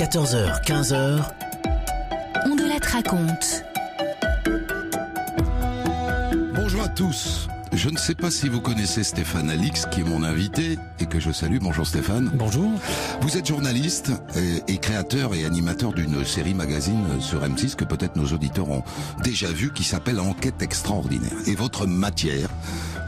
14h, 0.00 0.64
15h. 0.64 1.22
On 2.46 2.56
de 2.56 2.62
la 2.62 2.78
raconte. 2.90 3.64
Bonjour 6.54 6.82
à 6.82 6.88
tous. 6.88 7.48
Je 7.74 7.90
ne 7.90 7.98
sais 7.98 8.14
pas 8.14 8.30
si 8.30 8.48
vous 8.48 8.62
connaissez 8.62 9.04
Stéphane 9.04 9.50
Alix, 9.50 9.84
qui 9.84 10.00
est 10.00 10.04
mon 10.04 10.24
invité 10.24 10.78
et 11.00 11.04
que 11.04 11.20
je 11.20 11.30
salue. 11.30 11.58
Bonjour 11.60 11.86
Stéphane. 11.86 12.30
Bonjour. 12.32 12.70
Vous 13.20 13.36
êtes 13.36 13.46
journaliste 13.46 14.10
et, 14.36 14.72
et 14.72 14.78
créateur 14.78 15.34
et 15.34 15.44
animateur 15.44 15.92
d'une 15.92 16.24
série 16.24 16.54
magazine 16.54 17.20
sur 17.20 17.44
M6 17.44 17.76
que 17.76 17.84
peut-être 17.84 18.16
nos 18.16 18.32
auditeurs 18.32 18.70
ont 18.70 18.84
déjà 19.22 19.48
vu, 19.48 19.70
qui 19.70 19.84
s'appelle 19.84 20.18
Enquête 20.18 20.62
extraordinaire. 20.62 21.36
Et 21.46 21.54
votre 21.54 21.86
matière, 21.86 22.48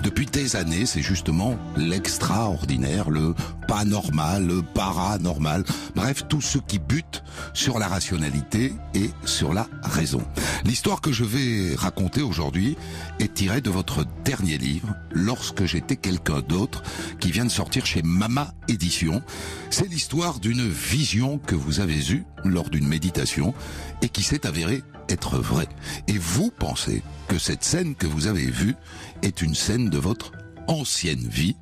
depuis 0.02 0.26
des 0.26 0.56
années, 0.56 0.84
c'est 0.84 1.02
justement 1.02 1.56
l'extraordinaire, 1.76 3.08
le 3.08 3.34
pas 3.68 3.84
normal, 3.84 4.46
le 4.46 4.62
paranormal, 4.62 5.64
bref, 5.94 6.24
tout 6.28 6.40
ce 6.40 6.58
qui 6.58 6.78
bute 6.78 7.22
sur 7.54 7.78
la 7.78 7.86
rationalité 7.86 8.74
et 8.94 9.10
sur 9.24 9.54
la 9.54 9.68
raison. 9.82 10.22
L'histoire 10.64 11.00
que 11.00 11.12
je 11.12 11.24
vais 11.24 11.74
raconter 11.76 12.20
aujourd'hui 12.20 12.76
est 13.20 13.34
tirée 13.34 13.60
de 13.60 13.70
votre 13.70 14.04
dernier 14.24 14.58
livre, 14.58 14.94
Lorsque 15.12 15.64
j'étais 15.64 15.96
quelqu'un 15.96 16.40
d'autre, 16.40 16.82
qui 17.20 17.30
vient 17.30 17.44
de 17.44 17.50
sortir 17.50 17.86
chez 17.86 18.02
Mama 18.02 18.52
Édition. 18.68 19.22
C'est 19.70 19.88
l'histoire 19.88 20.40
d'une 20.40 20.68
vision 20.68 21.38
que 21.38 21.54
vous 21.54 21.80
avez 21.80 22.10
eue 22.10 22.24
lors 22.44 22.70
d'une 22.70 22.88
méditation 22.88 23.54
et 24.00 24.08
qui 24.08 24.22
s'est 24.22 24.46
avérée 24.46 24.82
être 25.08 25.38
vraie. 25.38 25.68
Et 26.08 26.18
vous 26.18 26.50
pensez 26.50 27.02
que 27.28 27.38
cette 27.38 27.64
scène 27.64 27.94
que 27.94 28.06
vous 28.06 28.26
avez 28.26 28.46
vue 28.46 28.74
est 29.22 29.42
une 29.42 29.54
scène 29.54 29.88
de 29.90 29.98
votre 29.98 30.32
ancienne 30.68 31.26
vie. 31.28 31.56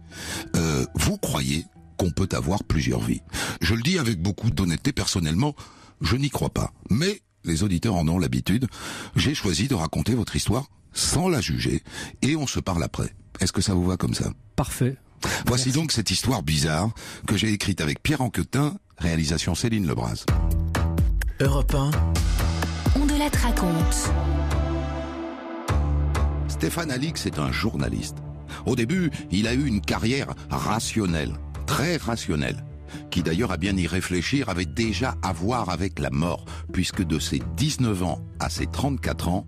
Euh, 0.56 0.84
vous 0.95 1.16
croyez 1.19 1.66
qu'on 1.96 2.10
peut 2.10 2.28
avoir 2.33 2.64
plusieurs 2.64 3.00
vies. 3.00 3.23
Je 3.60 3.74
le 3.74 3.83
dis 3.83 3.98
avec 3.98 4.20
beaucoup 4.20 4.50
d'honnêteté 4.50 4.92
personnellement, 4.92 5.55
je 6.00 6.16
n'y 6.16 6.31
crois 6.31 6.50
pas. 6.50 6.72
Mais 6.91 7.20
les 7.44 7.62
auditeurs 7.62 7.97
en 7.97 8.08
ont 8.08 8.19
l'habitude. 8.19 8.66
J'ai 9.16 9.34
choisi 9.34 9.69
de 9.69 9.75
raconter 9.75 10.14
votre 10.14 10.36
histoire 10.36 10.66
sans 10.92 11.28
la 11.28 11.41
juger 11.41 11.83
et 12.22 12.36
on 12.36 12.47
se 12.47 12.61
parle 12.61 12.83
après. 12.83 13.14
Est-ce 13.41 13.53
que 13.53 13.62
ça 13.62 13.75
vous 13.75 13.84
va 13.84 13.97
comme 13.97 14.14
ça? 14.14 14.33
Parfait. 14.56 14.97
Voici 15.47 15.69
Merci. 15.69 15.72
donc 15.81 15.92
cette 15.92 16.11
histoire 16.11 16.42
bizarre 16.42 16.91
que 17.27 17.36
j'ai 17.36 17.53
écrite 17.53 17.81
avec 17.81 18.03
Pierre 18.03 18.22
Anquetin, 18.22 18.75
réalisation 18.98 19.55
Céline 19.55 19.86
Lebras. 19.86 20.25
Europe 21.41 21.75
1, 21.75 21.91
On 23.00 23.06
de 23.06 23.19
la 23.19 23.28
raconte. 23.42 24.11
Stéphane 26.61 26.91
Alix 26.91 27.25
est 27.25 27.39
un 27.39 27.50
journaliste. 27.50 28.19
Au 28.66 28.77
début, 28.77 29.11
il 29.30 29.47
a 29.47 29.55
eu 29.55 29.64
une 29.64 29.80
carrière 29.80 30.34
rationnelle, 30.50 31.33
très 31.64 31.97
rationnelle, 31.97 32.66
qui 33.11 33.22
d'ailleurs 33.22 33.50
à 33.50 33.56
bien 33.56 33.75
y 33.78 33.86
réfléchir 33.86 34.50
avait 34.50 34.66
déjà 34.66 35.14
à 35.22 35.33
voir 35.33 35.70
avec 35.70 35.98
la 35.98 36.11
mort, 36.11 36.44
puisque 36.70 37.03
de 37.03 37.19
ses 37.19 37.41
19 37.56 38.03
ans 38.03 38.20
à 38.41 38.50
ses 38.50 38.66
34 38.66 39.28
ans, 39.28 39.47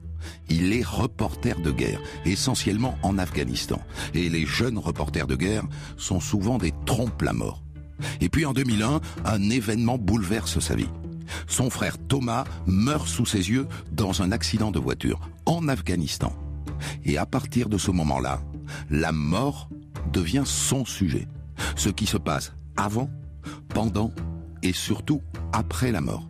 il 0.48 0.72
est 0.72 0.82
reporter 0.82 1.60
de 1.60 1.70
guerre, 1.70 2.00
essentiellement 2.24 2.96
en 3.02 3.18
Afghanistan. 3.18 3.82
Et 4.14 4.30
les 4.30 4.46
jeunes 4.46 4.78
reporters 4.78 5.26
de 5.26 5.36
guerre 5.36 5.64
sont 5.98 6.18
souvent 6.18 6.56
des 6.56 6.72
trompes 6.86 7.20
la 7.20 7.34
mort. 7.34 7.62
Et 8.22 8.30
puis 8.30 8.46
en 8.46 8.54
2001, 8.54 9.02
un 9.26 9.50
événement 9.50 9.98
bouleverse 9.98 10.60
sa 10.60 10.76
vie. 10.76 10.88
Son 11.46 11.68
frère 11.68 11.98
Thomas 12.08 12.44
meurt 12.64 13.06
sous 13.06 13.26
ses 13.26 13.50
yeux 13.50 13.68
dans 13.90 14.22
un 14.22 14.32
accident 14.32 14.70
de 14.70 14.78
voiture 14.78 15.20
en 15.44 15.68
Afghanistan. 15.68 16.32
Et 17.04 17.18
à 17.18 17.26
partir 17.26 17.68
de 17.68 17.78
ce 17.78 17.90
moment-là, 17.90 18.40
la 18.90 19.12
mort 19.12 19.68
devient 20.12 20.44
son 20.44 20.84
sujet. 20.84 21.26
Ce 21.76 21.88
qui 21.88 22.06
se 22.06 22.16
passe 22.16 22.52
avant, 22.76 23.10
pendant 23.68 24.12
et 24.62 24.72
surtout 24.72 25.22
après 25.52 25.92
la 25.92 26.00
mort. 26.00 26.28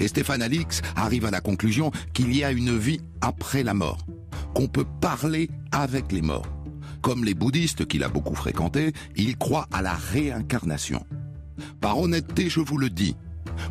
Et 0.00 0.08
Stéphane 0.08 0.42
Alix 0.42 0.82
arrive 0.96 1.26
à 1.26 1.30
la 1.30 1.40
conclusion 1.40 1.90
qu'il 2.12 2.34
y 2.34 2.44
a 2.44 2.52
une 2.52 2.76
vie 2.76 3.00
après 3.20 3.62
la 3.62 3.74
mort, 3.74 3.98
qu'on 4.54 4.68
peut 4.68 4.86
parler 5.00 5.50
avec 5.72 6.10
les 6.12 6.22
morts. 6.22 6.46
Comme 7.02 7.24
les 7.24 7.34
bouddhistes 7.34 7.86
qu'il 7.86 8.02
a 8.02 8.08
beaucoup 8.08 8.34
fréquentés, 8.34 8.92
il 9.16 9.36
croit 9.36 9.68
à 9.72 9.82
la 9.82 9.92
réincarnation. 9.92 11.04
Par 11.80 11.98
honnêteté, 11.98 12.48
je 12.48 12.60
vous 12.60 12.78
le 12.78 12.88
dis, 12.88 13.14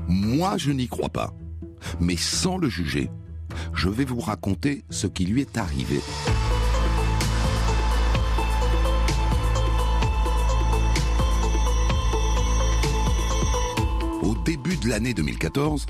moi 0.08 0.58
je 0.58 0.72
n'y 0.72 0.88
crois 0.88 1.09
pas. 1.09 1.34
Mais 2.00 2.16
sans 2.16 2.58
le 2.58 2.70
juger, 2.70 3.09
je 3.74 3.90
vais 3.90 4.06
vous 4.06 4.19
raconter 4.19 4.84
ce 4.90 5.08
qui 5.08 5.25
lui 5.25 5.41
est 5.41 5.58
arrivé. 5.58 6.00
Au 14.22 14.36
début 14.46 14.78
de 14.78 14.90
l'année 14.90 15.14
2014, 15.14 15.86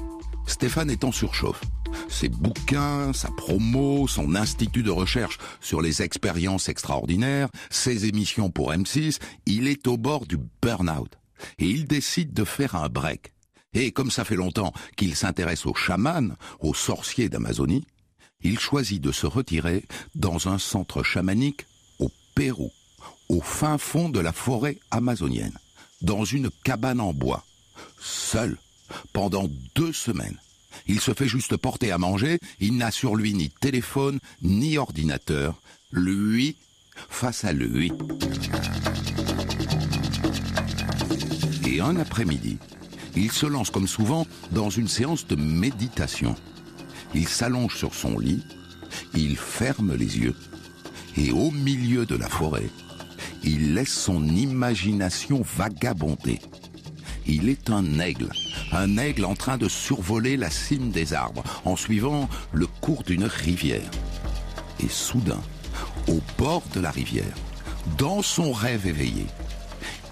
Stéphane 0.47 0.89
est 0.89 1.03
en 1.03 1.11
surchauffe. 1.11 1.61
Ses 2.09 2.29
bouquins, 2.29 3.13
sa 3.13 3.29
promo, 3.29 4.07
son 4.07 4.35
institut 4.35 4.83
de 4.83 4.91
recherche 4.91 5.37
sur 5.61 5.81
les 5.81 6.01
expériences 6.01 6.69
extraordinaires, 6.69 7.49
ses 7.69 8.05
émissions 8.05 8.49
pour 8.49 8.71
M6, 8.71 9.19
il 9.45 9.67
est 9.67 9.87
au 9.87 9.97
bord 9.97 10.25
du 10.25 10.37
burn-out. 10.61 11.17
Et 11.59 11.67
il 11.67 11.85
décide 11.85 12.33
de 12.33 12.43
faire 12.43 12.75
un 12.75 12.89
break. 12.89 13.32
Et 13.73 13.91
comme 13.91 14.11
ça 14.11 14.25
fait 14.25 14.35
longtemps 14.35 14.73
qu'il 14.95 15.15
s'intéresse 15.15 15.65
aux 15.65 15.73
chamans, 15.73 16.35
aux 16.59 16.73
sorciers 16.73 17.29
d'Amazonie, 17.29 17.85
il 18.41 18.59
choisit 18.59 19.01
de 19.01 19.11
se 19.11 19.25
retirer 19.25 19.85
dans 20.15 20.47
un 20.47 20.59
centre 20.59 21.01
chamanique 21.01 21.65
au 21.99 22.11
Pérou, 22.35 22.71
au 23.29 23.41
fin 23.41 23.77
fond 23.77 24.09
de 24.09 24.19
la 24.19 24.33
forêt 24.33 24.77
amazonienne, 24.91 25.57
dans 26.01 26.25
une 26.25 26.49
cabane 26.63 26.99
en 26.99 27.13
bois, 27.13 27.45
seul, 27.99 28.57
pendant 29.13 29.47
deux 29.75 29.93
semaines. 29.93 30.37
Il 30.87 30.99
se 30.99 31.13
fait 31.13 31.27
juste 31.27 31.55
porter 31.57 31.91
à 31.91 31.97
manger, 31.97 32.39
il 32.59 32.77
n'a 32.77 32.91
sur 32.91 33.15
lui 33.15 33.33
ni 33.33 33.49
téléphone, 33.49 34.19
ni 34.41 34.77
ordinateur, 34.77 35.61
lui 35.91 36.57
face 37.09 37.45
à 37.45 37.53
lui. 37.53 37.91
Et 41.65 41.79
un 41.79 41.95
après-midi, 41.95 42.57
il 43.15 43.31
se 43.31 43.45
lance 43.45 43.69
comme 43.69 43.87
souvent 43.87 44.25
dans 44.51 44.69
une 44.69 44.87
séance 44.87 45.27
de 45.27 45.35
méditation. 45.35 46.35
Il 47.13 47.27
s'allonge 47.27 47.75
sur 47.75 47.93
son 47.93 48.17
lit, 48.17 48.43
il 49.13 49.37
ferme 49.37 49.95
les 49.95 50.19
yeux, 50.19 50.35
et 51.17 51.31
au 51.31 51.51
milieu 51.51 52.05
de 52.05 52.15
la 52.15 52.27
forêt, 52.27 52.69
il 53.43 53.73
laisse 53.73 53.93
son 53.93 54.25
imagination 54.25 55.43
vagabonder. 55.57 56.39
Il 57.25 57.49
est 57.49 57.69
un 57.69 57.99
aigle, 57.99 58.29
un 58.71 58.97
aigle 58.97 59.25
en 59.25 59.35
train 59.35 59.57
de 59.57 59.69
survoler 59.69 60.35
la 60.35 60.49
cime 60.49 60.91
des 60.91 61.13
arbres 61.13 61.43
en 61.63 61.75
suivant 61.75 62.29
le 62.51 62.67
cours 62.67 63.03
d'une 63.03 63.25
rivière. 63.25 63.89
Et 64.79 64.89
soudain, 64.89 65.41
au 66.07 66.19
bord 66.37 66.63
de 66.73 66.79
la 66.79 66.91
rivière, 66.91 67.35
dans 67.97 68.21
son 68.21 68.51
rêve 68.51 68.87
éveillé, 68.87 69.25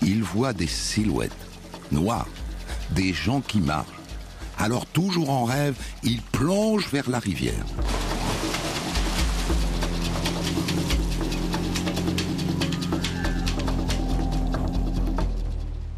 il 0.01 0.23
voit 0.23 0.53
des 0.53 0.68
silhouettes 0.68 1.31
noires, 1.91 2.28
des 2.91 3.13
gens 3.13 3.41
qui 3.41 3.59
marchent. 3.59 3.88
Alors 4.57 4.85
toujours 4.85 5.29
en 5.29 5.46
rêve, 5.46 5.75
il 6.03 6.22
plonge 6.22 6.88
vers 6.90 7.09
la 7.09 7.19
rivière. 7.19 7.66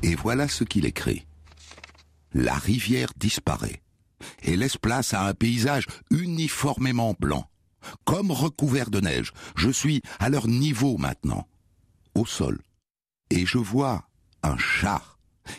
Et 0.01 0.15
voilà 0.15 0.47
ce 0.47 0.63
qu'il 0.63 0.85
écrit. 0.85 1.25
La 2.33 2.55
rivière 2.55 3.09
disparaît 3.17 3.81
et 4.43 4.55
laisse 4.55 4.77
place 4.77 5.13
à 5.13 5.25
un 5.27 5.33
paysage 5.33 5.85
uniformément 6.09 7.15
blanc. 7.19 7.49
Comme 8.05 8.31
recouvert 8.31 8.89
de 8.89 9.01
neige, 9.01 9.33
je 9.55 9.69
suis 9.69 10.01
à 10.19 10.29
leur 10.29 10.47
niveau 10.47 10.97
maintenant, 10.97 11.47
au 12.15 12.25
sol. 12.25 12.59
Et 13.29 13.45
je 13.45 13.57
vois 13.57 14.07
un 14.41 14.57
char. 14.57 15.12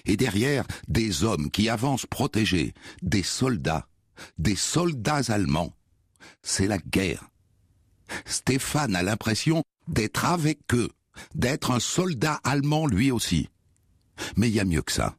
Et 0.04 0.16
derrière, 0.16 0.64
des 0.88 1.24
hommes 1.24 1.50
qui 1.50 1.68
avancent 1.68 2.06
protégés, 2.06 2.74
des 3.02 3.22
soldats, 3.22 3.86
des 4.38 4.56
soldats 4.56 5.22
allemands. 5.28 5.72
C'est 6.42 6.66
la 6.66 6.78
guerre. 6.78 7.28
Stéphane 8.24 8.96
a 8.96 9.02
l'impression 9.02 9.62
d'être 9.88 10.24
avec 10.24 10.58
eux, 10.72 10.90
d'être 11.34 11.70
un 11.70 11.80
soldat 11.80 12.40
allemand 12.44 12.86
lui 12.86 13.10
aussi. 13.10 13.48
Mais 14.36 14.48
il 14.48 14.54
y 14.54 14.60
a 14.60 14.64
mieux 14.64 14.82
que 14.82 14.92
ça. 14.92 15.16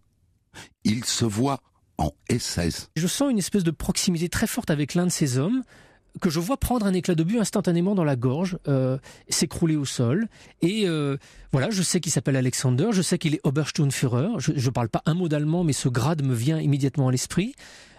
Il 0.83 1.03
se 1.05 1.25
voit 1.25 1.61
en 1.97 2.11
SS. 2.29 2.89
Je 2.95 3.07
sens 3.07 3.31
une 3.31 3.37
espèce 3.37 3.63
de 3.63 3.71
proximité 3.71 4.29
très 4.29 4.47
forte 4.47 4.69
avec 4.69 4.93
l'un 4.93 5.05
de 5.05 5.11
ces 5.11 5.37
hommes 5.37 5.63
que 6.21 6.29
je 6.29 6.39
vois 6.39 6.57
prendre 6.57 6.85
un 6.85 6.93
éclat 6.93 7.15
d'obus 7.15 7.39
instantanément 7.39 7.95
dans 7.95 8.03
la 8.03 8.15
gorge, 8.15 8.57
euh, 8.67 8.97
s'écrouler 9.29 9.75
au 9.75 9.85
sol. 9.85 10.27
Et 10.61 10.87
euh, 10.87 11.17
voilà, 11.51 11.69
je 11.69 11.81
sais 11.81 11.99
qu'il 11.99 12.11
s'appelle 12.11 12.35
Alexander, 12.35 12.87
je 12.91 13.01
sais 13.01 13.17
qu'il 13.17 13.35
est 13.35 13.41
Obersturmführer. 13.43 14.27
Je 14.37 14.51
ne 14.51 14.69
parle 14.69 14.89
pas 14.89 15.01
un 15.05 15.13
mot 15.13 15.27
d'allemand, 15.27 15.63
mais 15.63 15.73
ce 15.73 15.89
grade 15.89 16.23
me 16.23 16.33
vient 16.33 16.59
immédiatement 16.59 17.09
à 17.09 17.11
l'esprit. 17.11 17.55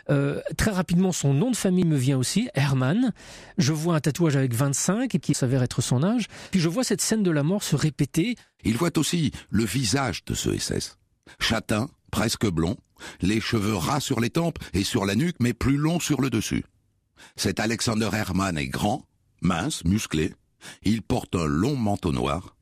Euh, 0.08 0.40
très 0.56 0.70
rapidement, 0.70 1.12
son 1.12 1.34
nom 1.34 1.50
de 1.50 1.56
famille 1.56 1.84
me 1.84 1.96
vient 1.96 2.16
aussi, 2.16 2.48
Hermann. 2.54 3.12
Je 3.58 3.72
vois 3.72 3.96
un 3.96 4.00
tatouage 4.00 4.36
avec 4.36 4.54
25 4.54 5.14
et 5.14 5.18
qui 5.18 5.34
s'avère 5.34 5.62
être 5.62 5.82
son 5.82 6.02
âge. 6.02 6.26
Puis 6.50 6.60
je 6.60 6.68
vois 6.68 6.84
cette 6.84 7.00
scène 7.00 7.22
de 7.22 7.30
la 7.30 7.42
mort 7.42 7.62
se 7.62 7.76
répéter. 7.76 8.36
Il 8.64 8.76
voit 8.76 8.96
aussi 8.98 9.32
le 9.50 9.64
visage 9.64 10.24
de 10.24 10.34
ce 10.34 10.56
SS. 10.56 10.98
Châtain, 11.40 11.88
presque 12.10 12.46
blond, 12.46 12.76
les 13.20 13.40
cheveux 13.40 13.74
ras 13.74 14.00
sur 14.00 14.20
les 14.20 14.30
tempes 14.30 14.58
et 14.74 14.84
sur 14.84 15.06
la 15.06 15.16
nuque, 15.16 15.36
mais 15.40 15.52
plus 15.52 15.76
longs 15.76 16.00
sur 16.00 16.20
le 16.20 16.30
dessus. 16.30 16.64
Cet 17.36 17.60
Alexander 17.60 18.10
Hermann 18.12 18.58
est 18.58 18.68
grand, 18.68 19.06
mince, 19.40 19.84
musclé. 19.84 20.34
Il 20.82 21.02
porte 21.02 21.34
un 21.34 21.46
long 21.46 21.76
manteau 21.76 22.12
noir. 22.12 22.56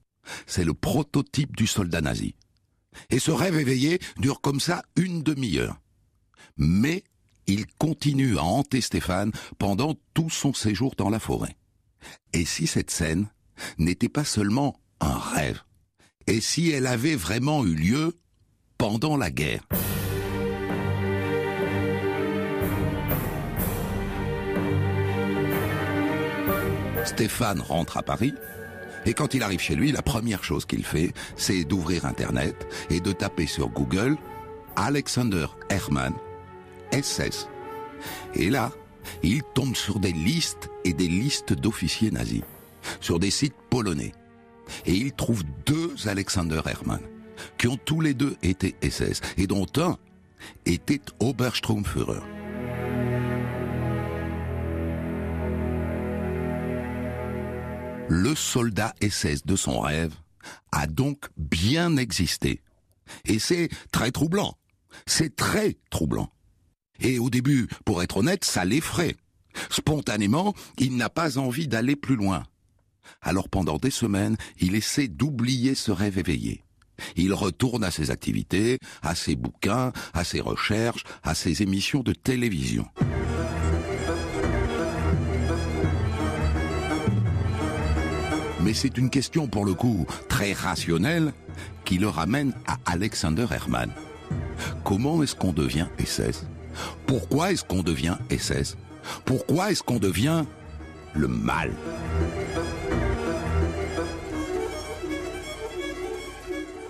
C'est 0.46 0.64
le 0.64 0.74
prototype 0.74 1.56
du 1.56 1.66
soldat 1.66 2.00
nazi. 2.00 2.34
Et 3.10 3.18
ce 3.18 3.30
rêve 3.30 3.58
éveillé 3.58 3.98
dure 4.18 4.40
comme 4.40 4.60
ça 4.60 4.82
une 4.96 5.22
demi-heure. 5.22 5.80
Mais 6.56 7.04
il 7.46 7.66
continue 7.78 8.38
à 8.38 8.44
hanter 8.44 8.80
Stéphane 8.80 9.32
pendant 9.58 9.94
tout 10.14 10.30
son 10.30 10.54
séjour 10.54 10.94
dans 10.96 11.10
la 11.10 11.18
forêt. 11.18 11.56
Et 12.32 12.44
si 12.44 12.66
cette 12.66 12.90
scène 12.90 13.28
n'était 13.78 14.08
pas 14.08 14.24
seulement 14.24 14.80
un 15.00 15.18
rêve? 15.18 15.62
Et 16.26 16.40
si 16.40 16.70
elle 16.70 16.86
avait 16.86 17.16
vraiment 17.16 17.64
eu 17.64 17.74
lieu 17.74 18.18
pendant 18.78 19.16
la 19.16 19.30
guerre? 19.30 19.66
Stéphane 27.04 27.60
rentre 27.60 27.96
à 27.96 28.02
Paris, 28.02 28.34
et 29.06 29.12
quand 29.12 29.34
il 29.34 29.42
arrive 29.42 29.60
chez 29.60 29.74
lui, 29.74 29.92
la 29.92 30.02
première 30.02 30.44
chose 30.44 30.64
qu'il 30.64 30.84
fait, 30.84 31.12
c'est 31.36 31.64
d'ouvrir 31.64 32.06
Internet 32.06 32.66
et 32.90 33.00
de 33.00 33.12
taper 33.12 33.46
sur 33.46 33.68
Google 33.68 34.16
Alexander 34.76 35.46
Hermann, 35.68 36.14
SS. 36.92 37.48
Et 38.34 38.48
là, 38.50 38.72
il 39.22 39.42
tombe 39.54 39.76
sur 39.76 40.00
des 40.00 40.12
listes 40.12 40.70
et 40.84 40.94
des 40.94 41.08
listes 41.08 41.52
d'officiers 41.52 42.10
nazis, 42.10 42.42
sur 43.00 43.18
des 43.18 43.30
sites 43.30 43.54
polonais. 43.70 44.12
Et 44.86 44.94
il 44.94 45.12
trouve 45.12 45.42
deux 45.66 45.94
Alexander 46.06 46.62
Hermann, 46.64 47.02
qui 47.58 47.68
ont 47.68 47.76
tous 47.76 48.00
les 48.00 48.14
deux 48.14 48.36
été 48.42 48.74
SS, 48.82 49.20
et 49.36 49.46
dont 49.46 49.66
un 49.76 49.98
était 50.64 51.00
Obersturmführer. 51.20 52.22
Le 58.08 58.34
soldat 58.34 58.94
SS 59.00 59.44
de 59.46 59.56
son 59.56 59.80
rêve 59.80 60.14
a 60.72 60.86
donc 60.86 61.26
bien 61.36 61.96
existé. 61.96 62.60
Et 63.24 63.38
c'est 63.38 63.68
très 63.92 64.10
troublant. 64.10 64.56
C'est 65.06 65.34
très 65.34 65.78
troublant. 65.90 66.30
Et 67.00 67.18
au 67.18 67.30
début, 67.30 67.68
pour 67.84 68.02
être 68.02 68.18
honnête, 68.18 68.44
ça 68.44 68.64
l'effraie. 68.64 69.16
Spontanément, 69.70 70.54
il 70.78 70.96
n'a 70.96 71.08
pas 71.08 71.38
envie 71.38 71.68
d'aller 71.68 71.96
plus 71.96 72.16
loin. 72.16 72.44
Alors 73.22 73.48
pendant 73.48 73.78
des 73.78 73.90
semaines, 73.90 74.36
il 74.58 74.74
essaie 74.74 75.08
d'oublier 75.08 75.74
ce 75.74 75.90
rêve 75.90 76.18
éveillé. 76.18 76.62
Il 77.16 77.32
retourne 77.32 77.84
à 77.84 77.90
ses 77.90 78.10
activités, 78.10 78.78
à 79.02 79.14
ses 79.14 79.34
bouquins, 79.34 79.92
à 80.12 80.24
ses 80.24 80.40
recherches, 80.40 81.04
à 81.22 81.34
ses 81.34 81.62
émissions 81.62 82.02
de 82.02 82.12
télévision. 82.12 82.86
Mais 88.64 88.72
c'est 88.72 88.96
une 88.96 89.11
question 89.11 89.46
pour 89.46 89.66
le 89.66 89.75
coup 89.75 90.06
très 90.26 90.55
rationnelle 90.55 91.34
qui 91.84 91.99
le 91.99 92.08
ramène 92.08 92.55
à 92.66 92.78
Alexander 92.87 93.46
Hermann. 93.50 93.90
Comment 94.84 95.22
est-ce 95.22 95.34
qu'on 95.34 95.52
devient 95.52 95.87
SS 96.02 96.46
Pourquoi 97.06 97.52
est-ce 97.52 97.62
qu'on 97.62 97.82
devient 97.82 98.16
SS 98.31 98.78
Pourquoi 99.26 99.70
est-ce 99.70 99.82
qu'on 99.82 99.99
devient 99.99 100.44
le 101.12 101.28
mal? 101.28 101.72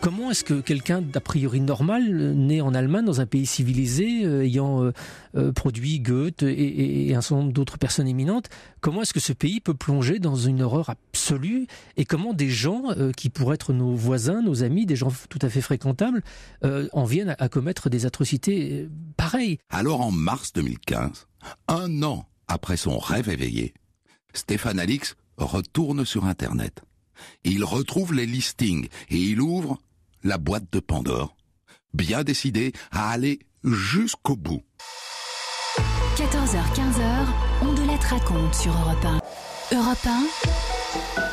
Comment 0.04 0.30
est-ce 0.30 0.44
que 0.44 0.60
quelqu'un 0.60 1.00
d'a 1.00 1.22
priori 1.22 1.62
normal, 1.62 2.34
né 2.34 2.60
en 2.60 2.74
Allemagne, 2.74 3.06
dans 3.06 3.22
un 3.22 3.26
pays 3.26 3.46
civilisé, 3.46 4.26
euh, 4.26 4.44
ayant 4.44 4.84
euh, 4.84 4.92
euh, 5.34 5.50
produit 5.50 5.98
Goethe 5.98 6.42
et, 6.42 7.14
un 7.14 7.22
certain 7.22 7.36
nombre 7.36 7.54
d'autres 7.54 7.78
personnes 7.78 8.06
éminentes, 8.06 8.50
comment 8.82 9.00
est-ce 9.00 9.14
que 9.14 9.20
ce 9.20 9.32
pays 9.32 9.60
peut 9.60 9.72
plonger 9.72 10.18
dans 10.18 10.36
une 10.36 10.60
horreur 10.60 10.90
absolue 10.90 11.66
Et 11.96 12.04
comment 12.04 12.34
des 12.34 12.50
gens 12.50 12.82
qui 13.16 13.30
pourraient 13.30 13.54
être 13.54 13.72
nos 13.72 13.94
voisins, 13.94 14.42
nos 14.42 14.62
amis, 14.62 14.84
des 14.84 14.94
gens 14.94 15.10
tout 15.30 15.38
à 15.40 15.48
fait 15.48 15.62
fréquentables, 15.62 16.22
en 16.62 17.04
viennent 17.04 17.34
à 17.38 17.48
commettre 17.48 17.88
des 17.88 18.04
atrocités 18.04 18.90
pareilles? 19.16 19.56
Alors 19.70 20.02
en 20.02 20.10
mars 20.10 20.52
2015, 20.52 21.28
un 21.68 22.02
an 22.02 22.26
après 22.46 22.76
son 22.76 22.98
rêve 22.98 23.30
éveillé, 23.30 23.72
Stéphane 24.34 24.80
Alix 24.80 25.16
retourne 25.38 26.04
sur 26.04 26.26
Internet. 26.26 26.82
Il 27.44 27.64
retrouve 27.64 28.12
les 28.12 28.26
listings 28.26 28.88
et 29.08 29.16
il 29.16 29.40
ouvre 29.40 29.78
la 30.24 30.38
boîte 30.38 30.72
de 30.72 30.80
Pandore, 30.80 31.36
bien 31.92 32.24
décidé 32.24 32.72
à 32.90 33.10
aller 33.10 33.40
jusqu'au 33.62 34.36
bout. 34.36 34.62
14h-15h, 36.16 37.26
on 37.62 37.72
de 37.74 37.86
la 37.86 37.96
raconte 37.96 38.54
sur 38.54 38.72
Europe 38.72 39.04
1. 39.04 39.76
Europe 39.76 40.06
1, 40.06 40.26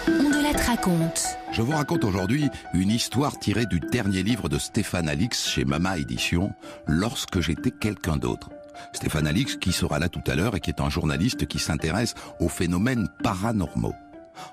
on 0.08 0.30
de 0.30 0.44
la 0.44 0.62
raconte. 0.64 1.24
Je 1.54 1.62
vous 1.62 1.72
raconte 1.72 2.04
aujourd'hui 2.04 2.50
une 2.74 2.90
histoire 2.90 3.40
tirée 3.40 3.66
du 3.66 3.80
dernier 3.80 4.24
livre 4.24 4.50
de 4.50 4.58
Stéphane 4.58 5.08
Alix 5.08 5.48
chez 5.48 5.64
Mama 5.64 5.98
Édition, 5.98 6.52
Lorsque 6.86 7.40
j'étais 7.40 7.72
quelqu'un 7.72 8.18
d'autre. 8.18 8.50
Stéphane 8.94 9.28
Alix 9.28 9.56
qui 9.56 9.72
sera 9.72 10.00
là 10.00 10.10
tout 10.10 10.24
à 10.28 10.36
l'heure 10.36 10.56
et 10.56 10.60
qui 10.60 10.70
est 10.70 10.82
un 10.82 10.90
journaliste 10.90 11.46
qui 11.48 11.60
s'intéresse 11.60 12.16
aux 12.40 12.50
phénomènes 12.50 13.08
paranormaux. 13.24 13.96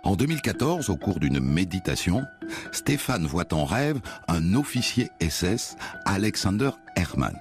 En 0.03 0.17
2014, 0.17 0.91
au 0.91 0.97
cours 0.97 1.21
d'une 1.21 1.41
méditation, 1.41 2.25
Stéphane 2.73 3.27
voit 3.27 3.53
en 3.53 3.65
rêve 3.65 4.01
un 4.27 4.55
officier 4.55 5.11
SS, 5.21 5.77
Alexander 6.05 6.71
Hermann. 6.97 7.39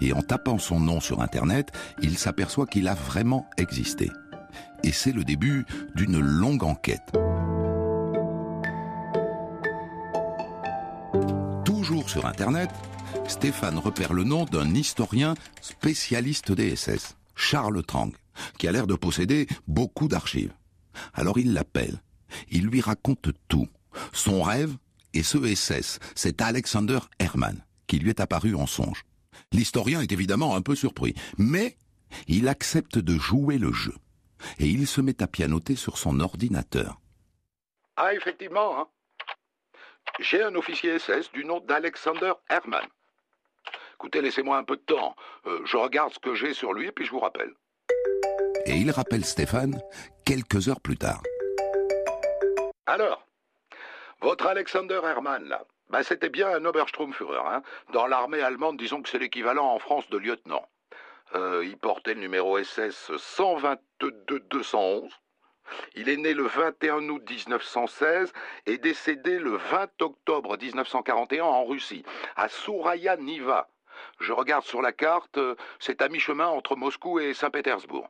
Et 0.00 0.12
en 0.12 0.22
tapant 0.22 0.58
son 0.58 0.80
nom 0.80 1.00
sur 1.00 1.20
Internet, 1.20 1.72
il 2.02 2.16
s'aperçoit 2.18 2.66
qu'il 2.66 2.88
a 2.88 2.94
vraiment 2.94 3.48
existé. 3.56 4.10
Et 4.82 4.92
c'est 4.92 5.12
le 5.12 5.24
début 5.24 5.64
d'une 5.94 6.18
longue 6.18 6.64
enquête. 6.64 7.12
Toujours 11.64 12.08
sur 12.08 12.26
Internet, 12.26 12.70
Stéphane 13.26 13.78
repère 13.78 14.12
le 14.12 14.24
nom 14.24 14.44
d'un 14.44 14.74
historien 14.74 15.34
spécialiste 15.60 16.52
des 16.52 16.76
SS, 16.76 17.16
Charles 17.34 17.82
Trang, 17.84 18.10
qui 18.58 18.68
a 18.68 18.72
l'air 18.72 18.86
de 18.86 18.94
posséder 18.94 19.46
beaucoup 19.66 20.08
d'archives. 20.08 20.52
Alors 21.12 21.38
il 21.38 21.52
l'appelle. 21.52 22.02
Il 22.48 22.66
lui 22.66 22.80
raconte 22.80 23.30
tout. 23.48 23.68
Son 24.12 24.42
rêve 24.42 24.76
et 25.12 25.22
ce 25.22 25.38
SS, 25.54 26.00
c'est 26.14 26.42
Alexander 26.42 26.98
Hermann, 27.18 27.64
qui 27.86 27.98
lui 27.98 28.10
est 28.10 28.20
apparu 28.20 28.54
en 28.54 28.66
songe. 28.66 29.04
L'historien 29.52 30.00
est 30.00 30.12
évidemment 30.12 30.56
un 30.56 30.62
peu 30.62 30.74
surpris, 30.74 31.14
mais 31.38 31.76
il 32.26 32.48
accepte 32.48 32.98
de 32.98 33.16
jouer 33.18 33.58
le 33.58 33.72
jeu. 33.72 33.94
Et 34.58 34.66
il 34.66 34.86
se 34.86 35.00
met 35.00 35.22
à 35.22 35.26
pianoter 35.26 35.76
sur 35.76 35.96
son 35.96 36.20
ordinateur. 36.20 37.00
Ah, 37.96 38.12
effectivement, 38.14 38.80
hein. 38.80 38.88
J'ai 40.20 40.42
un 40.42 40.54
officier 40.54 40.98
SS 40.98 41.32
du 41.32 41.44
nom 41.44 41.60
d'Alexander 41.60 42.32
Hermann. 42.50 42.86
Écoutez, 43.94 44.20
laissez-moi 44.20 44.58
un 44.58 44.64
peu 44.64 44.76
de 44.76 44.82
temps. 44.82 45.16
Euh, 45.46 45.60
je 45.64 45.76
regarde 45.76 46.12
ce 46.12 46.18
que 46.18 46.34
j'ai 46.34 46.52
sur 46.52 46.72
lui 46.72 46.88
et 46.88 46.92
puis 46.92 47.06
je 47.06 47.10
vous 47.10 47.20
rappelle 47.20 47.54
et 48.66 48.76
il 48.76 48.90
rappelle 48.90 49.24
Stéphane 49.24 49.80
quelques 50.24 50.68
heures 50.68 50.80
plus 50.80 50.96
tard. 50.96 51.22
Alors, 52.86 53.26
votre 54.20 54.46
Alexander 54.46 55.00
Hermann, 55.04 55.44
là, 55.48 55.64
bah, 55.90 56.02
c'était 56.02 56.30
bien 56.30 56.48
un 56.48 56.64
Obersturmführer. 56.64 57.38
Hein. 57.38 57.62
Dans 57.92 58.06
l'armée 58.06 58.40
allemande, 58.40 58.78
disons 58.78 59.02
que 59.02 59.08
c'est 59.08 59.18
l'équivalent 59.18 59.66
en 59.66 59.78
France 59.78 60.08
de 60.10 60.18
lieutenant. 60.18 60.66
Euh, 61.34 61.64
il 61.64 61.76
portait 61.76 62.14
le 62.14 62.20
numéro 62.20 62.62
SS 62.62 63.10
122-211. 63.12 65.10
Il 65.94 66.08
est 66.08 66.16
né 66.16 66.34
le 66.34 66.44
21 66.44 67.08
août 67.08 67.22
1916 67.28 68.32
et 68.66 68.78
décédé 68.78 69.38
le 69.38 69.56
20 69.56 70.02
octobre 70.02 70.56
1941 70.58 71.44
en 71.44 71.64
Russie, 71.64 72.04
à 72.36 72.48
Souraya 72.48 73.16
Niva. 73.16 73.68
Je 74.20 74.32
regarde 74.32 74.64
sur 74.64 74.82
la 74.82 74.92
carte, 74.92 75.38
euh, 75.38 75.54
c'est 75.78 76.02
à 76.02 76.08
mi-chemin 76.08 76.46
entre 76.46 76.76
Moscou 76.76 77.18
et 77.20 77.34
Saint-Pétersbourg. 77.34 78.08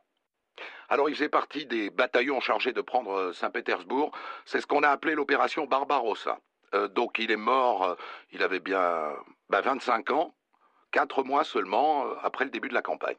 Alors 0.89 1.09
il 1.09 1.15
faisait 1.15 1.29
partie 1.29 1.65
des 1.65 1.89
bataillons 1.89 2.39
chargés 2.39 2.73
de 2.73 2.81
prendre 2.81 3.11
euh, 3.11 3.33
Saint-Pétersbourg. 3.33 4.11
C'est 4.45 4.61
ce 4.61 4.67
qu'on 4.67 4.83
a 4.83 4.89
appelé 4.89 5.15
l'opération 5.15 5.65
Barbarossa. 5.65 6.39
Euh, 6.73 6.87
donc 6.87 7.17
il 7.19 7.31
est 7.31 7.37
mort, 7.37 7.83
euh, 7.83 7.95
il 8.31 8.43
avait 8.43 8.59
bien 8.59 9.13
25 9.49 10.11
ans, 10.11 10.35
4 10.91 11.23
mois 11.23 11.43
seulement 11.43 12.05
après 12.21 12.45
le 12.45 12.51
début 12.51 12.69
de 12.69 12.73
la 12.73 12.81
campagne. 12.81 13.17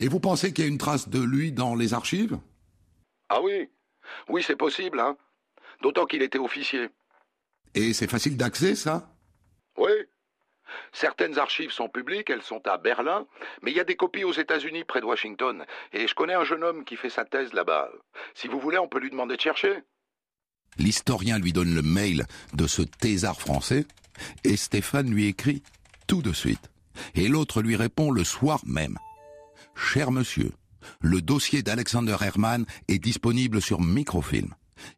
Et 0.00 0.08
vous 0.08 0.20
pensez 0.20 0.52
qu'il 0.52 0.64
y 0.64 0.68
a 0.68 0.70
une 0.70 0.78
trace 0.78 1.08
de 1.08 1.22
lui 1.22 1.52
dans 1.52 1.74
les 1.74 1.94
archives? 1.94 2.38
Ah 3.28 3.40
oui, 3.42 3.68
oui 4.28 4.42
c'est 4.42 4.56
possible, 4.56 5.00
hein. 5.00 5.16
D'autant 5.82 6.06
qu'il 6.06 6.22
était 6.22 6.38
officier. 6.38 6.88
Et 7.74 7.92
c'est 7.92 8.08
facile 8.08 8.36
d'accès, 8.38 8.74
ça? 8.74 9.10
Oui, 9.76 9.90
Certaines 10.92 11.38
archives 11.38 11.70
sont 11.70 11.88
publiques, 11.88 12.30
elles 12.30 12.42
sont 12.42 12.66
à 12.66 12.78
Berlin, 12.78 13.26
mais 13.62 13.70
il 13.70 13.76
y 13.76 13.80
a 13.80 13.84
des 13.84 13.96
copies 13.96 14.24
aux 14.24 14.32
États-Unis 14.32 14.84
près 14.84 15.00
de 15.00 15.06
Washington, 15.06 15.64
et 15.92 16.06
je 16.06 16.14
connais 16.14 16.34
un 16.34 16.44
jeune 16.44 16.64
homme 16.64 16.84
qui 16.84 16.96
fait 16.96 17.10
sa 17.10 17.24
thèse 17.24 17.52
là-bas. 17.52 17.90
Si 18.34 18.48
vous 18.48 18.60
voulez, 18.60 18.78
on 18.78 18.88
peut 18.88 19.00
lui 19.00 19.10
demander 19.10 19.36
de 19.36 19.40
chercher. 19.40 19.82
L'historien 20.78 21.38
lui 21.38 21.52
donne 21.52 21.74
le 21.74 21.82
mail 21.82 22.24
de 22.52 22.66
ce 22.66 22.82
thésard 22.82 23.40
français, 23.40 23.86
et 24.44 24.56
Stéphane 24.56 25.10
lui 25.10 25.26
écrit 25.26 25.62
tout 26.06 26.22
de 26.22 26.32
suite. 26.32 26.70
Et 27.14 27.28
l'autre 27.28 27.62
lui 27.62 27.76
répond 27.76 28.10
le 28.10 28.24
soir 28.24 28.60
même. 28.66 28.98
Cher 29.74 30.10
monsieur, 30.10 30.52
le 31.00 31.20
dossier 31.20 31.62
d'Alexander 31.62 32.16
Herman 32.20 32.64
est 32.88 32.98
disponible 32.98 33.60
sur 33.60 33.80
microfilm. 33.80 34.54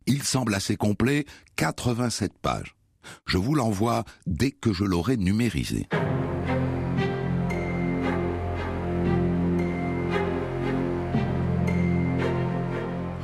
Il 0.07 0.23
semble 0.23 0.55
assez 0.55 0.77
complet, 0.77 1.25
87 1.57 2.39
pages. 2.39 2.78
Je 3.27 3.39
vous 3.39 3.55
l'envoie 3.55 4.05
dès 4.27 4.51
que 4.51 4.73
je 4.73 4.85
l'aurai 4.85 5.17
numérisé. 5.17 5.89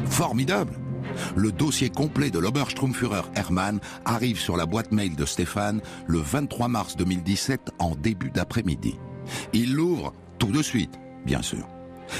Formidable 0.06 0.78
Le 1.34 1.50
dossier 1.50 1.90
complet 1.90 2.30
de 2.30 2.38
l'Obersturmführer 2.38 3.22
Hermann 3.34 3.80
arrive 4.04 4.38
sur 4.38 4.56
la 4.56 4.64
boîte 4.64 4.92
mail 4.92 5.16
de 5.16 5.24
Stéphane 5.24 5.80
le 6.06 6.18
23 6.18 6.68
mars 6.68 6.96
2017 6.96 7.72
en 7.80 7.96
début 7.96 8.30
d'après-midi. 8.30 8.96
Il 9.52 9.74
l'ouvre 9.74 10.12
tout 10.38 10.52
de 10.52 10.62
suite, 10.62 10.98
bien 11.24 11.42
sûr. 11.42 11.66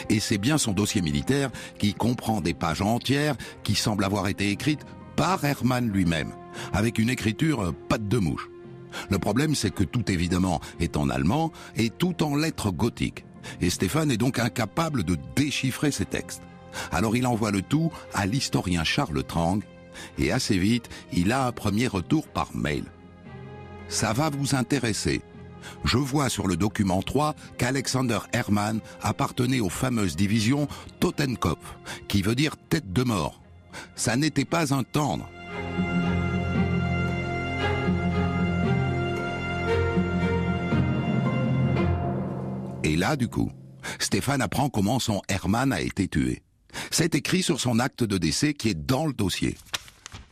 Et 0.08 0.18
c'est 0.18 0.38
bien 0.38 0.58
son 0.58 0.72
dossier 0.72 1.02
militaire 1.02 1.50
qui 1.78 1.94
comprend 1.94 2.40
des 2.40 2.54
pages 2.54 2.82
entières 2.82 3.36
qui 3.62 3.74
semblent 3.74 4.04
avoir 4.04 4.28
été 4.28 4.50
écrites 4.50 4.84
par 5.16 5.44
Hermann 5.44 5.88
lui-même, 5.88 6.32
avec 6.72 6.98
une 6.98 7.10
écriture 7.10 7.74
patte 7.88 8.08
de 8.08 8.18
mouche. 8.18 8.48
Le 9.10 9.18
problème, 9.18 9.54
c'est 9.54 9.74
que 9.74 9.84
tout 9.84 10.10
évidemment 10.10 10.60
est 10.80 10.96
en 10.96 11.10
allemand 11.10 11.52
et 11.76 11.90
tout 11.90 12.22
en 12.22 12.36
lettres 12.36 12.70
gothiques. 12.70 13.24
Et 13.60 13.70
Stéphane 13.70 14.10
est 14.10 14.16
donc 14.16 14.38
incapable 14.38 15.04
de 15.04 15.18
déchiffrer 15.36 15.90
ces 15.90 16.04
textes. 16.04 16.42
Alors 16.90 17.16
il 17.16 17.26
envoie 17.26 17.50
le 17.50 17.62
tout 17.62 17.90
à 18.14 18.26
l'historien 18.26 18.84
Charles 18.84 19.22
Trang, 19.24 19.60
et 20.18 20.32
assez 20.32 20.58
vite, 20.58 20.88
il 21.12 21.32
a 21.32 21.46
un 21.46 21.52
premier 21.52 21.86
retour 21.86 22.26
par 22.26 22.54
mail. 22.54 22.84
Ça 23.88 24.12
va 24.12 24.30
vous 24.30 24.54
intéresser. 24.54 25.22
Je 25.84 25.98
vois 25.98 26.28
sur 26.28 26.46
le 26.46 26.56
document 26.56 27.00
3 27.00 27.34
qu'Alexander 27.58 28.18
Hermann 28.32 28.80
appartenait 29.02 29.60
aux 29.60 29.68
fameuses 29.68 30.16
divisions 30.16 30.68
Totenkopf, 31.00 31.76
qui 32.08 32.22
veut 32.22 32.34
dire 32.34 32.56
tête 32.56 32.92
de 32.92 33.02
mort. 33.02 33.40
Ça 33.94 34.16
n'était 34.16 34.44
pas 34.44 34.74
un 34.74 34.82
tendre. 34.82 35.28
Et 42.84 42.96
là, 42.96 43.16
du 43.16 43.28
coup, 43.28 43.50
Stéphane 43.98 44.42
apprend 44.42 44.68
comment 44.68 44.98
son 44.98 45.22
Hermann 45.28 45.72
a 45.72 45.80
été 45.80 46.06
tué. 46.06 46.42
C'est 46.90 47.14
écrit 47.14 47.42
sur 47.42 47.58
son 47.58 47.78
acte 47.78 48.04
de 48.04 48.18
décès 48.18 48.52
qui 48.52 48.68
est 48.68 48.74
dans 48.74 49.06
le 49.06 49.14
dossier. 49.14 49.56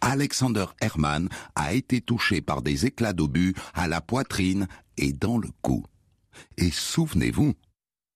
Alexander 0.02 0.66
Hermann 0.80 1.30
a 1.54 1.72
été 1.72 2.02
touché 2.02 2.42
par 2.42 2.60
des 2.60 2.84
éclats 2.84 3.14
d'obus 3.14 3.54
à 3.72 3.88
la 3.88 4.02
poitrine 4.02 4.68
et 4.98 5.14
dans 5.14 5.38
le 5.38 5.48
cou. 5.62 5.86
Et 6.58 6.70
souvenez-vous, 6.70 7.54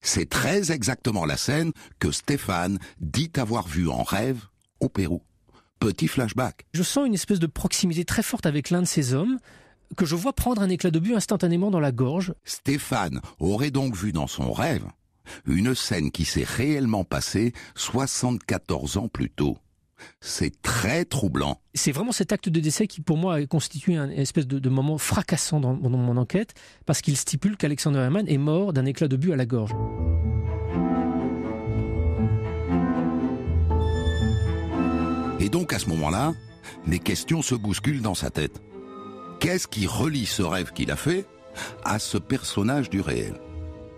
c'est 0.03 0.29
très 0.29 0.71
exactement 0.71 1.25
la 1.25 1.39
scène 1.39 1.73
que 1.99 2.11
Stéphane 2.11 2.79
dit 3.01 3.33
avoir 3.37 3.67
vue 3.67 3.89
en 3.89 4.03
rêve 4.03 4.45
au 4.81 4.91
Pérou. 4.91 5.23
Petit 5.81 6.09
flashback. 6.09 6.67
Je 6.75 6.83
sens 6.83 7.07
une 7.07 7.15
espèce 7.15 7.39
de 7.39 7.47
proximité 7.47 8.05
très 8.05 8.23
forte 8.23 8.45
avec 8.45 8.69
l'un 8.69 8.83
de 8.83 8.87
ces 8.87 9.15
hommes 9.15 9.39
que 9.97 10.07
je 10.07 10.15
vois 10.15 10.33
prendre 10.33 10.63
un 10.63 10.69
éclat 10.69 10.91
d'obus 10.91 11.15
instantanément 11.15 11.71
dans 11.71 11.81
la 11.81 11.93
gorge. 11.93 12.35
Stéphane 12.45 13.21
aurait 13.39 13.71
donc 13.71 13.97
vu 13.97 14.13
dans 14.13 14.27
son 14.27 14.53
rêve 14.53 14.85
une 15.47 15.75
scène 15.75 16.11
qui 16.11 16.25
s'est 16.25 16.45
réellement 16.47 17.05
passée 17.05 17.53
74 17.75 18.97
ans 18.97 19.09
plus 19.09 19.31
tôt. 19.31 19.59
C'est 20.21 20.61
très 20.61 21.05
troublant. 21.05 21.61
C'est 21.75 21.93
vraiment 21.93 22.13
cet 22.13 22.33
acte 22.33 22.49
de 22.49 22.61
décès 22.61 22.87
qui, 22.87 23.01
pour 23.01 23.17
moi, 23.17 23.45
constitue 23.47 23.95
un 23.95 24.11
espèce 24.11 24.47
de, 24.47 24.69
moment 24.69 24.99
fracassant 24.99 25.59
dans, 25.59 25.75
dans, 25.75 25.89
mon 25.91 26.17
enquête, 26.19 26.55
parce 26.85 27.01
qu'il 27.01 27.17
stipule 27.17 27.57
qu'Alexander 27.57 28.01
Hermann 28.01 28.29
est 28.29 28.39
mort 28.39 28.73
d'un 28.73 28.85
éclat 28.85 29.09
d'obus 29.09 29.33
à 29.33 29.37
la 29.37 29.47
gorge. 29.47 29.73
Et 35.41 35.49
donc, 35.49 35.73
à 35.73 35.79
ce 35.79 35.89
moment-là, 35.89 36.35
les 36.87 36.99
questions 36.99 37.41
se 37.41 37.55
bousculent 37.55 38.03
dans 38.03 38.15
sa 38.15 38.31
tête. 38.31 38.61
Qu'est-ce 39.41 39.69
qui 39.69 39.87
relie 39.87 40.27
ce 40.27 40.43
rêve 40.43 40.73
qu'il 40.73 40.91
a 40.91 40.97
fait 40.97 41.27
à 41.85 41.99
ce 41.99 42.19
personnage 42.19 42.91
du 42.91 43.01
réel? 43.01 43.35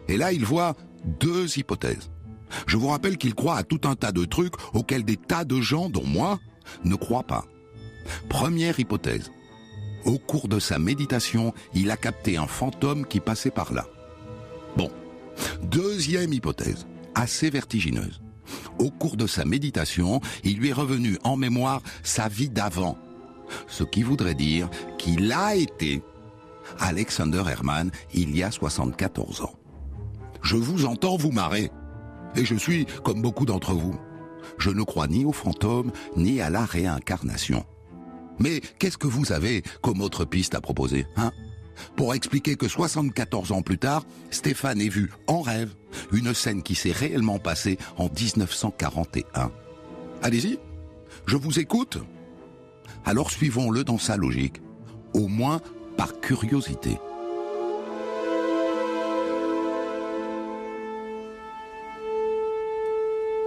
Et 0.09 0.17
là, 0.17 0.33
il 0.33 0.45
voit 0.45 0.75
deux 1.05 1.59
hypothèses. 1.59 2.11
Je 2.67 2.77
vous 2.77 2.89
rappelle 2.89 3.19
qu'il 3.19 3.35
croit 3.35 3.57
à 3.57 3.63
tout 3.63 3.81
un 3.85 3.95
tas 3.95 4.13
de 4.13 4.25
trucs 4.25 4.55
auxquels 4.75 5.05
des 5.05 5.17
tas 5.17 5.45
de 5.45 5.61
gens, 5.61 5.91
dont 5.91 6.07
moi, 6.07 6.41
ne 6.85 6.95
croient 6.95 7.27
pas. 7.27 7.45
Première 8.29 8.81
hypothèse. 8.81 9.31
Au 10.05 10.19
cours 10.19 10.49
de 10.49 10.59
sa 10.59 10.79
méditation, 10.79 11.53
il 11.75 11.91
a 11.91 11.97
capté 11.97 12.37
un 12.37 12.47
fantôme 12.47 13.07
qui 13.07 13.21
passait 13.21 13.51
par 13.51 13.73
là. 13.73 13.87
Bon. 14.77 14.91
Deuxième 15.63 16.33
hypothèse, 16.33 16.87
assez 17.15 17.51
vertigineuse. 17.51 18.21
Au 18.79 18.91
cours 18.91 19.17
de 19.17 19.27
sa 19.27 19.45
méditation, 19.45 20.21
il 20.45 20.59
lui 20.59 20.71
est 20.71 20.73
revenu 20.73 21.19
en 21.25 21.37
mémoire 21.37 21.83
sa 22.03 22.29
vie 22.29 22.49
d'avant. 22.49 22.97
Ce 23.67 23.85
qui 23.85 24.03
voudrait 24.03 24.35
dire 24.35 24.69
qu'il 24.99 25.33
a 25.33 25.55
été 25.55 26.03
Alexander 26.79 27.43
Hermann 27.49 27.91
il 28.13 28.37
y 28.37 28.43
a 28.43 28.51
74 28.51 29.43
ans. 29.43 29.55
Je 30.43 30.57
vous 30.57 30.87
entends 30.87 31.17
vous 31.17 31.33
marrer. 31.33 31.71
Et 32.37 32.45
je 32.45 32.55
suis 32.55 32.87
comme 33.05 33.23
beaucoup 33.23 33.47
d'entre 33.47 33.73
vous. 33.73 33.99
Je 34.59 34.71
ne 34.71 34.83
crois 34.83 35.09
ni 35.09 35.25
aux 35.25 35.33
fantômes, 35.33 35.93
ni 36.17 36.41
à 36.41 36.51
la 36.51 36.65
réincarnation. 36.65 37.65
Mais 38.39 38.61
qu'est-ce 38.79 38.99
que 38.99 39.07
vous 39.07 39.33
avez 39.33 39.63
comme 39.83 40.01
autre 40.01 40.25
piste 40.25 40.55
à 40.55 40.61
proposer, 40.61 41.07
hein? 41.17 41.33
Pour 41.97 42.15
expliquer 42.15 42.57
que 42.57 42.67
74 42.67 43.53
ans 43.53 43.63
plus 43.63 43.79
tard, 43.79 44.05
Stéphane 44.31 44.81
ait 44.81 44.89
vu 44.89 45.11
en 45.29 45.43
rêve 45.43 45.75
une 46.13 46.35
scène 46.35 46.63
qui 46.63 46.75
s'est 46.75 46.93
réellement 46.93 47.39
passée 47.39 47.79
en 47.97 48.09
1941. 48.09 49.53
Allez-y, 50.23 50.59
je 51.27 51.37
vous 51.37 51.61
écoute. 51.61 51.99
Alors 53.09 53.31
suivons-le 53.31 53.85
dans 53.85 53.97
sa 53.97 54.19
logique, 54.19 54.61
au 55.15 55.29
moins 55.29 55.63
par 55.97 56.21
curiosité. 56.21 56.99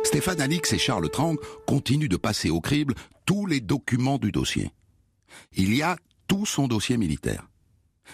Stéphane 0.04 0.42
Alix 0.42 0.74
et 0.74 0.80
Charles 0.80 1.12
Trang 1.12 1.36
continuent 1.68 2.10
de 2.10 2.18
passer 2.18 2.50
au 2.50 2.60
crible 2.60 2.96
tous 3.28 3.46
les 3.46 3.60
documents 3.60 4.18
du 4.18 4.32
dossier. 4.32 4.72
Il 5.54 5.76
y 5.76 5.84
a 5.84 5.96
tout 6.26 6.48
son 6.48 6.68
dossier 6.68 6.98
militaire. 6.98 7.48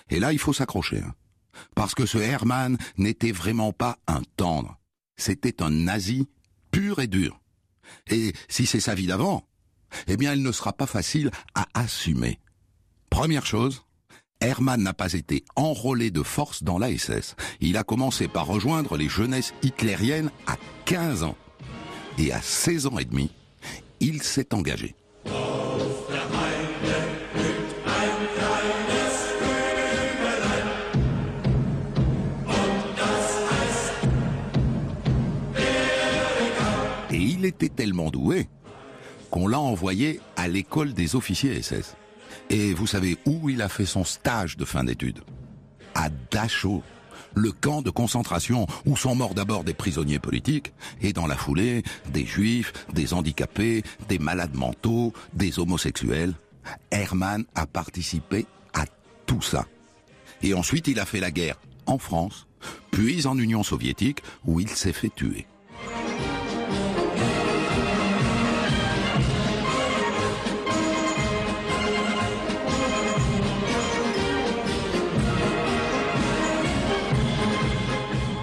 Et 0.10 0.20
là, 0.20 0.34
il 0.34 0.39
faut 0.39 0.51
s'accrocher. 0.51 1.00
Hein. 1.00 1.16
Parce 1.75 1.96
que 1.96 2.06
ce 2.06 2.18
Hermann 2.18 2.77
n'était 2.98 3.32
vraiment 3.32 3.72
pas 3.72 4.00
un 4.08 4.22
tendre. 4.36 4.77
C'était 5.16 5.63
un 5.63 5.70
nazi 5.70 6.27
pur 6.72 7.00
et 7.00 7.08
dur. 7.08 7.39
Et 8.10 8.34
si 8.50 8.66
c'est 8.66 8.82
sa 8.82 8.96
vie 8.96 9.08
d'avant, 9.08 9.48
eh 10.08 10.17
bien, 10.17 10.34
elle 10.34 10.41
ne 10.41 10.51
sera 10.51 10.74
pas 10.74 10.86
facile 10.86 11.32
à 11.56 11.67
assumer. 11.74 12.39
Première 13.10 13.46
chose, 13.46 13.84
Hermann 14.39 14.84
n'a 14.84 14.94
pas 14.94 15.13
été 15.13 15.44
enrôlé 15.56 16.12
de 16.12 16.24
force 16.24 16.63
dans 16.63 16.77
la 16.77 16.96
SS. 16.96 17.36
Il 17.60 17.77
a 17.77 17.84
commencé 17.84 18.27
par 18.27 18.46
rejoindre 18.46 18.98
les 18.98 19.10
jeunesses 19.10 19.53
hitlériennes 19.63 20.32
à 20.46 20.58
15 20.86 21.24
ans 21.24 21.38
et 22.17 22.32
à 22.32 22.41
16 22.41 22.88
ans 22.88 22.98
et 22.98 23.06
demi, 23.06 23.32
il 24.00 24.22
s'est 24.22 24.53
engagé. 24.53 24.96
Et 37.10 37.17
il 37.17 37.46
était 37.46 37.70
tellement 37.70 38.10
doué 38.10 38.48
qu'on 39.38 39.48
l'a 39.48 39.60
envoyé 39.60 40.20
à 40.36 40.48
l'école 40.48 40.94
des 40.94 41.15
officiers 41.15 41.62
SS. 41.62 41.96
Et 42.50 42.74
vous 42.74 42.88
savez 42.88 43.20
où 43.27 43.50
il 43.50 43.62
a 43.62 43.70
fait 43.70 43.86
son 43.86 44.03
stage 44.03 44.58
de 44.58 44.65
fin 44.65 44.84
d'études? 44.84 45.20
À 45.94 46.10
Dachau, 46.32 46.82
le 47.36 47.51
camp 47.51 47.84
de 47.84 47.91
concentration 47.91 48.65
où 48.88 48.98
sont 48.98 49.13
morts 49.13 49.36
d'abord 49.36 49.63
des 49.63 49.75
prisonniers 49.75 50.17
politiques 50.17 50.74
et 51.01 51.13
dans 51.13 51.27
la 51.27 51.36
foulée 51.36 51.84
des 52.12 52.25
juifs, 52.25 52.74
des 52.94 53.13
handicapés, 53.13 53.84
des 54.10 54.17
malades 54.17 54.56
mentaux, 54.56 55.13
des 55.34 55.60
homosexuels. 55.60 56.34
Hermann 56.89 57.46
a 57.53 57.67
participé 57.67 58.48
à 58.74 58.86
tout 59.27 59.44
ça. 59.44 59.67
Et 60.41 60.56
ensuite 60.56 60.88
il 60.88 61.00
a 61.00 61.06
fait 61.06 61.20
la 61.20 61.29
guerre 61.29 61.60
en 61.86 62.00
France, 62.00 62.48
puis 62.89 63.27
en 63.27 63.38
Union 63.38 63.62
soviétique 63.62 64.24
où 64.46 64.60
il 64.60 64.70
s'est 64.70 64.94
fait 64.94 65.13
tuer. 65.13 65.46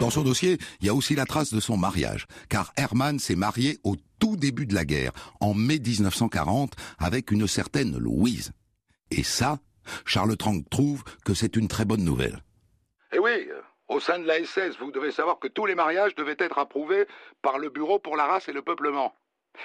Dans 0.05 0.11
son 0.11 0.21
dossier, 0.21 0.59
il 0.83 0.87
y 0.87 0.91
a 0.91 0.95
aussi 0.95 1.15
la 1.15 1.25
trace 1.25 1.51
de 1.51 1.61
son 1.61 1.79
mariage, 1.79 2.27
car 2.51 2.75
Hermann 2.77 3.19
s'est 3.19 3.37
marié 3.37 3.79
au 3.85 3.97
tout 4.21 4.37
début 4.37 4.67
de 4.67 4.75
la 4.75 4.85
guerre, 4.85 5.13
en 5.41 5.55
mai 5.55 5.79
1940, 5.79 6.75
avec 6.99 7.31
une 7.31 7.47
certaine 7.49 7.97
Louise. 7.97 8.53
Et 9.11 9.23
ça, 9.23 9.61
Charles 10.05 10.37
Trank 10.37 10.69
trouve 10.69 11.05
que 11.25 11.33
c'est 11.33 11.57
une 11.57 11.69
très 11.69 11.87
bonne 11.87 12.05
nouvelle. 12.05 12.43
Eh 13.15 13.19
oui, 13.19 13.49
Au 13.89 13.99
sein 13.99 14.19
de 14.19 14.27
la 14.27 14.45
SS, 14.45 14.77
vous 14.79 14.93
devez 14.93 15.11
savoir 15.11 15.39
que 15.39 15.49
tous 15.49 15.65
les 15.65 15.75
mariages 15.75 16.15
devaient 16.15 16.37
être 16.39 16.59
approuvés 16.59 17.07
par 17.41 17.59
le 17.59 17.71
Bureau 17.71 17.99
pour 17.99 18.19
la 18.19 18.27
race 18.27 18.47
et 18.51 18.53
le 18.53 18.61
peuplement. 18.61 19.15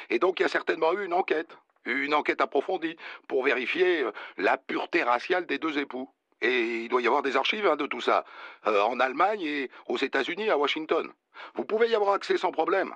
Et 0.10 0.20
donc 0.20 0.40
il 0.40 0.44
y 0.44 0.46
a 0.46 0.50
certainement 0.50 0.94
eu 0.94 1.04
une 1.04 1.14
enquête, 1.14 1.50
une 1.84 2.14
enquête 2.14 2.40
approfondie, 2.40 2.96
pour 3.28 3.44
vérifier 3.44 4.04
euh, 4.04 4.12
la 4.38 4.58
pureté 4.58 5.04
raciale 5.04 5.46
des 5.48 5.58
deux 5.58 5.80
époux. 5.80 6.10
Et 6.42 6.84
il 6.84 6.90
doit 6.90 7.02
y 7.02 7.08
avoir 7.08 7.22
des 7.22 7.36
archives 7.36 7.68
hein, 7.68 7.76
de 7.76 7.86
tout 7.86 8.02
ça, 8.02 8.26
euh, 8.68 8.82
en 8.84 9.00
Allemagne 9.00 9.42
et 9.42 9.70
aux 9.88 9.98
États-Unis, 9.98 10.50
à 10.50 10.58
Washington. 10.58 11.08
Vous 11.56 11.66
pouvez 11.66 11.90
y 11.90 11.96
avoir 11.96 12.14
accès 12.14 12.38
sans 12.38 12.52
problème. 12.52 12.94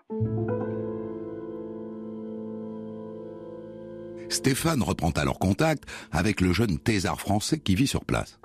Stéphane 4.30 4.82
reprend 4.82 5.12
alors 5.12 5.38
contact 5.38 5.84
avec 6.12 6.42
le 6.42 6.54
jeune 6.54 6.80
thésard 6.80 7.20
français 7.20 7.60
qui 7.60 7.76
vit 7.76 7.88
sur 7.88 8.06
place. 8.06 8.40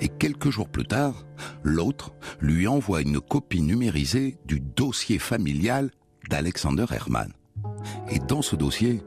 Et 0.00 0.08
quelques 0.08 0.50
jours 0.50 0.68
plus 0.68 0.86
tard, 0.86 1.24
l'autre 1.62 2.12
lui 2.40 2.66
envoie 2.66 3.02
une 3.02 3.20
copie 3.20 3.62
numérisée 3.62 4.38
du 4.44 4.58
dossier 4.60 5.18
familial 5.18 5.90
d'Alexander 6.28 6.86
Hermann. 6.90 7.32
Et 8.10 8.18
dans 8.18 8.42
ce 8.42 8.56
dossier, 8.56 9.02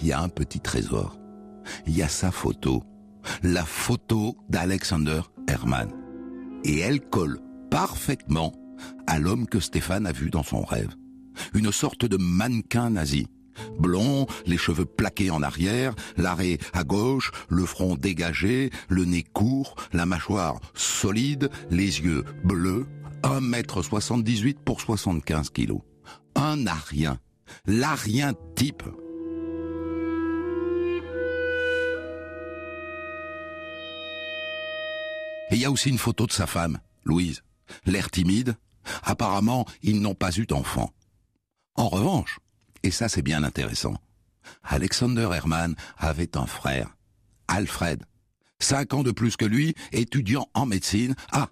il 0.00 0.08
y 0.08 0.12
a 0.12 0.20
un 0.20 0.28
petit 0.28 0.60
trésor. 0.60 1.18
Il 1.86 1.96
y 1.96 2.02
a 2.02 2.08
sa 2.08 2.30
photo, 2.30 2.82
la 3.42 3.64
photo 3.64 4.36
d'Alexander 4.48 5.20
Hermann. 5.46 5.90
Et 6.64 6.78
elle 6.78 7.00
colle 7.00 7.40
parfaitement 7.70 8.52
à 9.06 9.18
l'homme 9.18 9.46
que 9.46 9.60
Stéphane 9.60 10.06
a 10.06 10.12
vu 10.12 10.30
dans 10.30 10.42
son 10.42 10.62
rêve. 10.62 10.94
Une 11.54 11.72
sorte 11.72 12.04
de 12.04 12.16
mannequin 12.16 12.90
nazi 12.90 13.26
Blond, 13.78 14.26
les 14.46 14.56
cheveux 14.56 14.84
plaqués 14.84 15.30
en 15.30 15.42
arrière, 15.42 15.94
l'arrêt 16.16 16.58
à 16.72 16.84
gauche, 16.84 17.30
le 17.48 17.64
front 17.66 17.94
dégagé, 17.94 18.70
le 18.88 19.04
nez 19.04 19.22
court, 19.22 19.74
la 19.92 20.06
mâchoire 20.06 20.60
solide, 20.74 21.50
les 21.70 22.00
yeux 22.00 22.24
bleus, 22.44 22.86
1m78 23.22 24.56
pour 24.64 24.80
75 24.80 25.50
kilos. 25.50 25.80
Un 26.34 26.66
arien. 26.66 27.18
L'arien 27.66 28.32
type. 28.54 28.84
Il 35.60 35.64
y 35.64 35.66
a 35.66 35.70
aussi 35.70 35.90
une 35.90 35.98
photo 35.98 36.26
de 36.26 36.32
sa 36.32 36.46
femme, 36.46 36.80
Louise. 37.04 37.42
L'air 37.84 38.10
timide. 38.10 38.56
Apparemment, 39.02 39.66
ils 39.82 40.00
n'ont 40.00 40.14
pas 40.14 40.34
eu 40.38 40.46
d'enfant. 40.46 40.90
En 41.74 41.90
revanche, 41.90 42.38
et 42.82 42.90
ça, 42.90 43.10
c'est 43.10 43.20
bien 43.20 43.44
intéressant. 43.44 43.92
Alexander 44.62 45.28
Hermann 45.34 45.74
avait 45.98 46.34
un 46.38 46.46
frère, 46.46 46.96
Alfred, 47.46 48.02
cinq 48.58 48.94
ans 48.94 49.02
de 49.02 49.10
plus 49.10 49.36
que 49.36 49.44
lui, 49.44 49.74
étudiant 49.92 50.48
en 50.54 50.64
médecine. 50.64 51.14
Ah, 51.30 51.50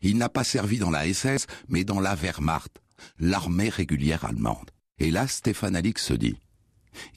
il 0.00 0.16
n'a 0.16 0.30
pas 0.30 0.42
servi 0.42 0.78
dans 0.78 0.90
la 0.90 1.12
SS, 1.12 1.46
mais 1.68 1.84
dans 1.84 2.00
la 2.00 2.14
Wehrmacht, 2.14 2.80
l'armée 3.18 3.68
régulière 3.68 4.24
allemande. 4.24 4.70
Et 4.98 5.10
là, 5.10 5.28
Stéphane 5.28 5.76
Alix 5.76 6.02
se 6.02 6.14
dit, 6.14 6.38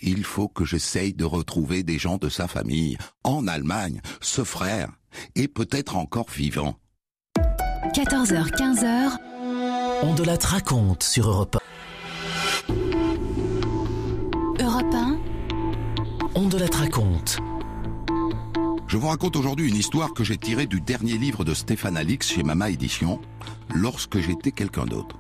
il 0.02 0.24
faut 0.24 0.48
que 0.48 0.66
j'essaye 0.66 1.14
de 1.14 1.26
retrouver 1.26 1.84
des 1.84 1.98
gens 1.98 2.18
de 2.18 2.30
sa 2.30 2.48
famille, 2.48 2.98
en 3.24 3.48
Allemagne, 3.48 4.02
ce 4.22 4.44
frère, 4.44 4.90
et 5.36 5.48
peut-être 5.48 5.96
encore 5.96 6.30
vivant. 6.30 6.76
14h, 7.94 8.50
15h. 8.56 9.18
On 10.04 10.14
de 10.14 10.24
la 10.24 10.36
raconte 10.36 11.04
sur 11.04 11.30
Europe 11.30 11.58
Europe 14.60 14.94
1. 14.94 15.20
On 16.36 16.48
de 16.48 16.58
la 16.58 16.68
raconte. 16.68 17.40
Je 18.88 18.98
vous 18.98 19.08
raconte 19.08 19.36
aujourd'hui 19.36 19.68
une 19.68 19.76
histoire 19.76 20.14
que 20.14 20.24
j'ai 20.24 20.38
tirée 20.38 20.66
du 20.66 20.82
dernier 20.82 21.18
livre 21.18 21.44
de 21.44 21.54
Stéphane 21.54 21.98
Alix 21.98 22.28
chez 22.28 22.44
Mama 22.44 22.70
Édition, 22.70 23.20
Lorsque 23.74 24.20
j'étais 24.20 24.52
quelqu'un 24.52 24.86
d'autre. 24.86 25.18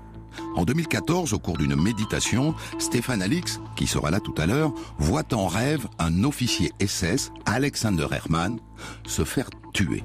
En 0.56 0.66
2014, 0.66 1.34
au 1.34 1.40
cours 1.40 1.58
d'une 1.58 1.76
méditation, 1.76 2.56
Stéphane 2.80 3.22
Alix, 3.22 3.60
qui 3.76 3.88
sera 3.88 4.12
là 4.12 4.20
tout 4.20 4.34
à 4.38 4.46
l'heure, 4.46 4.74
voit 4.98 5.34
en 5.34 5.48
rêve 5.48 5.88
un 6.00 6.24
officier 6.24 6.72
SS, 6.86 7.32
Alexander 7.46 8.08
Hermann, 8.12 8.60
se 9.06 9.24
faire 9.24 9.50
tuer. 9.74 10.04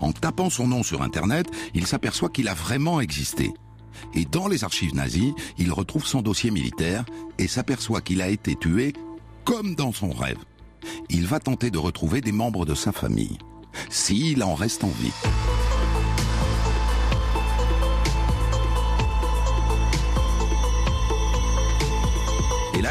En 0.00 0.12
tapant 0.12 0.50
son 0.50 0.66
nom 0.66 0.82
sur 0.82 1.02
Internet, 1.02 1.46
il 1.74 1.86
s'aperçoit 1.86 2.28
qu'il 2.28 2.48
a 2.48 2.54
vraiment 2.54 3.00
existé. 3.00 3.52
Et 4.14 4.24
dans 4.24 4.48
les 4.48 4.64
archives 4.64 4.94
nazies, 4.94 5.34
il 5.58 5.72
retrouve 5.72 6.06
son 6.06 6.22
dossier 6.22 6.50
militaire 6.50 7.04
et 7.38 7.48
s'aperçoit 7.48 8.00
qu'il 8.00 8.22
a 8.22 8.28
été 8.28 8.56
tué 8.56 8.92
comme 9.44 9.74
dans 9.74 9.92
son 9.92 10.10
rêve. 10.10 10.38
Il 11.08 11.26
va 11.26 11.38
tenter 11.38 11.70
de 11.70 11.78
retrouver 11.78 12.20
des 12.20 12.32
membres 12.32 12.66
de 12.66 12.74
sa 12.74 12.92
famille, 12.92 13.38
s'il 13.90 14.42
en 14.42 14.54
reste 14.54 14.84
en 14.84 14.88
vie. 14.88 15.12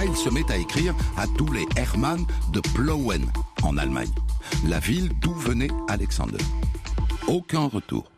Il 0.06 0.16
se 0.16 0.30
met 0.30 0.50
à 0.52 0.58
écrire 0.58 0.96
à 1.18 1.28
tous 1.28 1.52
les 1.52 1.66
Hermann 1.76 2.26
de 2.52 2.60
Plauen, 2.74 3.26
en 3.64 3.78
Allemagne, 3.78 4.12
la 4.66 4.80
ville 4.80 5.10
d'où 5.22 5.34
venait 5.34 5.70
Alexander. 5.88 6.44
Aucun 7.28 7.68
retour, 7.68 8.12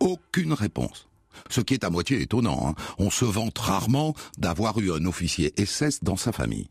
aucune 0.00 0.52
réponse. 0.52 1.08
Ce 1.48 1.60
qui 1.60 1.74
est 1.74 1.84
à 1.84 1.90
moitié 1.90 2.20
étonnant, 2.20 2.68
hein. 2.68 2.74
on 2.98 3.10
se 3.10 3.24
vante 3.24 3.58
rarement 3.58 4.14
d'avoir 4.38 4.78
eu 4.78 4.92
un 4.92 5.06
officier 5.06 5.52
SS 5.56 6.02
dans 6.02 6.16
sa 6.16 6.32
famille. 6.32 6.68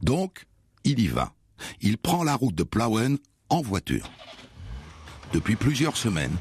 Donc, 0.00 0.46
il 0.84 1.00
y 1.00 1.06
va. 1.06 1.32
Il 1.80 1.98
prend 1.98 2.24
la 2.24 2.34
route 2.34 2.54
de 2.54 2.64
Plauen 2.64 3.18
en 3.48 3.60
voiture. 3.60 4.10
Depuis 5.32 5.56
plusieurs 5.56 5.96
semaines, 5.96 6.36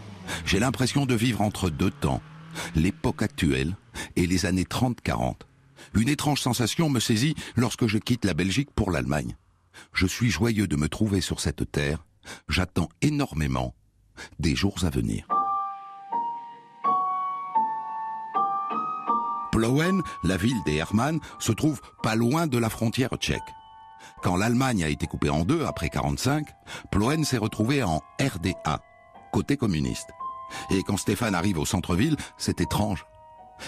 j'ai 0.45 0.59
l'impression 0.59 1.05
de 1.05 1.15
vivre 1.15 1.41
entre 1.41 1.69
deux 1.69 1.91
temps, 1.91 2.21
l'époque 2.75 3.21
actuelle 3.21 3.75
et 4.15 4.25
les 4.25 4.45
années 4.45 4.63
30-40. 4.63 5.35
Une 5.93 6.09
étrange 6.09 6.41
sensation 6.41 6.89
me 6.89 6.99
saisit 6.99 7.35
lorsque 7.55 7.87
je 7.87 7.97
quitte 7.97 8.25
la 8.25 8.33
Belgique 8.33 8.71
pour 8.75 8.91
l'Allemagne. 8.91 9.35
Je 9.93 10.07
suis 10.07 10.29
joyeux 10.29 10.67
de 10.67 10.75
me 10.75 10.89
trouver 10.89 11.21
sur 11.21 11.39
cette 11.39 11.71
terre. 11.71 12.05
J'attends 12.47 12.89
énormément 13.01 13.73
des 14.39 14.55
jours 14.55 14.83
à 14.83 14.89
venir. 14.89 15.27
Plauen, 19.51 20.01
la 20.23 20.37
ville 20.37 20.61
des 20.65 20.75
Hermann, 20.75 21.19
se 21.39 21.51
trouve 21.51 21.81
pas 22.01 22.15
loin 22.15 22.47
de 22.47 22.57
la 22.57 22.69
frontière 22.69 23.15
tchèque. 23.17 23.41
Quand 24.23 24.37
l'Allemagne 24.37 24.83
a 24.83 24.89
été 24.89 25.07
coupée 25.07 25.29
en 25.29 25.43
deux 25.43 25.65
après 25.65 25.89
45, 25.89 26.47
Plauen 26.91 27.23
s'est 27.23 27.37
retrouvé 27.37 27.83
en 27.83 28.01
RDA, 28.19 28.81
côté 29.31 29.57
communiste. 29.57 30.09
Et 30.69 30.83
quand 30.83 30.97
Stéphane 30.97 31.35
arrive 31.35 31.59
au 31.59 31.65
centre-ville, 31.65 32.15
c'est 32.37 32.61
étrange. 32.61 33.05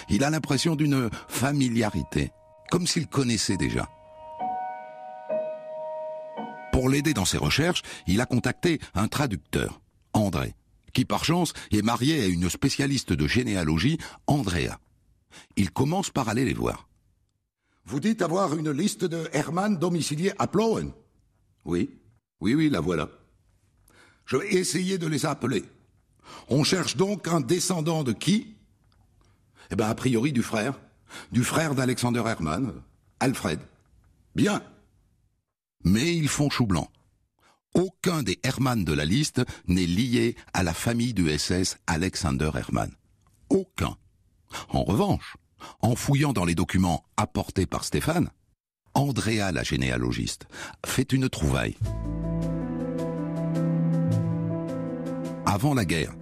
Il 0.09 0.23
a 0.23 0.29
l'impression 0.29 0.75
d'une 0.75 1.09
familiarité, 1.27 2.31
comme 2.69 2.87
s'il 2.87 3.07
connaissait 3.07 3.57
déjà. 3.57 3.89
Pour 6.71 6.89
l'aider 6.89 7.13
dans 7.13 7.25
ses 7.25 7.37
recherches, 7.37 7.83
il 8.07 8.19
a 8.19 8.25
contacté 8.25 8.79
un 8.95 9.07
traducteur, 9.07 9.79
André, 10.13 10.55
qui 10.91 11.05
par 11.05 11.23
chance 11.23 11.53
est 11.71 11.81
marié 11.81 12.23
à 12.23 12.27
une 12.27 12.49
spécialiste 12.49 13.13
de 13.13 13.27
généalogie, 13.27 13.99
Andrea. 14.27 14.79
Il 15.55 15.71
commence 15.71 16.09
par 16.09 16.29
aller 16.29 16.45
les 16.45 16.53
voir. 16.53 16.87
Vous 17.85 17.99
dites 17.99 18.21
avoir 18.21 18.55
une 18.55 18.71
liste 18.71 19.05
de 19.05 19.29
Hermann 19.33 19.77
domiciliés 19.77 20.33
à 20.39 20.47
Plauen 20.47 20.93
Oui, 21.65 21.89
oui, 22.39 22.55
oui, 22.55 22.69
la 22.69 22.79
voilà. 22.79 23.09
Je 24.25 24.37
vais 24.37 24.53
essayer 24.53 24.97
de 24.97 25.07
les 25.07 25.25
appeler. 25.25 25.63
On 26.49 26.63
cherche 26.63 26.95
donc 26.95 27.27
un 27.27 27.41
descendant 27.41 28.03
de 28.03 28.13
qui? 28.13 28.55
Eh 29.71 29.75
bien, 29.75 29.87
a 29.87 29.95
priori 29.95 30.31
du 30.31 30.43
frère. 30.43 30.79
Du 31.31 31.43
frère 31.43 31.75
d'Alexander 31.75 32.23
Hermann, 32.25 32.73
Alfred. 33.19 33.59
Bien. 34.35 34.61
Mais 35.83 36.15
ils 36.15 36.29
font 36.29 36.49
chou 36.49 36.65
blanc. 36.65 36.89
Aucun 37.75 38.23
des 38.23 38.39
Hermann 38.43 38.83
de 38.83 38.93
la 38.93 39.05
liste 39.05 39.41
n'est 39.67 39.87
lié 39.87 40.35
à 40.53 40.63
la 40.63 40.73
famille 40.73 41.13
du 41.13 41.35
SS 41.35 41.77
Alexander 41.87 42.51
Hermann. 42.53 42.91
Aucun. 43.49 43.97
En 44.69 44.83
revanche, 44.83 45.37
en 45.81 45.95
fouillant 45.95 46.33
dans 46.33 46.45
les 46.45 46.55
documents 46.55 47.03
apportés 47.17 47.65
par 47.65 47.83
Stéphane, 47.83 48.29
Andrea, 48.93 49.51
la 49.51 49.63
généalogiste, 49.63 50.45
fait 50.85 51.11
une 51.11 51.29
trouvaille. 51.29 51.77
Avant 55.45 55.73
la 55.73 55.85
guerre, 55.85 56.13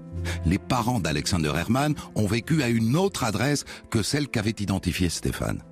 les 0.45 0.59
parents 0.59 0.99
d'Alexander 0.99 1.53
Hermann 1.55 1.95
ont 2.15 2.27
vécu 2.27 2.63
à 2.63 2.69
une 2.69 2.95
autre 2.95 3.23
adresse 3.23 3.65
que 3.89 4.03
celle 4.03 4.27
qu'avait 4.27 4.55
identifiée 4.59 5.09
Stéphane. 5.09 5.63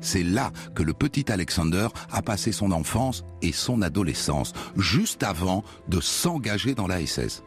C'est 0.00 0.22
là 0.22 0.52
que 0.74 0.82
le 0.82 0.92
petit 0.92 1.30
Alexander 1.30 1.88
a 2.10 2.22
passé 2.22 2.52
son 2.52 2.72
enfance 2.72 3.24
et 3.40 3.52
son 3.52 3.82
adolescence, 3.82 4.52
juste 4.76 5.22
avant 5.22 5.64
de 5.88 6.00
s'engager 6.00 6.74
dans 6.74 6.86
la 6.86 7.04
SS. 7.04 7.42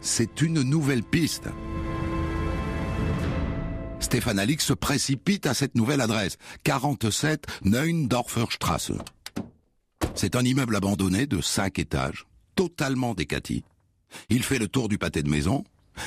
C'est 0.00 0.42
une 0.42 0.62
nouvelle 0.62 1.02
piste. 1.02 1.48
Stéphane 4.00 4.38
Alix 4.38 4.64
se 4.64 4.72
précipite 4.74 5.46
à 5.46 5.54
cette 5.54 5.74
nouvelle 5.74 6.00
adresse, 6.00 6.36
47 6.64 7.46
Neuendorfer 7.64 8.46
Straße. 8.50 8.92
C'est 10.14 10.36
un 10.36 10.44
immeuble 10.44 10.76
abandonné 10.76 11.26
de 11.26 11.40
cinq 11.40 11.78
étages, 11.78 12.26
totalement 12.54 13.14
décati. 13.14 13.64
Il 14.30 14.42
fait 14.42 14.58
le 14.58 14.68
tour 14.68 14.88
du 14.88 14.98
pâté 14.98 15.22
de 15.22 15.28
maison, 15.28 15.64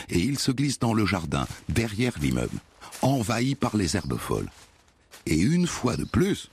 et 0.10 0.20
il 0.20 0.40
se 0.40 0.52
glisse 0.52 0.80
dans 0.80 0.94
le 0.94 1.06
jardin, 1.06 1.48
derrière 1.70 2.18
l'immeuble, 2.20 2.58
envahi 3.02 3.56
par 3.56 3.78
les 3.78 3.96
herbes 3.96 4.18
folles. 4.18 4.50
Et 5.26 5.38
une 5.38 5.68
fois 5.68 5.98
de 5.98 6.04
plus, 6.04 6.50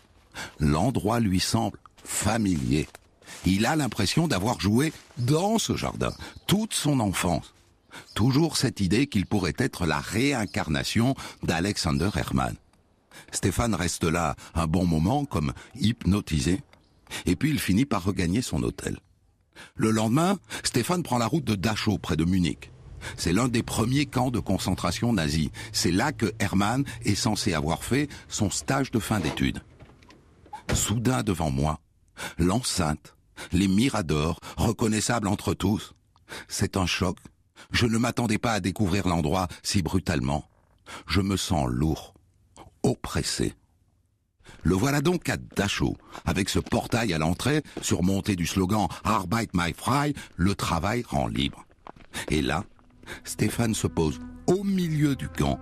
l'endroit 0.61 1.21
lui 1.21 1.41
semble 1.41 1.79
familier. 2.05 2.89
Il 3.47 3.67
a 3.67 3.77
l'impression 3.77 4.29
d'avoir 4.29 4.61
joué 4.61 4.93
dans 5.19 5.59
ce 5.59 5.77
jardin 5.77 6.13
toute 6.47 6.75
son 6.75 7.01
enfance. 7.01 7.55
Toujours 8.15 8.57
cette 8.57 8.81
idée 8.81 9.07
qu'il 9.07 9.27
pourrait 9.27 9.55
être 9.59 9.87
la 9.87 9.99
réincarnation 9.99 11.15
d'Alexander 11.43 12.11
Hermann. 12.15 12.57
Stéphane 13.33 13.75
reste 13.75 14.05
là 14.05 14.37
un 14.55 14.67
bon 14.67 14.87
moment 14.87 15.25
comme 15.25 15.53
hypnotisé, 15.75 16.63
et 17.27 17.37
puis 17.37 17.51
il 17.51 17.59
finit 17.59 17.85
par 17.85 18.05
regagner 18.05 18.43
son 18.43 18.63
hôtel. 18.63 18.99
Le 19.75 19.91
lendemain, 19.91 20.39
Stéphane 20.63 21.03
prend 21.03 21.19
la 21.19 21.27
route 21.27 21.45
de 21.45 21.55
Dachau, 21.55 21.99
près 21.99 22.17
de 22.17 22.25
Munich. 22.25 22.71
C'est 23.17 23.33
l'un 23.33 23.49
des 23.49 23.63
premiers 23.63 24.07
camps 24.07 24.31
de 24.31 24.41
concentration 24.41 25.13
nazis. 25.13 25.51
C'est 25.73 25.91
là 25.91 26.13
que 26.13 26.33
Hermann 26.39 26.85
est 27.05 27.15
censé 27.15 27.55
avoir 27.55 27.85
fait 27.85 28.09
son 28.29 28.51
stage 28.51 28.91
de 28.91 28.99
fin 28.99 29.21
d'études. 29.21 29.63
Soudain 30.75 31.23
devant 31.23 31.51
moi, 31.51 31.81
l'enceinte, 32.39 33.17
les 33.53 33.69
miradors, 33.69 34.41
reconnaissables 34.57 35.29
entre 35.29 35.55
tous. 35.55 35.95
C'est 36.49 36.77
un 36.77 36.87
choc. 36.87 37.17
Je 37.71 37.87
ne 37.87 37.99
m'attendais 37.99 38.39
pas 38.39 38.53
à 38.53 38.61
découvrir 38.61 39.09
l'endroit 39.09 39.49
si 39.63 39.83
brutalement. 39.83 40.45
Je 41.07 41.21
me 41.21 41.37
sens 41.37 41.69
lourd, 41.69 42.15
oppressé. 42.83 43.55
Le 44.63 44.75
voilà 44.75 45.01
donc 45.01 45.29
à 45.29 45.37
Dachau, 45.37 45.97
avec 46.25 46.49
ce 46.49 46.59
portail 46.59 47.13
à 47.13 47.19
l'entrée, 47.19 47.63
surmonté 47.83 48.37
du 48.37 48.47
slogan 48.47 48.89
Arbeit 49.05 49.49
my 49.55 49.73
frei, 49.73 50.15
le 50.37 50.55
travail 50.55 51.05
rend 51.07 51.27
libre. 51.27 51.65
Et 52.29 52.43
là, 52.43 52.65
Stéphane 53.25 53.75
se 53.75 53.87
pose 53.87 54.19
au 54.47 54.65
milieu 54.65 55.17
du 55.17 55.29
camp, 55.29 55.59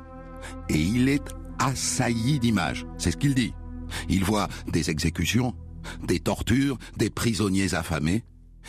et 0.68 0.80
il 0.80 1.08
est 1.08 1.24
assailli 1.58 2.38
d'images, 2.38 2.86
c'est 2.98 3.10
ce 3.10 3.16
qu'il 3.16 3.34
dit. 3.34 3.54
Il 4.08 4.24
voit 4.24 4.48
des 4.68 4.90
exécutions, 4.90 5.54
des 6.04 6.20
tortures, 6.20 6.78
des 6.96 7.10
prisonniers 7.10 7.74
affamés, 7.74 8.24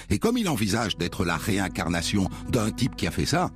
et 0.10 0.20
comme 0.20 0.38
il 0.38 0.48
envisage 0.48 0.98
d'être 0.98 1.26
la 1.26 1.38
réincarnation 1.38 2.30
d'un 2.50 2.72
type 2.72 2.96
qui 2.96 3.08
a 3.08 3.12
fait 3.12 3.26
ça, 3.26 3.50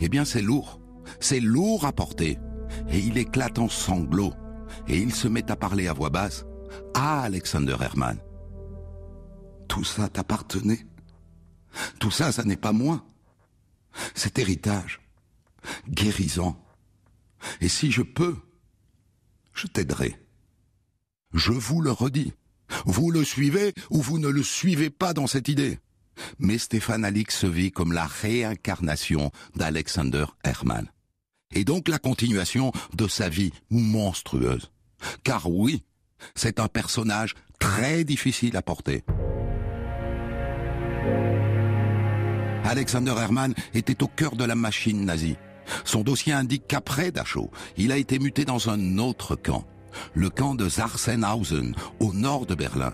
eh 0.00 0.08
bien 0.08 0.24
c'est 0.24 0.42
lourd, 0.42 0.80
c'est 1.20 1.40
lourd 1.40 1.86
à 1.86 1.92
porter, 1.92 2.38
et 2.90 2.98
il 2.98 3.18
éclate 3.18 3.58
en 3.58 3.68
sanglots 3.68 4.34
et 4.88 4.98
il 4.98 5.14
se 5.14 5.28
met 5.28 5.50
à 5.50 5.56
parler 5.56 5.88
à 5.88 5.92
voix 5.92 6.10
basse 6.10 6.44
à 6.94 7.22
Alexander 7.22 7.76
Hermann. 7.80 8.18
Tout 9.68 9.84
ça 9.84 10.08
t'appartenait. 10.08 10.86
Tout 12.00 12.10
ça, 12.10 12.32
ça 12.32 12.42
n'est 12.44 12.56
pas 12.56 12.72
moi. 12.72 13.04
Cet 14.14 14.38
héritage, 14.38 15.00
guérisant. 15.88 16.62
Et 17.60 17.68
si 17.68 17.90
je 17.90 18.02
peux, 18.02 18.36
je 19.54 19.66
t'aiderai. 19.66 20.16
Je 21.32 21.52
vous 21.52 21.80
le 21.80 21.90
redis. 21.90 22.32
Vous 22.86 23.10
le 23.10 23.24
suivez 23.24 23.74
ou 23.90 24.00
vous 24.00 24.18
ne 24.18 24.28
le 24.28 24.42
suivez 24.42 24.90
pas 24.90 25.12
dans 25.12 25.26
cette 25.26 25.48
idée. 25.48 25.78
Mais 26.38 26.58
Stéphane 26.58 27.04
Alix 27.04 27.36
se 27.36 27.46
vit 27.46 27.72
comme 27.72 27.92
la 27.92 28.06
réincarnation 28.06 29.32
d'Alexander 29.54 30.26
Hermann 30.44 30.88
et 31.54 31.64
donc 31.64 31.88
la 31.88 31.98
continuation 31.98 32.72
de 32.94 33.08
sa 33.08 33.28
vie 33.28 33.52
monstrueuse. 33.70 34.70
Car 35.24 35.50
oui, 35.50 35.82
c'est 36.34 36.60
un 36.60 36.68
personnage 36.68 37.34
très 37.58 38.04
difficile 38.04 38.56
à 38.56 38.62
porter. 38.62 39.04
Alexander 42.64 43.14
Hermann 43.18 43.54
était 43.74 44.02
au 44.02 44.06
cœur 44.06 44.36
de 44.36 44.44
la 44.44 44.54
machine 44.54 45.04
nazie. 45.04 45.36
Son 45.84 46.02
dossier 46.02 46.32
indique 46.32 46.66
qu'après 46.66 47.10
Dachau, 47.10 47.50
il 47.76 47.92
a 47.92 47.96
été 47.96 48.18
muté 48.18 48.44
dans 48.44 48.70
un 48.70 48.98
autre 48.98 49.36
camp, 49.36 49.64
le 50.14 50.30
camp 50.30 50.54
de 50.54 50.68
Sachsenhausen, 50.68 51.74
au 52.00 52.12
nord 52.12 52.46
de 52.46 52.54
Berlin, 52.54 52.92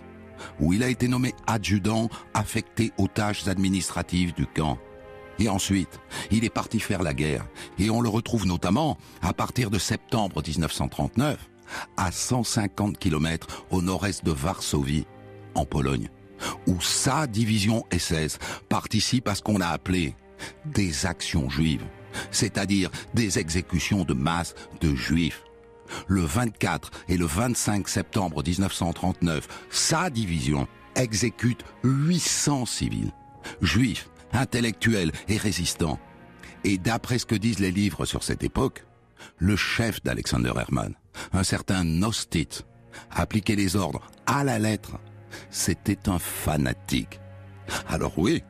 où 0.61 0.73
il 0.73 0.83
a 0.83 0.89
été 0.89 1.09
nommé 1.09 1.35
adjudant 1.47 2.09
affecté 2.35 2.93
aux 2.99 3.09
tâches 3.09 3.49
administratives 3.49 4.35
du 4.35 4.47
camp. 4.47 4.79
Et 5.39 5.49
ensuite, 5.49 6.01
il 6.31 6.45
est 6.45 6.51
parti 6.51 6.81
faire 6.81 7.03
la 7.03 7.13
guerre. 7.13 7.47
Et 7.79 7.91
on 7.91 8.01
le 8.01 8.09
retrouve 8.09 8.47
notamment, 8.47 8.97
à 9.21 9.35
partir 9.35 9.71
de 9.71 9.79
septembre 9.79 10.43
1939, 10.47 11.39
à 11.97 12.11
150 12.11 12.99
km 12.99 13.67
au 13.71 13.83
nord-est 13.83 14.25
de 14.25 14.31
Varsovie, 14.31 15.07
en 15.55 15.65
Pologne, 15.65 16.09
où 16.67 16.81
sa 16.81 17.27
division 17.27 17.85
SS 17.91 18.39
participe 18.69 19.29
à 19.29 19.35
ce 19.35 19.43
qu'on 19.43 19.61
a 19.61 19.69
appelé 19.69 20.15
des 20.65 21.07
actions 21.07 21.49
juives, 21.49 21.85
c'est-à-dire 22.31 22.91
des 23.15 23.39
exécutions 23.39 24.05
de 24.05 24.15
masse 24.15 24.55
de 24.81 24.95
juifs. 24.95 25.43
Le 26.09 26.23
24 26.23 26.91
et 27.09 27.17
le 27.17 27.27
25 27.27 27.89
septembre 27.89 28.43
1939, 28.45 29.47
sa 29.71 30.11
division 30.11 30.67
exécute 30.97 31.65
800 31.85 32.67
civils, 32.67 33.13
juifs, 33.63 34.09
intellectuel 34.33 35.13
et 35.29 35.37
résistant. 35.37 35.99
Et 36.65 36.79
d'après 36.79 37.19
ce 37.19 37.27
que 37.27 37.37
disent 37.37 37.61
les 37.61 37.71
livres 37.71 38.05
sur 38.07 38.25
cette 38.25 38.43
époque, 38.43 38.85
le 39.39 39.57
chef 39.57 40.03
d'Alexander 40.03 40.53
Hermann, 40.57 40.95
un 41.33 41.45
certain 41.45 41.85
Nostit, 41.85 42.65
appliquait 43.11 43.57
les 43.57 43.77
ordres 43.77 44.11
à 44.27 44.45
la 44.45 44.59
lettre. 44.59 44.99
C'était 45.51 46.09
un 46.09 46.19
fanatique. 46.19 47.21
Alors 47.89 48.19
oui, 48.19 48.43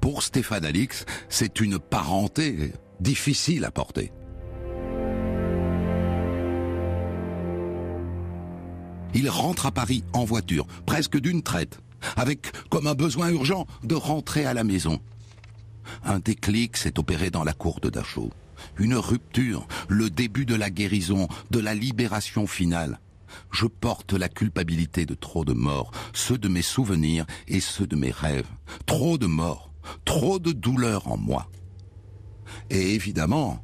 pour 0.00 0.22
Stéphane 0.22 0.64
Alix, 0.64 1.04
c'est 1.28 1.60
une 1.60 1.78
parenté 1.78 2.72
difficile 3.00 3.64
à 3.64 3.70
porter. 3.70 4.12
Il 9.14 9.30
rentre 9.30 9.66
à 9.66 9.72
Paris 9.72 10.04
en 10.12 10.24
voiture, 10.24 10.66
presque 10.84 11.18
d'une 11.18 11.42
traite, 11.42 11.80
avec 12.16 12.52
comme 12.68 12.86
un 12.86 12.94
besoin 12.94 13.30
urgent 13.30 13.66
de 13.82 13.94
rentrer 13.94 14.44
à 14.44 14.52
la 14.54 14.62
maison. 14.62 15.00
Un 16.04 16.18
déclic 16.18 16.76
s'est 16.76 16.98
opéré 16.98 17.30
dans 17.30 17.44
la 17.44 17.52
cour 17.52 17.80
de 17.80 17.88
Dachau. 17.88 18.30
Une 18.78 18.94
rupture, 18.94 19.66
le 19.88 20.10
début 20.10 20.46
de 20.46 20.54
la 20.54 20.70
guérison, 20.70 21.28
de 21.50 21.60
la 21.60 21.74
libération 21.74 22.46
finale. 22.46 23.00
Je 23.50 23.66
porte 23.66 24.12
la 24.12 24.28
culpabilité 24.28 25.06
de 25.06 25.14
trop 25.14 25.44
de 25.44 25.52
morts, 25.52 25.90
ceux 26.12 26.38
de 26.38 26.48
mes 26.48 26.62
souvenirs 26.62 27.26
et 27.48 27.60
ceux 27.60 27.86
de 27.86 27.96
mes 27.96 28.10
rêves. 28.10 28.48
Trop 28.86 29.18
de 29.18 29.26
morts, 29.26 29.70
trop 30.04 30.38
de 30.38 30.52
douleurs 30.52 31.08
en 31.08 31.16
moi. 31.16 31.48
Et 32.70 32.94
évidemment, 32.94 33.62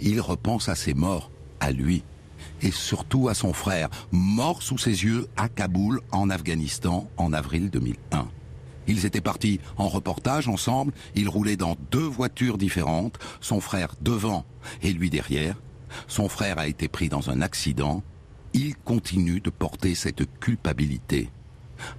il 0.00 0.20
repense 0.20 0.68
à 0.68 0.74
ces 0.74 0.94
morts, 0.94 1.30
à 1.60 1.70
lui, 1.70 2.02
et 2.62 2.70
surtout 2.70 3.28
à 3.28 3.34
son 3.34 3.52
frère, 3.52 3.88
mort 4.12 4.62
sous 4.62 4.78
ses 4.78 5.04
yeux 5.04 5.28
à 5.36 5.48
Kaboul, 5.48 6.00
en 6.12 6.30
Afghanistan, 6.30 7.08
en 7.16 7.32
avril 7.32 7.70
2001. 7.70 8.28
Ils 8.88 9.04
étaient 9.04 9.20
partis 9.20 9.60
en 9.78 9.88
reportage 9.88 10.48
ensemble, 10.48 10.92
ils 11.14 11.28
roulaient 11.28 11.56
dans 11.56 11.76
deux 11.90 11.98
voitures 12.06 12.58
différentes, 12.58 13.18
son 13.40 13.60
frère 13.60 13.94
devant 14.00 14.44
et 14.82 14.92
lui 14.92 15.10
derrière. 15.10 15.56
Son 16.08 16.28
frère 16.28 16.58
a 16.58 16.68
été 16.68 16.88
pris 16.88 17.08
dans 17.08 17.30
un 17.30 17.40
accident. 17.40 18.02
Il 18.58 18.74
continue 18.74 19.40
de 19.40 19.50
porter 19.50 19.94
cette 19.94 20.24
culpabilité. 20.40 21.28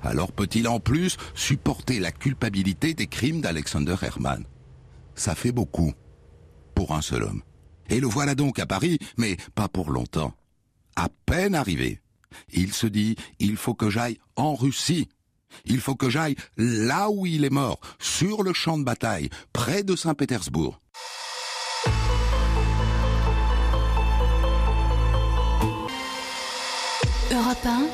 Alors 0.02 0.32
peut-il 0.32 0.67
en 0.67 0.80
plus 0.80 1.15
supporter 1.36 2.00
la 2.00 2.12
culpabilité 2.12 2.96
des 2.96 3.06
crimes 3.06 3.41
d'Alexander 3.41 3.96
Hermann? 4.02 4.43
Ça 5.13 5.36
fait 5.36 5.52
beaucoup 5.52 5.93
pour 6.74 6.96
un 6.96 7.04
seul 7.04 7.22
homme. 7.22 7.43
Et 7.89 8.00
le 8.00 8.08
voilà 8.08 8.34
donc 8.34 8.58
à 8.58 8.65
Paris, 8.65 8.98
mais 9.17 9.38
pas 9.54 9.67
pour 9.67 9.91
longtemps. 9.91 10.34
À 10.96 11.10
peine 11.28 11.54
arrivé, 11.54 12.02
il 12.52 12.74
se 12.74 12.88
dit, 12.88 13.15
il 13.38 13.56
faut 13.56 13.76
que 13.76 13.91
j'aille 13.91 14.17
en 14.36 14.56
Russie. 14.56 15.10
Il 15.65 15.80
faut 15.80 15.96
que 15.96 16.10
j'aille 16.10 16.36
là 16.58 17.12
où 17.12 17.28
il 17.28 17.46
est 17.46 17.52
mort, 17.52 17.80
sur 18.00 18.41
le 18.41 18.54
champ 18.54 18.80
de 18.80 18.84
bataille, 18.84 19.30
près 19.54 19.84
de 19.84 19.96
Saint-Pétersbourg. 19.96 20.82
Europe 27.48 27.66
1, 27.66 27.88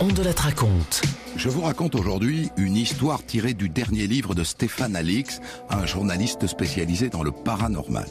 On 0.00 0.08
de 0.08 0.22
la 0.24 0.32
raconte. 0.32 1.02
Je 1.36 1.48
vous 1.48 1.60
raconte 1.60 1.94
aujourd'hui 1.94 2.50
une 2.56 2.74
histoire 2.74 3.24
tirée 3.24 3.54
du 3.54 3.68
dernier 3.68 4.08
livre 4.08 4.34
de 4.34 4.42
Stéphane 4.42 4.96
Alix, 4.96 5.40
un 5.70 5.86
journaliste 5.86 6.48
spécialisé 6.48 7.08
dans 7.08 7.22
le 7.22 7.30
paranormal. 7.30 8.08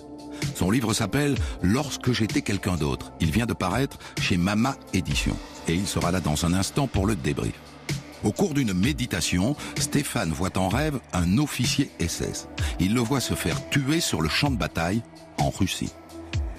Son 0.56 0.72
livre 0.72 0.94
s'appelle 0.94 1.36
Lorsque 1.62 2.14
j'étais 2.14 2.42
quelqu'un 2.42 2.78
d'autre. 2.78 3.12
Il 3.20 3.32
vient 3.32 3.46
de 3.46 3.54
paraître 3.54 3.98
chez 4.22 4.38
Mama 4.38 4.78
Édition. 4.94 5.36
Et 5.68 5.74
il 5.74 5.88
sera 5.88 6.12
là 6.12 6.22
dans 6.22 6.46
un 6.46 6.54
instant 6.54 6.88
pour 6.88 7.06
le 7.06 7.18
débrief. 7.18 7.60
Au 8.24 8.32
cours 8.32 8.54
d'une 8.54 8.74
méditation, 8.74 9.58
Stéphane 9.78 10.32
voit 10.32 10.58
en 10.58 10.70
rêve 10.70 11.02
un 11.12 11.38
officier 11.38 11.92
SS. 12.00 12.48
Il 12.80 12.94
le 12.94 13.02
voit 13.02 13.20
se 13.20 13.34
faire 13.34 13.58
tuer 13.72 14.00
sur 14.00 14.22
le 14.22 14.30
champ 14.30 14.52
de 14.52 14.58
bataille 14.58 15.02
en 15.38 15.50
Russie. 15.50 15.92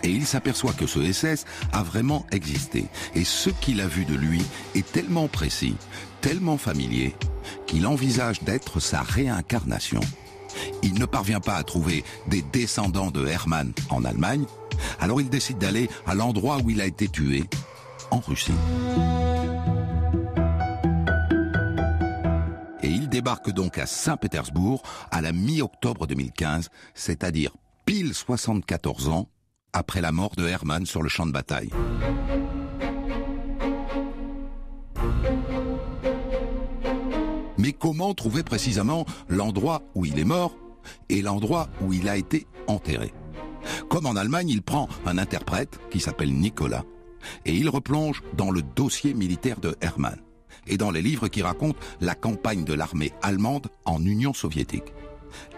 Et 0.06 0.10
il 0.10 0.24
s'aperçoit 0.24 0.72
que 0.72 0.86
ce 0.86 1.12
SS 1.12 1.44
a 1.72 1.82
vraiment 1.82 2.26
existé. 2.30 2.86
Et 3.16 3.24
ce 3.24 3.50
qu'il 3.50 3.80
a 3.80 3.88
vu 3.88 4.04
de 4.04 4.14
lui 4.14 4.40
est 4.76 4.86
tellement 4.92 5.26
précis, 5.26 5.74
tellement 6.20 6.58
familier, 6.58 7.16
qu'il 7.66 7.88
envisage 7.88 8.40
d'être 8.44 8.78
sa 8.78 9.02
réincarnation. 9.02 9.98
Il 10.84 10.94
ne 10.94 11.06
parvient 11.06 11.40
pas 11.40 11.56
à 11.56 11.64
trouver 11.64 12.04
des 12.28 12.40
descendants 12.40 13.10
de 13.10 13.26
Hermann 13.26 13.72
en 13.90 14.04
Allemagne, 14.04 14.44
alors 15.00 15.20
il 15.20 15.28
décide 15.28 15.58
d'aller 15.58 15.90
à 16.06 16.14
l'endroit 16.14 16.58
où 16.62 16.70
il 16.70 16.80
a 16.80 16.86
été 16.86 17.08
tué, 17.08 17.42
en 18.12 18.20
Russie. 18.20 18.52
Et 22.80 22.88
il 22.88 23.08
débarque 23.08 23.50
donc 23.50 23.76
à 23.78 23.86
Saint-Pétersbourg 23.86 24.84
à 25.10 25.20
la 25.20 25.32
mi-octobre 25.32 26.06
2015, 26.06 26.70
c'est-à-dire 26.94 27.50
pile 27.84 28.14
74 28.14 29.08
ans 29.08 29.28
après 29.76 30.00
la 30.00 30.10
mort 30.10 30.34
de 30.36 30.46
Hermann 30.46 30.86
sur 30.86 31.02
le 31.02 31.08
champ 31.10 31.26
de 31.26 31.32
bataille. 31.32 31.70
Mais 37.58 37.72
comment 37.72 38.14
trouver 38.14 38.42
précisément 38.42 39.04
l'endroit 39.28 39.82
où 39.94 40.06
il 40.06 40.18
est 40.18 40.24
mort 40.24 40.56
et 41.10 41.20
l'endroit 41.20 41.68
où 41.82 41.92
il 41.92 42.08
a 42.08 42.16
été 42.16 42.46
enterré? 42.66 43.12
Comme 43.90 44.06
en 44.06 44.16
Allemagne, 44.16 44.48
il 44.48 44.62
prend 44.62 44.88
un 45.04 45.18
interprète 45.18 45.78
qui 45.90 46.00
s'appelle 46.00 46.32
Nicolas 46.32 46.84
et 47.44 47.54
il 47.54 47.68
replonge 47.68 48.22
dans 48.34 48.50
le 48.50 48.62
dossier 48.62 49.12
militaire 49.12 49.60
de 49.60 49.76
Hermann 49.82 50.20
et 50.66 50.78
dans 50.78 50.90
les 50.90 51.02
livres 51.02 51.28
qui 51.28 51.42
racontent 51.42 51.78
la 52.00 52.14
campagne 52.14 52.64
de 52.64 52.72
l'armée 52.72 53.12
allemande 53.20 53.68
en 53.84 54.02
Union 54.02 54.32
soviétique. 54.32 54.94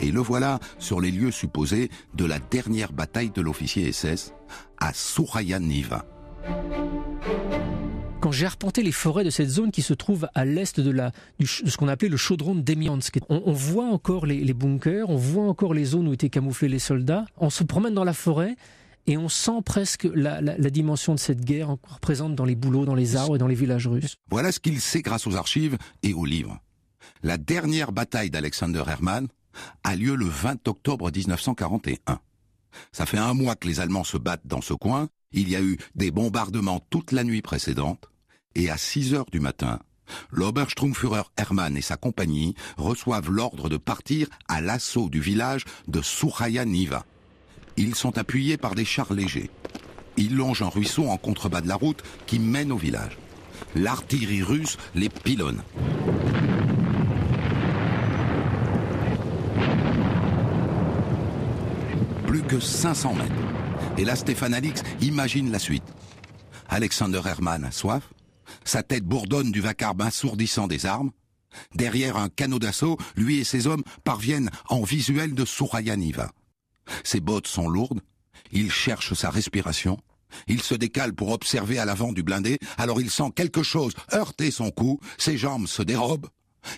Et 0.01 0.11
le 0.11 0.21
voilà 0.21 0.61
sur 0.79 1.01
les 1.01 1.11
lieux 1.11 1.31
supposés 1.31 1.91
de 2.15 2.25
la 2.25 2.39
dernière 2.39 2.93
bataille 2.93 3.31
de 3.31 3.41
l'officier 3.41 3.93
SS 3.93 4.33
à 4.79 4.93
Suraya 4.93 5.59
Niva. 5.59 6.05
Quand 8.21 8.33
j'ai 8.33 8.47
arpenté 8.47 8.83
les 8.83 8.93
forêts 8.93 9.23
de 9.23 9.31
cette 9.31 9.49
zone 9.49 9.71
qui 9.71 9.83
se 9.83 9.95
trouve 9.95 10.29
à 10.35 10.45
l'est 10.45 10.81
de, 10.81 10.91
la, 10.91 11.13
de 11.39 11.47
ce 11.47 11.77
qu'on 11.77 11.87
appelait 11.87 12.09
le 12.09 12.17
chaudron 12.17 12.57
de 12.57 12.61
Demiansk, 12.61 13.21
on, 13.29 13.53
voit 13.53 13.87
encore 13.87 14.27
les, 14.27 14.41
les, 14.41 14.55
bunkers, 14.55 15.09
on 15.09 15.17
voit 15.17 15.45
encore 15.45 15.73
les 15.73 15.85
zones 15.85 16.09
où 16.09 16.13
étaient 16.13 16.29
camouflés 16.29 16.69
les 16.69 16.81
soldats. 16.81 17.27
On 17.37 17.49
se 17.49 17.63
promène 17.63 17.95
dans 17.95 18.05
la 18.05 18.13
forêt 18.13 18.57
et 19.07 19.17
on 19.17 19.29
sent 19.29 19.63
presque 19.65 20.09
la, 20.13 20.41
la, 20.41 20.59
la 20.59 20.71
dimension 20.71 21.15
de 21.15 21.21
cette 21.21 21.45
guerre 21.45 21.77
présente 22.01 22.35
dans 22.35 22.45
les 22.45 22.57
bouleaux, 22.57 22.85
dans 22.85 22.97
les 22.97 23.15
arbres 23.15 23.37
et 23.37 23.39
dans 23.39 23.47
les 23.47 23.55
villages 23.55 23.87
russes. 23.87 24.17
Voilà 24.31 24.51
ce 24.51 24.59
qu'il 24.59 24.81
sait 24.81 25.03
grâce 25.03 25.27
aux 25.29 25.37
archives 25.37 25.79
et 26.03 26.13
aux 26.13 26.25
livres. 26.25 26.59
La 27.23 27.39
dernière 27.39 27.93
bataille 27.93 28.31
d'Alexander 28.31 28.83
Hermann 28.87 29.29
a 29.85 29.97
lieu 29.97 30.15
le 30.15 30.27
20 30.27 30.67
octobre 30.69 31.11
1941. 31.11 32.21
Ça 32.93 33.07
fait 33.07 33.19
un 33.19 33.35
mois 33.35 33.57
que 33.57 33.67
les 33.67 33.81
Allemands 33.81 34.05
se 34.05 34.17
battent 34.17 34.47
dans 34.47 34.61
ce 34.61 34.75
coin 34.75 35.09
il 35.33 35.49
y 35.49 35.57
a 35.57 35.63
eu 35.63 35.77
des 35.95 36.11
bombardements 36.11 36.81
toute 36.91 37.13
la 37.13 37.25
nuit 37.25 37.43
précédente, 37.43 38.09
et 38.55 38.71
à 38.71 38.79
6 38.79 39.15
heures 39.15 39.31
du 39.31 39.41
matin, 39.41 39.79
l'Obersturmführer 40.31 41.23
Hermann 41.37 41.77
et 41.77 41.83
sa 41.83 41.97
compagnie 41.97 42.55
reçoivent 42.77 43.31
l'ordre 43.31 43.69
de 43.69 43.77
partir 43.77 44.29
à 44.49 44.61
l'assaut 44.61 45.11
du 45.11 45.21
village 45.21 45.65
de 45.87 46.01
Suraya 46.01 46.65
Niva. 46.65 47.05
Ils 47.77 47.95
sont 47.95 48.17
appuyés 48.17 48.57
par 48.57 48.75
des 48.75 48.87
chars 48.87 49.13
légers. 49.13 49.51
Ils 50.17 50.35
longent 50.35 50.63
un 50.63 50.69
ruisseau 50.69 51.09
en 51.09 51.17
contrebas 51.17 51.61
de 51.61 51.69
la 51.69 51.77
route 51.77 52.03
qui 52.27 52.39
mène 52.39 52.73
au 52.73 52.77
village. 52.77 53.19
L'artillerie 53.77 54.43
russe 54.43 54.79
les 54.95 55.09
pilonne. 55.09 55.63
Que 62.47 62.61
500 62.61 63.15
mètres. 63.15 63.33
Et 63.97 64.05
là, 64.05 64.15
Stéphane 64.15 64.55
Alix 64.55 64.83
imagine 65.01 65.51
la 65.51 65.59
suite. 65.59 65.83
Alexander 66.69 67.21
Hermann 67.25 67.65
a 67.65 67.73
soif, 67.73 68.03
sa 68.65 68.83
tête 68.83 69.05
bourdonne 69.05 69.51
du 69.51 69.61
vacarme 69.61 70.03
assourdissant 70.03 70.69
des 70.69 70.87
armes. 70.87 71.11
Derrière 71.75 72.17
un 72.17 72.29
canot 72.29 72.59
d'assaut, 72.59 72.97
lui 73.17 73.39
et 73.39 73.45
ses 73.45 73.67
hommes 73.67 73.83
parviennent 74.05 74.51
en 74.69 74.83
visuel 74.83 75.35
de 75.35 75.45
Sourayaniva. 75.45 76.31
Ses 77.03 77.21
bottes 77.21 77.49
sont 77.49 77.69
lourdes, 77.69 78.01
il 78.53 78.71
cherche 78.71 79.15
sa 79.15 79.31
respiration, 79.31 79.99
il 80.47 80.63
se 80.63 80.75
décale 80.75 81.15
pour 81.15 81.31
observer 81.31 81.79
à 81.79 81.85
l'avant 81.85 82.13
du 82.13 82.23
blindé, 82.23 82.59
alors 82.77 83.01
il 83.01 83.11
sent 83.11 83.31
quelque 83.35 83.63
chose 83.63 83.95
heurter 84.13 84.51
son 84.51 84.71
cou, 84.71 85.01
ses 85.17 85.37
jambes 85.37 85.67
se 85.67 85.83
dérobent, 85.83 86.29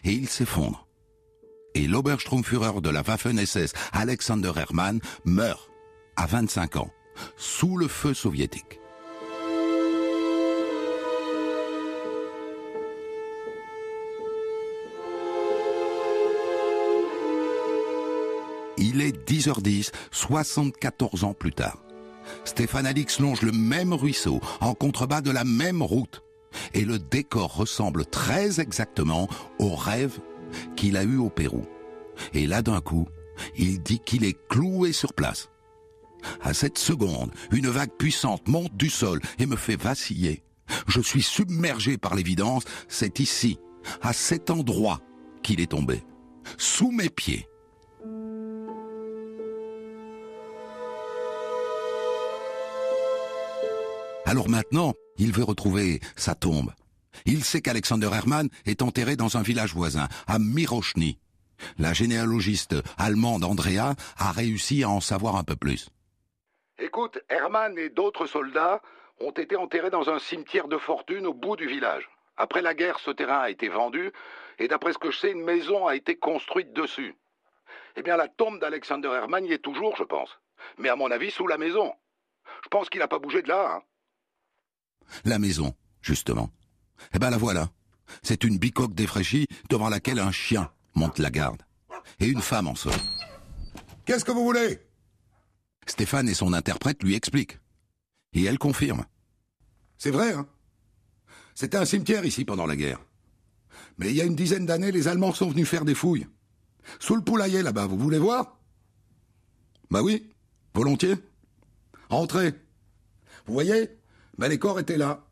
et 0.05 0.12
il 0.12 0.29
s'effondre. 0.29 0.87
Et 1.74 1.87
l'Obersturmführer 1.87 2.80
de 2.80 2.90
la 2.90 3.02
Waffen-SS, 3.02 3.72
Alexander 3.92 4.52
Hermann, 4.56 5.00
meurt 5.24 5.70
à 6.16 6.26
25 6.26 6.76
ans 6.76 6.90
sous 7.37 7.76
le 7.76 7.88
feu 7.88 8.14
soviétique. 8.14 8.80
Il 18.83 19.02
est 19.02 19.28
10h10, 19.28 19.92
74 20.11 21.24
ans 21.24 21.35
plus 21.35 21.52
tard. 21.52 21.83
Stéphane 22.44 22.87
Alix 22.87 23.20
longe 23.20 23.42
le 23.42 23.52
même 23.52 23.92
ruisseau, 23.92 24.40
en 24.61 24.74
contrebas 24.74 25.20
de 25.20 25.30
la 25.30 25.44
même 25.44 25.83
route. 25.83 26.22
Et 26.72 26.85
le 26.85 26.98
décor 26.98 27.54
ressemble 27.54 28.06
très 28.06 28.59
exactement 28.59 29.28
au 29.59 29.74
rêve 29.74 30.18
qu'il 30.76 30.96
a 30.96 31.02
eu 31.02 31.16
au 31.16 31.30
Pérou. 31.30 31.64
Et 32.34 32.46
là 32.46 32.62
d'un 32.62 32.80
coup, 32.80 33.08
il 33.56 33.82
dit 33.82 34.00
qu'il 34.00 34.24
est 34.24 34.38
cloué 34.48 34.92
sur 34.92 35.12
place. 35.14 35.50
À 36.42 36.52
cette 36.52 36.78
seconde, 36.78 37.32
une 37.50 37.68
vague 37.68 37.96
puissante 37.96 38.46
monte 38.48 38.76
du 38.76 38.90
sol 38.90 39.20
et 39.38 39.46
me 39.46 39.56
fait 39.56 39.80
vaciller. 39.80 40.42
Je 40.86 41.00
suis 41.00 41.22
submergé 41.22 41.98
par 41.98 42.14
l'évidence, 42.14 42.64
c'est 42.88 43.20
ici, 43.20 43.58
à 44.02 44.12
cet 44.12 44.50
endroit, 44.50 45.00
qu'il 45.42 45.60
est 45.60 45.70
tombé, 45.70 46.02
sous 46.58 46.90
mes 46.90 47.08
pieds. 47.08 47.46
Alors 54.26 54.48
maintenant, 54.48 54.94
il 55.18 55.32
veut 55.32 55.42
retrouver 55.42 56.00
sa 56.14 56.34
tombe. 56.34 56.70
Il 57.26 57.44
sait 57.44 57.61
qu'Alexander 57.61 58.11
Hermann 58.12 58.48
est 58.66 58.83
enterré 58.83 59.16
dans 59.16 59.37
un 59.37 59.42
village 59.42 59.74
voisin, 59.74 60.09
à 60.26 60.38
Mirochny. 60.38 61.18
La 61.78 61.92
généalogiste 61.92 62.76
allemande 62.98 63.44
Andrea 63.44 63.94
a 64.18 64.33
réussi 64.33 64.83
à 64.83 64.88
en 64.88 65.00
savoir 65.00 65.37
un 65.37 65.44
peu 65.44 65.56
plus. 65.56 65.90
Écoute, 66.78 67.18
Hermann 67.28 67.76
et 67.78 67.90
d'autres 67.90 68.26
soldats 68.26 68.80
ont 69.20 69.33
été 69.33 69.56
enterrés 69.56 69.90
dans 69.90 70.09
un 70.09 70.18
cimetière 70.18 70.68
de 70.68 70.78
fortune 70.78 71.26
au 71.26 71.35
bout 71.35 71.56
du 71.56 71.66
village. 71.66 72.09
Après 72.38 72.62
la 72.62 72.72
guerre, 72.72 72.98
ce 73.00 73.11
terrain 73.11 73.40
a 73.40 73.50
été 73.50 73.68
vendu, 73.68 74.12
et 74.59 74.66
d'après 74.66 74.94
ce 74.94 74.98
que 74.98 75.11
je 75.11 75.18
sais, 75.18 75.33
une 75.33 75.44
maison 75.44 75.87
a 75.87 75.94
été 75.94 76.16
construite 76.16 76.72
dessus. 76.72 77.14
Eh 77.96 78.02
bien, 78.02 78.16
la 78.16 78.28
tombe 78.28 78.59
d'Alexander 78.61 79.09
Hermann 79.09 79.44
y 79.44 79.52
est 79.52 79.59
toujours, 79.59 79.96
je 79.96 80.04
pense. 80.04 80.38
Mais 80.78 80.88
à 80.88 80.96
mon 80.96 81.11
avis, 81.11 81.30
sous 81.30 81.46
la 81.46 81.59
maison. 81.59 81.92
Je 82.64 82.68
pense 82.68 82.88
qu'il 82.88 83.00
n'a 83.00 83.09
pas 83.09 83.18
bougé 83.18 83.42
de 83.42 83.48
là. 83.48 83.76
Hein. 83.76 83.83
La 85.24 85.38
maison, 85.38 85.74
justement. 86.00 86.50
Eh 87.14 87.18
ben 87.18 87.30
la 87.30 87.38
voilà. 87.38 87.70
C'est 88.22 88.44
une 88.44 88.58
bicoque 88.58 88.94
défraîchie 88.94 89.46
devant 89.68 89.88
laquelle 89.88 90.18
un 90.18 90.32
chien 90.32 90.70
monte 90.94 91.18
la 91.18 91.30
garde. 91.30 91.62
Et 92.18 92.26
une 92.26 92.42
femme 92.42 92.68
en 92.68 92.74
sort. 92.74 92.92
Qu'est-ce 94.04 94.24
que 94.24 94.32
vous 94.32 94.44
voulez? 94.44 94.80
Stéphane 95.86 96.28
et 96.28 96.34
son 96.34 96.52
interprète 96.52 97.02
lui 97.02 97.14
expliquent. 97.14 97.58
Et 98.32 98.44
elle 98.44 98.58
confirme. 98.58 99.04
C'est 99.98 100.10
vrai, 100.10 100.32
hein? 100.32 100.46
C'était 101.54 101.76
un 101.76 101.84
cimetière 101.84 102.24
ici 102.24 102.44
pendant 102.44 102.66
la 102.66 102.76
guerre. 102.76 103.00
Mais 103.98 104.10
il 104.10 104.16
y 104.16 104.20
a 104.20 104.24
une 104.24 104.36
dizaine 104.36 104.66
d'années, 104.66 104.92
les 104.92 105.08
Allemands 105.08 105.34
sont 105.34 105.50
venus 105.50 105.68
faire 105.68 105.84
des 105.84 105.94
fouilles. 105.94 106.26
Sous 106.98 107.16
le 107.16 107.22
poulailler 107.22 107.62
là-bas, 107.62 107.86
vous 107.86 107.98
voulez 107.98 108.18
voir? 108.18 108.58
Bah 109.90 110.02
oui, 110.02 110.32
volontiers. 110.74 111.16
Entrez. 112.08 112.54
Vous 113.46 113.52
voyez? 113.52 113.90
Ben 114.38 114.48
les 114.48 114.58
corps 114.58 114.80
étaient 114.80 114.96
là. 114.96 115.26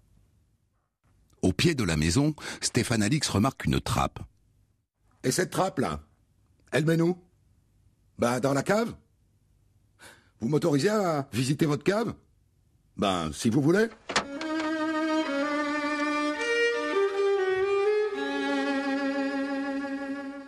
Au 1.42 1.53
pied 1.53 1.74
de 1.74 1.85
la 1.85 1.96
maison, 1.96 2.35
Stéphane 2.61 3.03
Alix 3.03 3.29
remarque 3.29 3.64
une 3.64 3.81
trappe. 3.81 4.18
Et 5.22 5.31
cette 5.31 5.51
trappe-là, 5.51 6.01
elle 6.72 6.85
mène 6.85 7.03
où? 7.03 7.16
Bah 8.18 8.40
dans 8.40 8.55
la 8.55 8.62
cave? 8.62 8.94
Vous 10.40 10.48
m'autorisez 10.48 10.90
à 10.90 11.29
visiter 11.33 11.66
votre 11.66 11.85
cave? 11.85 12.14
Ben, 12.96 13.31
si 13.33 13.51
vous 13.51 13.62
voulez. 13.62 13.88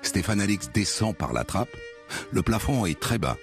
Stéphane 0.03 0.41
Alix 0.41 0.71
descend 0.73 1.17
par 1.17 1.33
la 1.33 1.45
trappe. 1.45 1.71
Le 2.33 2.43
plafond 2.43 2.85
est 2.87 2.99
très 2.99 3.19
bas. 3.19 3.37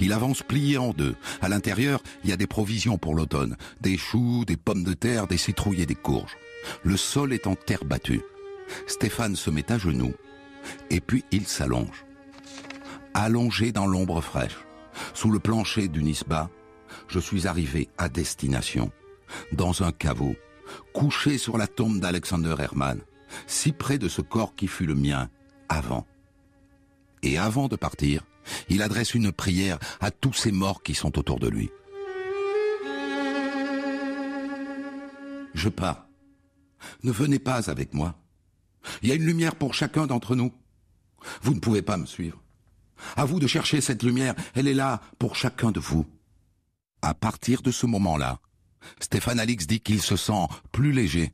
Il 0.00 0.12
avance 0.12 0.42
plié 0.42 0.78
en 0.78 0.92
deux. 0.92 1.16
À 1.40 1.48
l'intérieur, 1.48 2.02
il 2.24 2.30
y 2.30 2.32
a 2.32 2.36
des 2.36 2.46
provisions 2.46 2.98
pour 2.98 3.14
l'automne. 3.14 3.56
Des 3.80 3.96
choux, 3.96 4.44
des 4.44 4.56
pommes 4.56 4.84
de 4.84 4.94
terre, 4.94 5.26
des 5.26 5.38
citrouilles 5.38 5.82
et 5.82 5.86
des 5.86 5.94
courges. 5.94 6.36
Le 6.82 6.96
sol 6.96 7.32
est 7.32 7.46
en 7.46 7.54
terre 7.54 7.84
battue. 7.84 8.22
Stéphane 8.86 9.36
se 9.36 9.50
met 9.50 9.70
à 9.70 9.78
genoux. 9.78 10.14
Et 10.90 11.00
puis 11.00 11.24
il 11.30 11.46
s'allonge. 11.46 12.04
Allongé 13.14 13.72
dans 13.72 13.86
l'ombre 13.86 14.20
fraîche. 14.20 14.58
Sous 15.14 15.30
le 15.30 15.38
plancher 15.38 15.88
du 15.88 16.02
Nisba, 16.02 16.50
je 17.08 17.18
suis 17.18 17.46
arrivé 17.46 17.88
à 17.98 18.08
destination, 18.08 18.90
dans 19.52 19.82
un 19.82 19.92
caveau, 19.92 20.34
couché 20.92 21.38
sur 21.38 21.58
la 21.58 21.66
tombe 21.66 21.98
d'Alexander 21.98 22.54
Hermann, 22.58 23.00
si 23.46 23.72
près 23.72 23.98
de 23.98 24.08
ce 24.08 24.20
corps 24.20 24.54
qui 24.54 24.66
fut 24.66 24.86
le 24.86 24.94
mien 24.94 25.28
avant. 25.68 26.06
Et 27.22 27.38
avant 27.38 27.68
de 27.68 27.76
partir, 27.76 28.24
Il 28.68 28.82
adresse 28.82 29.14
une 29.14 29.32
prière 29.32 29.78
à 30.00 30.10
tous 30.10 30.32
ces 30.32 30.52
morts 30.52 30.82
qui 30.82 30.94
sont 30.94 31.18
autour 31.18 31.38
de 31.38 31.48
lui. 31.48 31.70
Je 35.54 35.68
pars. 35.68 36.06
Ne 37.02 37.12
venez 37.12 37.38
pas 37.38 37.70
avec 37.70 37.94
moi. 37.94 38.14
Il 39.02 39.08
y 39.08 39.12
a 39.12 39.14
une 39.14 39.26
lumière 39.26 39.56
pour 39.56 39.74
chacun 39.74 40.06
d'entre 40.06 40.34
nous. 40.34 40.52
Vous 41.42 41.54
ne 41.54 41.60
pouvez 41.60 41.82
pas 41.82 41.96
me 41.96 42.06
suivre. 42.06 42.42
À 43.16 43.24
vous 43.24 43.40
de 43.40 43.46
chercher 43.46 43.80
cette 43.80 44.02
lumière, 44.02 44.34
elle 44.54 44.68
est 44.68 44.74
là 44.74 45.00
pour 45.18 45.36
chacun 45.36 45.70
de 45.70 45.80
vous. 45.80 46.06
À 47.00 47.14
partir 47.14 47.62
de 47.62 47.70
ce 47.70 47.86
moment-là, 47.86 48.40
Stéphane 49.00 49.40
Alix 49.40 49.66
dit 49.66 49.80
qu'il 49.80 50.02
se 50.02 50.16
sent 50.16 50.46
plus 50.70 50.92
léger. 50.92 51.32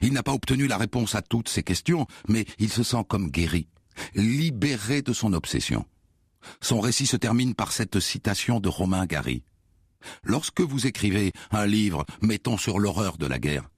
Il 0.00 0.12
n'a 0.12 0.22
pas 0.22 0.32
obtenu 0.32 0.66
la 0.66 0.76
réponse 0.76 1.14
à 1.14 1.22
toutes 1.22 1.48
ses 1.48 1.62
questions, 1.62 2.06
mais 2.28 2.46
il 2.58 2.70
se 2.70 2.82
sent 2.82 3.04
comme 3.08 3.30
guéri, 3.30 3.68
libéré 4.14 5.02
de 5.02 5.12
son 5.12 5.32
obsession. 5.32 5.84
Son 6.60 6.80
récit 6.80 7.06
se 7.06 7.16
termine 7.16 7.54
par 7.54 7.72
cette 7.72 8.00
citation 8.00 8.60
de 8.60 8.68
Romain 8.68 9.06
Gary. 9.06 9.42
Lorsque 10.22 10.60
vous 10.60 10.86
écrivez 10.86 11.32
un 11.50 11.66
livre 11.66 12.04
mettant 12.20 12.56
sur 12.56 12.78
l'horreur 12.78 13.18
de 13.18 13.26
la 13.26 13.38
guerre, 13.38 13.68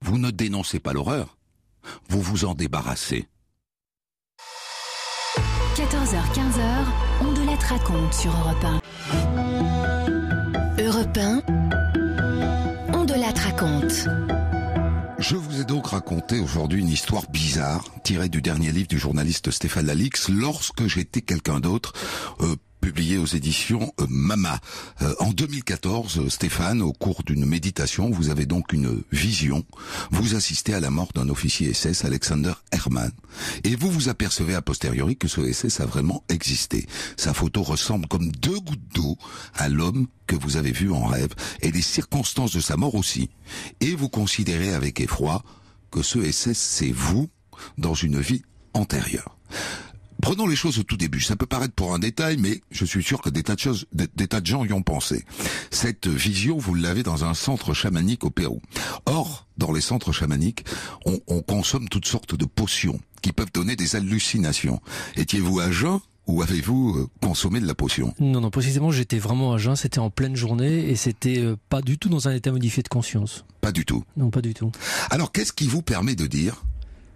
vous 0.00 0.18
ne 0.18 0.30
dénoncez 0.30 0.80
pas 0.80 0.92
l'horreur, 0.92 1.36
vous 2.08 2.22
vous 2.22 2.44
en 2.44 2.54
débarrassez. 2.54 3.28
14h-15h, 5.76 6.84
on 7.22 7.32
de 7.32 7.46
la 7.46 7.54
raconte 7.54 8.14
sur 8.14 8.30
Europe 8.32 8.64
1. 8.64 8.80
Europe 10.82 11.16
1, 11.16 11.42
on 12.94 13.04
de 13.04 13.14
la 13.14 13.30
raconte. 13.30 14.37
Je 15.30 15.36
vous 15.36 15.60
ai 15.60 15.64
donc 15.64 15.88
raconté 15.88 16.40
aujourd'hui 16.40 16.80
une 16.80 16.88
histoire 16.88 17.28
bizarre 17.30 17.84
tirée 18.02 18.30
du 18.30 18.40
dernier 18.40 18.72
livre 18.72 18.88
du 18.88 18.98
journaliste 18.98 19.50
Stéphane 19.50 19.84
Lalix, 19.84 20.30
Lorsque 20.30 20.86
j'étais 20.86 21.20
quelqu'un 21.20 21.60
d'autre, 21.60 21.92
euh, 22.40 22.56
publié 22.80 23.18
aux 23.18 23.26
éditions 23.26 23.92
euh, 24.00 24.06
Mama. 24.08 24.60
Euh, 25.02 25.14
en 25.20 25.30
2014, 25.30 26.18
euh, 26.18 26.28
Stéphane, 26.28 26.82
au 26.82 26.92
cours 26.92 27.22
d'une 27.22 27.44
méditation, 27.44 28.10
vous 28.10 28.30
avez 28.30 28.46
donc 28.46 28.72
une 28.72 29.02
vision. 29.12 29.64
Vous 30.10 30.34
assistez 30.34 30.74
à 30.74 30.80
la 30.80 30.90
mort 30.90 31.10
d'un 31.14 31.28
officier 31.28 31.72
SS, 31.74 32.04
Alexander 32.04 32.52
Hermann. 32.72 33.12
Et 33.64 33.76
vous 33.76 33.90
vous 33.90 34.08
apercevez 34.08 34.54
a 34.54 34.62
posteriori 34.62 35.16
que 35.16 35.28
ce 35.28 35.52
SS 35.52 35.80
a 35.80 35.86
vraiment 35.86 36.24
existé. 36.28 36.86
Sa 37.16 37.34
photo 37.34 37.62
ressemble 37.62 38.06
comme 38.08 38.30
deux 38.32 38.58
gouttes 38.60 38.94
d'eau 38.94 39.16
à 39.54 39.68
l'homme 39.68 40.06
que 40.26 40.36
vous 40.36 40.56
avez 40.56 40.72
vu 40.72 40.90
en 40.92 41.04
rêve 41.04 41.34
et 41.62 41.70
les 41.70 41.82
circonstances 41.82 42.52
de 42.52 42.60
sa 42.60 42.76
mort 42.76 42.94
aussi. 42.94 43.30
Et 43.80 43.94
vous 43.94 44.08
considérez 44.08 44.74
avec 44.74 45.00
effroi 45.00 45.42
que 45.90 46.02
ce 46.02 46.30
SS 46.30 46.58
c'est 46.58 46.92
vous 46.92 47.28
dans 47.76 47.94
une 47.94 48.20
vie 48.20 48.42
antérieure. 48.74 49.37
Prenons 50.20 50.46
les 50.46 50.56
choses 50.56 50.78
au 50.78 50.82
tout 50.82 50.96
début. 50.96 51.20
Ça 51.20 51.36
peut 51.36 51.46
paraître 51.46 51.74
pour 51.74 51.94
un 51.94 51.98
détail, 51.98 52.36
mais 52.38 52.60
je 52.70 52.84
suis 52.84 53.02
sûr 53.02 53.20
que 53.22 53.30
des 53.30 53.42
tas 53.42 53.54
de 53.54 53.60
choses, 53.60 53.86
des, 53.92 54.26
tas 54.26 54.40
de 54.40 54.46
gens 54.46 54.64
y 54.64 54.72
ont 54.72 54.82
pensé. 54.82 55.24
Cette 55.70 56.08
vision, 56.08 56.58
vous 56.58 56.74
l'avez 56.74 57.02
dans 57.02 57.24
un 57.24 57.34
centre 57.34 57.72
chamanique 57.72 58.24
au 58.24 58.30
Pérou. 58.30 58.60
Or, 59.06 59.46
dans 59.56 59.72
les 59.72 59.80
centres 59.80 60.12
chamaniques, 60.12 60.64
on, 61.06 61.20
on 61.28 61.42
consomme 61.42 61.88
toutes 61.88 62.06
sortes 62.06 62.34
de 62.34 62.44
potions 62.44 63.00
qui 63.22 63.32
peuvent 63.32 63.52
donner 63.52 63.76
des 63.76 63.96
hallucinations. 63.96 64.80
Étiez-vous 65.16 65.60
à 65.60 65.70
jeun 65.70 66.00
ou 66.28 66.42
avez-vous 66.42 66.94
euh, 66.96 67.08
consommé 67.22 67.58
de 67.58 67.66
la 67.66 67.74
potion? 67.74 68.14
Non, 68.20 68.40
non, 68.40 68.50
précisément, 68.50 68.90
j'étais 68.90 69.18
vraiment 69.18 69.54
à 69.54 69.58
jeun, 69.58 69.74
c'était 69.76 69.98
en 69.98 70.10
pleine 70.10 70.36
journée 70.36 70.90
et 70.90 70.94
c'était 70.94 71.38
euh, 71.38 71.56
pas 71.70 71.80
du 71.80 71.98
tout 71.98 72.10
dans 72.10 72.28
un 72.28 72.32
état 72.32 72.52
modifié 72.52 72.82
de 72.82 72.88
conscience. 72.88 73.44
Pas 73.60 73.72
du 73.72 73.84
tout. 73.84 74.04
Non, 74.16 74.30
pas 74.30 74.42
du 74.42 74.54
tout. 74.54 74.70
Alors, 75.10 75.32
qu'est-ce 75.32 75.52
qui 75.52 75.66
vous 75.66 75.82
permet 75.82 76.14
de 76.14 76.26
dire 76.26 76.64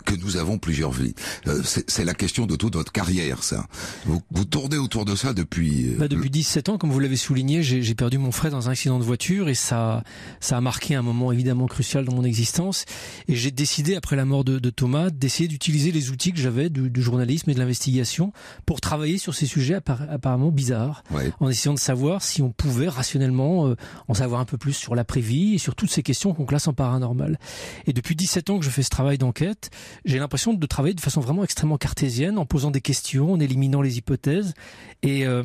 que 0.05 0.15
nous 0.15 0.37
avons 0.37 0.59
plusieurs 0.59 0.93
vies. 0.93 1.15
Euh, 1.47 1.63
c'est 1.65 2.05
la 2.05 2.15
question 2.15 2.47
de 2.47 2.57
toute 2.57 2.75
votre 2.75 2.93
carrière, 2.93 3.43
ça. 3.43 3.67
Vous, 4.05 4.21
vous 4.31 4.45
tournez 4.45 4.77
autour 4.77 5.05
de 5.05 5.15
ça 5.17 5.33
depuis... 5.33 5.89
Euh, 5.91 5.97
bah 5.99 6.09
depuis 6.09 6.31
17 6.31 6.69
ans, 6.69 6.79
comme 6.79 6.91
vous 6.91 7.01
l'avez 7.01 7.17
souligné, 7.17 7.63
j'ai 7.63 7.95
perdu 7.95 8.19
mon 8.19 8.33
frère 8.33 8.51
dans 8.51 8.69
un 8.69 8.73
accident 8.73 8.99
de 8.99 9.05
voiture 9.05 9.49
et 9.49 9.55
ça, 9.55 10.03
ça 10.41 10.57
a 10.57 10.61
marqué 10.61 10.95
un 10.95 11.03
moment 11.03 11.33
évidemment 11.33 11.67
crucial 11.67 12.05
dans 12.05 12.15
mon 12.15 12.25
existence. 12.25 12.85
Et 13.29 13.35
j'ai 13.35 13.51
décidé, 13.51 13.97
après 13.97 14.17
la 14.17 14.25
mort 14.25 14.45
de, 14.45 14.59
de 14.59 14.71
Thomas, 14.71 15.11
d'essayer 15.11 15.49
d'utiliser 15.49 15.93
les 15.93 16.11
outils 16.11 16.33
que 16.33 16.39
j'avais 16.39 16.71
du, 16.71 16.91
du, 16.91 17.03
journalisme 17.03 17.51
et 17.51 17.55
de 17.55 17.59
l'investigation 17.59 18.33
pour 18.67 18.81
travailler 18.81 19.19
sur 19.19 19.35
ces 19.35 19.47
sujets 19.47 19.75
apparemment 19.75 20.51
bizarres, 20.51 21.03
ouais. 21.11 21.33
en 21.41 21.49
essayant 21.49 21.75
de 21.75 21.79
savoir 21.79 22.23
si 22.23 22.43
on 22.43 22.51
pouvait 22.51 22.89
rationnellement 22.89 23.69
euh, 23.69 23.77
en 24.09 24.15
savoir 24.15 24.41
un 24.41 24.45
peu 24.45 24.59
plus 24.59 24.73
sur 24.73 24.95
l'après-vie 24.95 25.55
et 25.55 25.59
sur 25.59 25.75
toutes 25.75 25.91
ces 25.91 26.03
questions 26.03 26.35
qu'on 26.35 26.47
classe 26.47 26.69
en 26.69 26.73
paranormal. 26.73 27.39
Et 27.87 27.93
depuis 27.93 28.17
17 28.17 28.51
ans 28.51 28.59
que 28.59 28.65
je 28.65 28.71
fais 28.71 28.83
ce 28.83 28.91
travail 28.91 29.19
d'enquête, 29.19 29.71
j'ai 30.05 30.19
l'impression 30.19 30.55
de 30.55 30.67
travailler 30.67 30.95
de 30.95 31.01
façon 31.01 31.21
vraiment 31.21 31.45
extrêmement 31.45 31.79
cartésienne, 31.79 32.39
en 32.39 32.47
posant 32.47 32.71
des 32.71 32.81
questions, 32.81 33.33
en 33.33 33.41
éliminant 33.41 33.83
les 33.83 33.99
hypothèses. 33.99 34.55
Et 35.03 35.27
euh, 35.27 35.43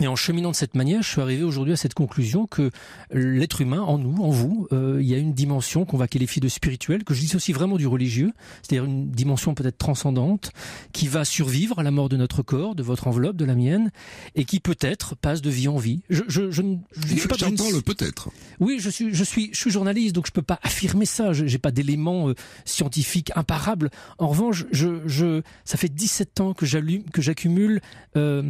et 0.00 0.06
en 0.06 0.16
cheminant 0.16 0.50
de 0.50 0.56
cette 0.56 0.74
manière, 0.74 1.02
je 1.02 1.08
suis 1.08 1.20
arrivé 1.20 1.42
aujourd'hui 1.42 1.74
à 1.74 1.76
cette 1.76 1.94
conclusion 1.94 2.46
que 2.46 2.70
l'être 3.10 3.60
humain, 3.60 3.82
en 3.82 3.98
nous, 3.98 4.22
en 4.22 4.30
vous, 4.30 4.66
euh, 4.72 4.98
il 5.00 5.06
y 5.06 5.14
a 5.14 5.18
une 5.18 5.34
dimension 5.34 5.84
qu'on 5.84 5.96
va 5.96 6.08
qualifier 6.08 6.40
de 6.40 6.48
spirituelle, 6.48 7.04
que 7.04 7.14
je 7.14 7.20
dissocie 7.20 7.54
vraiment 7.54 7.76
du 7.76 7.86
religieux, 7.86 8.32
c'est-à-dire 8.62 8.84
une 8.84 9.10
dimension 9.10 9.54
peut-être 9.54 9.78
transcendante, 9.78 10.52
qui 10.92 11.08
va 11.08 11.24
survivre 11.24 11.78
à 11.78 11.82
la 11.82 11.90
mort 11.90 12.08
de 12.08 12.16
notre 12.16 12.42
corps, 12.42 12.74
de 12.74 12.82
votre 12.82 13.06
enveloppe, 13.06 13.36
de 13.36 13.44
la 13.44 13.54
mienne, 13.54 13.90
et 14.34 14.44
qui 14.44 14.60
peut-être 14.60 15.16
passe 15.16 15.42
de 15.42 15.50
vie 15.50 15.68
en 15.68 15.76
vie. 15.76 16.02
Je, 16.08 16.22
je, 16.28 16.50
je, 16.50 16.62
je, 16.92 17.16
je 17.16 17.28
J'entends 17.38 17.68
une... 17.68 17.76
le 17.76 17.82
peut-être. 17.82 18.30
Oui, 18.58 18.78
je 18.80 18.90
suis, 18.90 19.14
je 19.14 19.24
suis, 19.24 19.50
je 19.52 19.58
suis 19.58 19.70
journaliste, 19.70 20.14
donc 20.14 20.26
je 20.26 20.32
peux 20.32 20.42
pas 20.42 20.58
affirmer 20.62 21.06
ça. 21.06 21.32
Je, 21.32 21.46
j'ai 21.46 21.58
pas 21.58 21.70
d'éléments 21.70 22.28
euh, 22.28 22.34
scientifiques 22.64 23.32
imparables. 23.34 23.90
En 24.18 24.28
revanche, 24.28 24.64
je, 24.72 25.00
je, 25.06 25.42
ça 25.64 25.76
fait 25.76 25.88
17 25.88 26.40
ans 26.40 26.54
que 26.54 26.66
j'allume, 26.66 27.04
que 27.04 27.22
j'accumule. 27.22 27.80
Euh, 28.16 28.42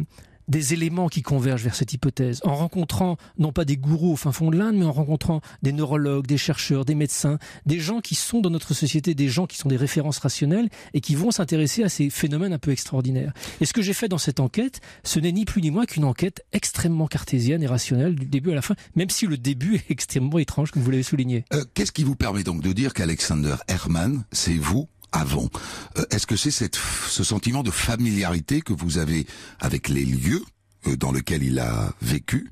des 0.51 0.73
éléments 0.73 1.07
qui 1.07 1.21
convergent 1.21 1.63
vers 1.63 1.75
cette 1.75 1.93
hypothèse, 1.93 2.41
en 2.43 2.55
rencontrant 2.55 3.15
non 3.39 3.53
pas 3.53 3.63
des 3.63 3.77
gourous 3.77 4.13
au 4.13 4.15
fin 4.17 4.33
fond 4.33 4.51
de 4.51 4.57
l'Inde, 4.57 4.75
mais 4.75 4.85
en 4.85 4.91
rencontrant 4.91 5.39
des 5.63 5.71
neurologues, 5.71 6.27
des 6.27 6.37
chercheurs, 6.37 6.83
des 6.83 6.93
médecins, 6.93 7.39
des 7.65 7.79
gens 7.79 8.01
qui 8.01 8.15
sont 8.15 8.41
dans 8.41 8.49
notre 8.49 8.73
société, 8.73 9.15
des 9.15 9.29
gens 9.29 9.47
qui 9.47 9.57
sont 9.57 9.69
des 9.69 9.77
références 9.77 10.19
rationnelles 10.19 10.69
et 10.93 10.99
qui 10.99 11.15
vont 11.15 11.31
s'intéresser 11.31 11.83
à 11.83 11.89
ces 11.89 12.09
phénomènes 12.09 12.51
un 12.51 12.59
peu 12.59 12.71
extraordinaires. 12.71 13.31
Et 13.61 13.65
ce 13.65 13.71
que 13.71 13.81
j'ai 13.81 13.93
fait 13.93 14.09
dans 14.09 14.17
cette 14.17 14.41
enquête, 14.41 14.81
ce 15.05 15.19
n'est 15.21 15.31
ni 15.31 15.45
plus 15.45 15.61
ni 15.61 15.71
moins 15.71 15.85
qu'une 15.85 16.03
enquête 16.03 16.43
extrêmement 16.51 17.07
cartésienne 17.07 17.63
et 17.63 17.67
rationnelle 17.67 18.15
du 18.15 18.25
début 18.25 18.51
à 18.51 18.55
la 18.55 18.61
fin, 18.61 18.75
même 18.95 19.09
si 19.09 19.27
le 19.27 19.37
début 19.37 19.75
est 19.75 19.85
extrêmement 19.89 20.37
étrange, 20.37 20.71
comme 20.71 20.83
vous 20.83 20.91
l'avez 20.91 21.03
souligné. 21.03 21.45
Euh, 21.53 21.63
Qu'est-ce 21.73 21.93
qui 21.93 22.03
vous 22.03 22.15
permet 22.15 22.43
donc 22.43 22.61
de 22.61 22.73
dire 22.73 22.93
qu'Alexander 22.93 23.55
Herman, 23.69 24.25
c'est 24.33 24.57
vous 24.57 24.89
avant. 25.11 25.49
Euh, 25.97 26.05
Est-ce 26.11 26.27
que 26.27 26.35
c'est 26.35 26.51
ce 26.51 27.23
sentiment 27.23 27.63
de 27.63 27.71
familiarité 27.71 28.61
que 28.61 28.73
vous 28.73 28.97
avez 28.97 29.25
avec 29.59 29.89
les 29.89 30.05
lieux 30.05 30.43
euh, 30.87 30.95
dans 30.95 31.11
lesquels 31.11 31.43
il 31.43 31.59
a 31.59 31.93
vécu 32.01 32.49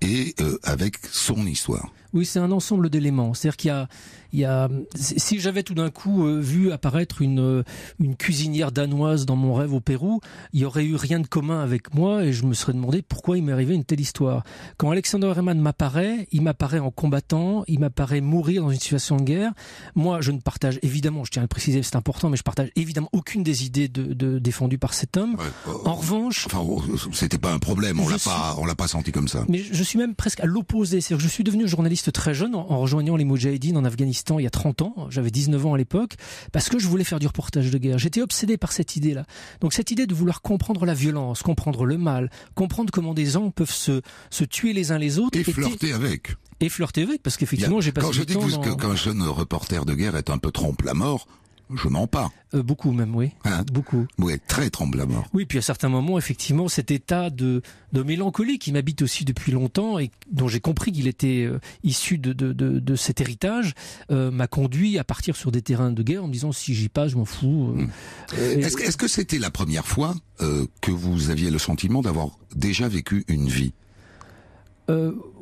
et 0.00 0.34
euh, 0.40 0.58
avec 0.62 0.96
son 1.10 1.46
histoire? 1.46 1.90
Oui, 2.12 2.24
c'est 2.24 2.38
un 2.38 2.52
ensemble 2.52 2.90
d'éléments. 2.90 3.34
C'est-à-dire 3.34 3.56
qu'il 3.56 3.68
y 3.68 3.72
a, 3.72 3.88
il 4.32 4.40
y 4.40 4.44
a, 4.44 4.68
si 4.94 5.40
j'avais 5.40 5.62
tout 5.62 5.74
d'un 5.74 5.90
coup 5.90 6.26
euh, 6.26 6.40
vu 6.40 6.70
apparaître 6.72 7.22
une, 7.22 7.40
euh, 7.40 7.62
une 7.98 8.16
cuisinière 8.16 8.72
danoise 8.72 9.26
dans 9.26 9.36
mon 9.36 9.54
rêve 9.54 9.72
au 9.72 9.80
Pérou, 9.80 10.20
il 10.52 10.60
y 10.60 10.64
aurait 10.64 10.84
eu 10.84 10.96
rien 10.96 11.20
de 11.20 11.26
commun 11.26 11.60
avec 11.60 11.94
moi 11.94 12.24
et 12.24 12.32
je 12.32 12.44
me 12.44 12.54
serais 12.54 12.72
demandé 12.72 13.02
pourquoi 13.02 13.38
il 13.38 13.44
m'est 13.44 13.52
arrivé 13.52 13.74
une 13.74 13.84
telle 13.84 14.00
histoire. 14.00 14.42
Quand 14.76 14.90
Alexander 14.90 15.32
Herman 15.34 15.58
m'apparaît, 15.58 16.28
il 16.32 16.42
m'apparaît 16.42 16.78
en 16.78 16.90
combattant, 16.90 17.64
il 17.68 17.80
m'apparaît 17.80 18.20
mourir 18.20 18.62
dans 18.62 18.70
une 18.70 18.78
situation 18.78 19.16
de 19.16 19.22
guerre. 19.22 19.52
Moi, 19.94 20.20
je 20.20 20.32
ne 20.32 20.40
partage 20.40 20.78
évidemment, 20.82 21.24
je 21.24 21.30
tiens 21.30 21.42
à 21.42 21.44
le 21.44 21.48
préciser, 21.48 21.82
c'est 21.82 21.96
important, 21.96 22.30
mais 22.30 22.36
je 22.36 22.42
partage 22.42 22.70
évidemment 22.76 23.08
aucune 23.12 23.42
des 23.42 23.64
idées 23.64 23.88
de, 23.88 24.14
de 24.14 24.38
défendues 24.38 24.78
par 24.78 24.94
cet 24.94 25.16
homme. 25.16 25.36
Ouais, 25.36 25.72
en 25.84 25.94
revanche, 25.94 26.46
enfin, 26.46 26.64
oh, 26.66 26.82
c'était 27.12 27.38
pas 27.38 27.52
un 27.52 27.58
problème, 27.58 28.00
on 28.00 28.08
l'a 28.08 28.18
pas, 28.18 28.56
on 28.58 28.66
l'a 28.66 28.74
pas 28.74 28.88
senti 28.88 29.12
comme 29.12 29.28
ça. 29.28 29.44
Mais 29.48 29.58
je 29.58 29.82
suis 29.82 29.98
même 29.98 30.14
presque 30.14 30.40
à 30.40 30.46
l'opposé, 30.46 31.00
c'est-à-dire 31.00 31.18
que 31.18 31.28
je 31.28 31.34
suis 31.34 31.44
devenu 31.44 31.66
journaliste 31.66 31.97
très 32.12 32.34
jeune 32.34 32.54
en, 32.54 32.78
rejoignant 32.78 33.16
les 33.16 33.24
Moudjahidines 33.24 33.76
en 33.76 33.84
Afghanistan 33.84 34.38
il 34.38 34.44
y 34.44 34.46
a 34.46 34.50
30 34.50 34.82
ans. 34.82 34.94
J'avais 35.10 35.30
19 35.30 35.66
ans 35.66 35.74
à 35.74 35.78
l'époque 35.78 36.14
parce 36.52 36.68
que 36.68 36.78
je 36.78 36.88
voulais 36.88 37.04
faire 37.04 37.18
du 37.18 37.26
reportage 37.26 37.70
de 37.70 37.78
guerre. 37.78 37.98
J'étais 37.98 38.22
obsédé 38.22 38.56
par 38.56 38.72
cette 38.72 38.96
idée-là. 38.96 39.24
Donc 39.60 39.72
cette 39.72 39.90
idée 39.90 40.06
de 40.06 40.14
vouloir 40.14 40.42
comprendre 40.42 40.84
la 40.86 40.94
violence, 40.94 41.42
comprendre 41.42 41.84
le 41.84 41.98
mal, 41.98 42.30
comprendre 42.54 42.90
comment 42.92 43.14
des 43.14 43.26
gens 43.26 43.50
peuvent 43.50 43.70
se, 43.70 44.00
se 44.30 44.44
tuer 44.44 44.72
les 44.72 44.92
uns 44.92 44.98
les 44.98 45.18
autres. 45.18 45.38
Et 45.38 45.44
flirter 45.44 45.92
avec. 45.92 46.36
Et 46.60 46.68
flirter 46.68 47.02
avec, 47.02 47.22
parce 47.22 47.36
qu'effectivement, 47.36 47.80
j'ai 47.80 47.92
passé 47.92 48.06
Quand 48.06 48.12
je 48.12 48.22
dis 48.24 48.34
temps 48.34 48.46
que, 48.60 48.68
dans... 48.68 48.76
qu'un 48.76 48.96
jeune 48.96 49.22
reporter 49.22 49.84
de 49.84 49.94
guerre 49.94 50.16
est 50.16 50.30
un 50.30 50.38
peu 50.38 50.50
trompe 50.50 50.82
la 50.82 50.94
mort, 50.94 51.28
je 51.74 51.88
mens 51.88 52.06
pas. 52.06 52.30
Euh, 52.54 52.62
beaucoup 52.62 52.92
même, 52.92 53.14
oui. 53.14 53.30
Hein 53.44 53.64
beaucoup. 53.72 54.06
Oui, 54.18 54.34
très 54.46 54.70
mort. 55.06 55.26
Oui, 55.34 55.44
puis 55.44 55.58
à 55.58 55.62
certains 55.62 55.88
moments, 55.88 56.18
effectivement, 56.18 56.68
cet 56.68 56.90
état 56.90 57.30
de, 57.30 57.62
de 57.92 58.02
mélancolie 58.02 58.58
qui 58.58 58.72
m'habite 58.72 59.02
aussi 59.02 59.24
depuis 59.24 59.52
longtemps 59.52 59.98
et 59.98 60.10
dont 60.30 60.48
j'ai 60.48 60.60
compris 60.60 60.92
qu'il 60.92 61.08
était 61.08 61.44
euh, 61.44 61.60
issu 61.84 62.18
de, 62.18 62.32
de, 62.32 62.52
de, 62.52 62.78
de, 62.78 62.96
cet 62.96 63.20
héritage 63.20 63.74
euh, 64.10 64.30
m'a 64.30 64.46
conduit 64.46 64.98
à 64.98 65.04
partir 65.04 65.36
sur 65.36 65.52
des 65.52 65.62
terrains 65.62 65.92
de 65.92 66.02
guerre 66.02 66.24
en 66.24 66.28
me 66.28 66.32
disant 66.32 66.52
si 66.52 66.74
j'y 66.74 66.88
passe, 66.88 67.12
je 67.12 67.16
m'en 67.16 67.24
fous. 67.24 67.74
Mmh. 67.74 67.88
Est-ce 68.36 68.76
que 68.76 68.82
est-ce 68.82 68.96
que 68.96 69.08
c'était 69.08 69.38
la 69.38 69.50
première 69.50 69.86
fois 69.86 70.14
que 70.38 70.90
vous 70.90 71.30
aviez 71.30 71.50
le 71.50 71.58
sentiment 71.58 72.00
d'avoir 72.00 72.38
déjà 72.54 72.88
vécu 72.88 73.24
une 73.28 73.48
vie? 73.48 73.72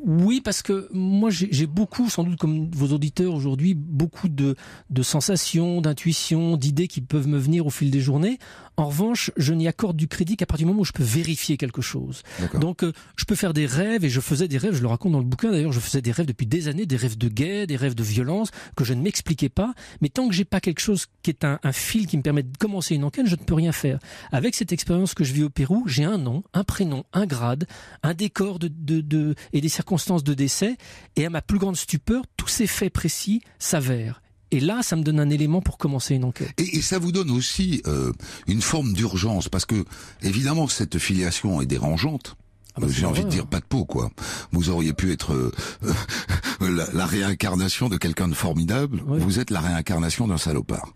Oui, 0.06 0.40
parce 0.40 0.62
que 0.62 0.88
moi 0.92 1.30
j'ai 1.30 1.66
beaucoup, 1.66 2.08
sans 2.08 2.22
doute 2.22 2.38
comme 2.38 2.70
vos 2.70 2.94
auditeurs 2.94 3.34
aujourd'hui, 3.34 3.74
beaucoup 3.74 4.28
de, 4.28 4.54
de 4.88 5.02
sensations, 5.02 5.80
d'intuitions, 5.80 6.56
d'idées 6.56 6.86
qui 6.86 7.00
peuvent 7.00 7.26
me 7.26 7.38
venir 7.38 7.66
au 7.66 7.70
fil 7.70 7.90
des 7.90 8.00
journées. 8.00 8.38
En 8.76 8.86
revanche, 8.86 9.32
je 9.36 9.52
n'y 9.52 9.66
accorde 9.66 9.96
du 9.96 10.06
crédit 10.06 10.36
qu'à 10.36 10.46
partir 10.46 10.66
du 10.66 10.68
moment 10.68 10.82
où 10.82 10.84
je 10.84 10.92
peux 10.92 11.02
vérifier 11.02 11.56
quelque 11.56 11.82
chose. 11.82 12.22
Donc, 12.60 12.84
euh, 12.84 12.92
je 13.16 13.24
peux 13.24 13.34
faire 13.34 13.54
des 13.54 13.66
rêves, 13.66 14.04
et 14.04 14.10
je 14.10 14.20
faisais 14.20 14.48
des 14.48 14.58
rêves, 14.58 14.74
je 14.74 14.82
le 14.82 14.86
raconte 14.86 15.12
dans 15.12 15.18
le 15.18 15.24
bouquin 15.24 15.50
d'ailleurs, 15.50 15.72
je 15.72 15.80
faisais 15.80 16.02
des 16.02 16.12
rêves 16.12 16.26
depuis 16.26 16.46
des 16.46 16.68
années, 16.68 16.84
des 16.84 16.96
rêves 16.96 17.16
de 17.16 17.28
guerre, 17.28 17.66
des 17.66 17.76
rêves 17.76 17.94
de 17.94 18.02
violence, 18.04 18.50
que 18.76 18.84
je 18.84 18.92
ne 18.92 19.02
m'expliquais 19.02 19.48
pas. 19.48 19.74
Mais 20.02 20.10
tant 20.10 20.28
que 20.28 20.34
j'ai 20.34 20.44
pas 20.44 20.60
quelque 20.60 20.80
chose 20.80 21.06
qui 21.22 21.30
est 21.30 21.42
un, 21.42 21.58
un, 21.62 21.72
fil 21.72 22.06
qui 22.06 22.16
me 22.16 22.22
permet 22.22 22.42
de 22.42 22.56
commencer 22.58 22.94
une 22.94 23.04
enquête, 23.04 23.26
je 23.26 23.34
ne 23.34 23.40
peux 23.40 23.54
rien 23.54 23.72
faire. 23.72 23.98
Avec 24.30 24.54
cette 24.54 24.72
expérience 24.72 25.14
que 25.14 25.24
je 25.24 25.32
vis 25.32 25.42
au 25.42 25.50
Pérou, 25.50 25.84
j'ai 25.86 26.04
un 26.04 26.18
nom, 26.18 26.44
un 26.52 26.62
prénom, 26.62 27.04
un 27.14 27.26
grade, 27.26 27.66
un 28.02 28.12
décor 28.12 28.58
de, 28.58 28.68
de, 28.68 29.00
de, 29.00 29.34
et 29.54 29.60
des 29.62 29.68
circonstances 29.70 29.95
de 29.96 30.34
décès, 30.34 30.76
et 31.16 31.26
à 31.26 31.30
ma 31.30 31.42
plus 31.42 31.58
grande 31.58 31.76
stupeur, 31.76 32.24
tous 32.36 32.48
ces 32.48 32.66
faits 32.66 32.92
précis 32.92 33.40
s'avèrent. 33.58 34.22
Et 34.52 34.60
là, 34.60 34.82
ça 34.82 34.94
me 34.94 35.02
donne 35.02 35.18
un 35.18 35.30
élément 35.30 35.60
pour 35.60 35.76
commencer 35.76 36.14
une 36.14 36.24
enquête. 36.24 36.52
Et, 36.58 36.76
et 36.76 36.82
ça 36.82 36.98
vous 36.98 37.10
donne 37.10 37.30
aussi 37.30 37.82
euh, 37.86 38.12
une 38.46 38.62
forme 38.62 38.92
d'urgence, 38.92 39.48
parce 39.48 39.66
que 39.66 39.84
évidemment 40.22 40.68
cette 40.68 40.98
filiation 40.98 41.60
est 41.60 41.66
dérangeante. 41.66 42.36
Ah 42.76 42.80
bah 42.80 42.86
J'ai 42.90 43.06
envie 43.06 43.24
de 43.24 43.30
dire 43.30 43.46
pas 43.46 43.60
de 43.60 43.64
peau 43.64 43.86
quoi. 43.86 44.10
Vous 44.52 44.68
auriez 44.68 44.92
pu 44.92 45.10
être 45.10 45.32
euh, 45.32 45.50
la, 46.60 46.86
la, 46.92 47.06
réincarnation 47.06 47.88
de 47.88 47.96
quelqu'un 47.96 48.28
de 48.28 48.34
formidable. 48.34 49.02
Oui. 49.06 49.18
Vous 49.18 49.40
êtes 49.40 49.50
la 49.50 49.60
réincarnation 49.60 50.28
d'un 50.28 50.36
salopard. 50.36 50.92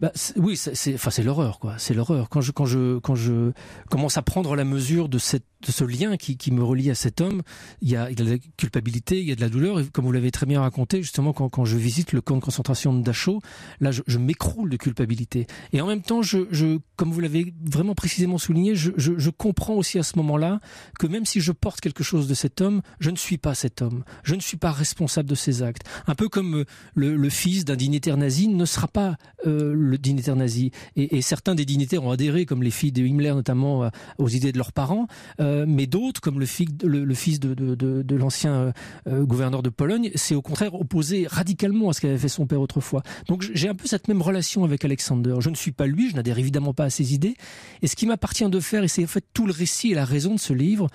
Bah, 0.00 0.12
oui, 0.36 0.56
c'est 0.56 0.94
enfin 0.94 1.10
c'est 1.10 1.22
l'horreur 1.22 1.58
quoi. 1.58 1.74
C'est 1.78 1.92
l'horreur 1.92 2.28
quand 2.30 2.40
je 2.40 2.52
quand 2.52 2.64
je 2.64 2.98
quand 3.00 3.14
je 3.14 3.52
commence 3.90 4.16
à 4.16 4.22
prendre 4.22 4.56
la 4.56 4.64
mesure 4.64 5.08
de 5.08 5.18
cette 5.18 5.44
de 5.66 5.72
ce 5.72 5.84
lien 5.84 6.16
qui, 6.16 6.36
qui 6.36 6.50
me 6.50 6.62
relie 6.62 6.90
à 6.90 6.94
cet 6.94 7.20
homme, 7.20 7.42
il 7.82 7.90
y, 7.90 7.96
a, 7.96 8.10
il 8.10 8.18
y 8.18 8.22
a 8.22 8.24
de 8.24 8.30
la 8.30 8.38
culpabilité, 8.56 9.20
il 9.20 9.28
y 9.28 9.32
a 9.32 9.34
de 9.34 9.40
la 9.40 9.48
douleur. 9.48 9.80
Et 9.80 9.86
comme 9.86 10.04
vous 10.04 10.12
l'avez 10.12 10.30
très 10.30 10.46
bien 10.46 10.60
raconté, 10.60 11.02
justement, 11.02 11.32
quand, 11.32 11.48
quand 11.48 11.64
je 11.64 11.76
visite 11.76 12.12
le 12.12 12.20
camp 12.20 12.36
de 12.36 12.40
concentration 12.40 12.94
de 12.94 13.02
Dachau, 13.02 13.40
là, 13.80 13.90
je, 13.90 14.02
je 14.06 14.18
m'écroule 14.18 14.70
de 14.70 14.76
culpabilité. 14.76 15.46
Et 15.72 15.80
en 15.80 15.86
même 15.86 16.02
temps, 16.02 16.22
je, 16.22 16.46
je 16.50 16.78
comme 16.96 17.12
vous 17.12 17.20
l'avez 17.20 17.54
vraiment 17.64 17.94
précisément 17.94 18.38
souligné, 18.38 18.74
je, 18.74 18.90
je, 18.96 19.30
comprends 19.30 19.74
aussi 19.74 19.98
à 19.98 20.02
ce 20.02 20.18
moment-là 20.18 20.60
que 20.98 21.06
même 21.06 21.24
si 21.24 21.40
je 21.40 21.52
porte 21.52 21.80
quelque 21.80 22.02
chose 22.02 22.28
de 22.28 22.34
cet 22.34 22.60
homme, 22.60 22.82
je 22.98 23.10
ne 23.10 23.16
suis 23.16 23.38
pas 23.38 23.54
cet 23.54 23.80
homme. 23.80 24.04
Je 24.22 24.34
ne 24.34 24.40
suis 24.40 24.58
pas 24.58 24.70
responsable 24.70 25.28
de 25.28 25.34
ses 25.34 25.62
actes. 25.62 25.82
Un 26.06 26.14
peu 26.14 26.28
comme 26.28 26.56
euh, 26.56 26.64
le, 26.94 27.16
le 27.16 27.28
fils 27.30 27.64
d'un 27.64 27.76
dignitaire 27.76 28.16
nazi 28.16 28.48
ne 28.48 28.64
sera 28.64 28.86
pas 28.86 29.16
euh, 29.46 29.72
le 29.74 29.96
dignitaire 29.98 30.36
nazi. 30.36 30.72
Et, 30.96 31.16
et, 31.16 31.22
certains 31.22 31.54
des 31.54 31.64
dignitaires 31.64 32.04
ont 32.04 32.10
adhéré, 32.10 32.44
comme 32.44 32.62
les 32.62 32.70
filles 32.70 32.92
de 32.92 33.02
Himmler 33.02 33.32
notamment, 33.32 33.84
euh, 33.84 33.88
aux 34.18 34.28
idées 34.28 34.52
de 34.52 34.58
leurs 34.58 34.72
parents. 34.72 35.06
Euh, 35.40 35.49
mais 35.66 35.86
d'autres, 35.86 36.20
comme 36.20 36.38
le, 36.38 36.46
fils 36.46 37.40
de, 37.40 38.16
l'ancien 38.16 38.72
euh, 39.06 39.24
gouverneur 39.24 39.62
de 39.62 39.70
Pologne, 39.70 40.10
s'est 40.14 40.34
au 40.34 40.42
contraire 40.42 40.74
opposé 40.74 41.26
radicalement 41.26 41.90
à 41.90 41.92
ce 41.92 42.00
qu'avait 42.00 42.18
fait 42.18 42.28
son 42.28 42.46
père 42.46 42.60
autrefois. 42.60 43.02
Donc 43.28 43.48
j'ai 43.54 43.68
un 43.68 43.74
peu 43.74 43.86
cette 43.86 44.08
même 44.08 44.22
relation 44.22 44.64
avec 44.64 44.84
Alexander. 44.84 45.36
Je 45.40 45.50
ne 45.50 45.54
suis 45.54 45.72
pas 45.72 45.86
lui, 45.86 46.10
je 46.10 46.16
n'adhère 46.16 46.38
évidemment 46.38 46.74
pas 46.74 46.84
à 46.84 46.90
ses 46.90 47.14
idées. 47.14 47.34
Et 47.82 47.86
ce 47.86 47.96
qui 47.96 48.06
m'appartient 48.06 48.48
de 48.48 48.60
faire, 48.60 48.82
et 48.82 48.88
c'est 48.88 49.04
en 49.04 49.08
fait 49.08 49.24
tout 49.32 49.46
le 49.46 49.52
récit 49.52 49.92
et 49.92 49.94
la 49.94 50.04
raison 50.04 50.34
de 50.34 50.40
ce 50.40 50.52
livre, 50.52 50.88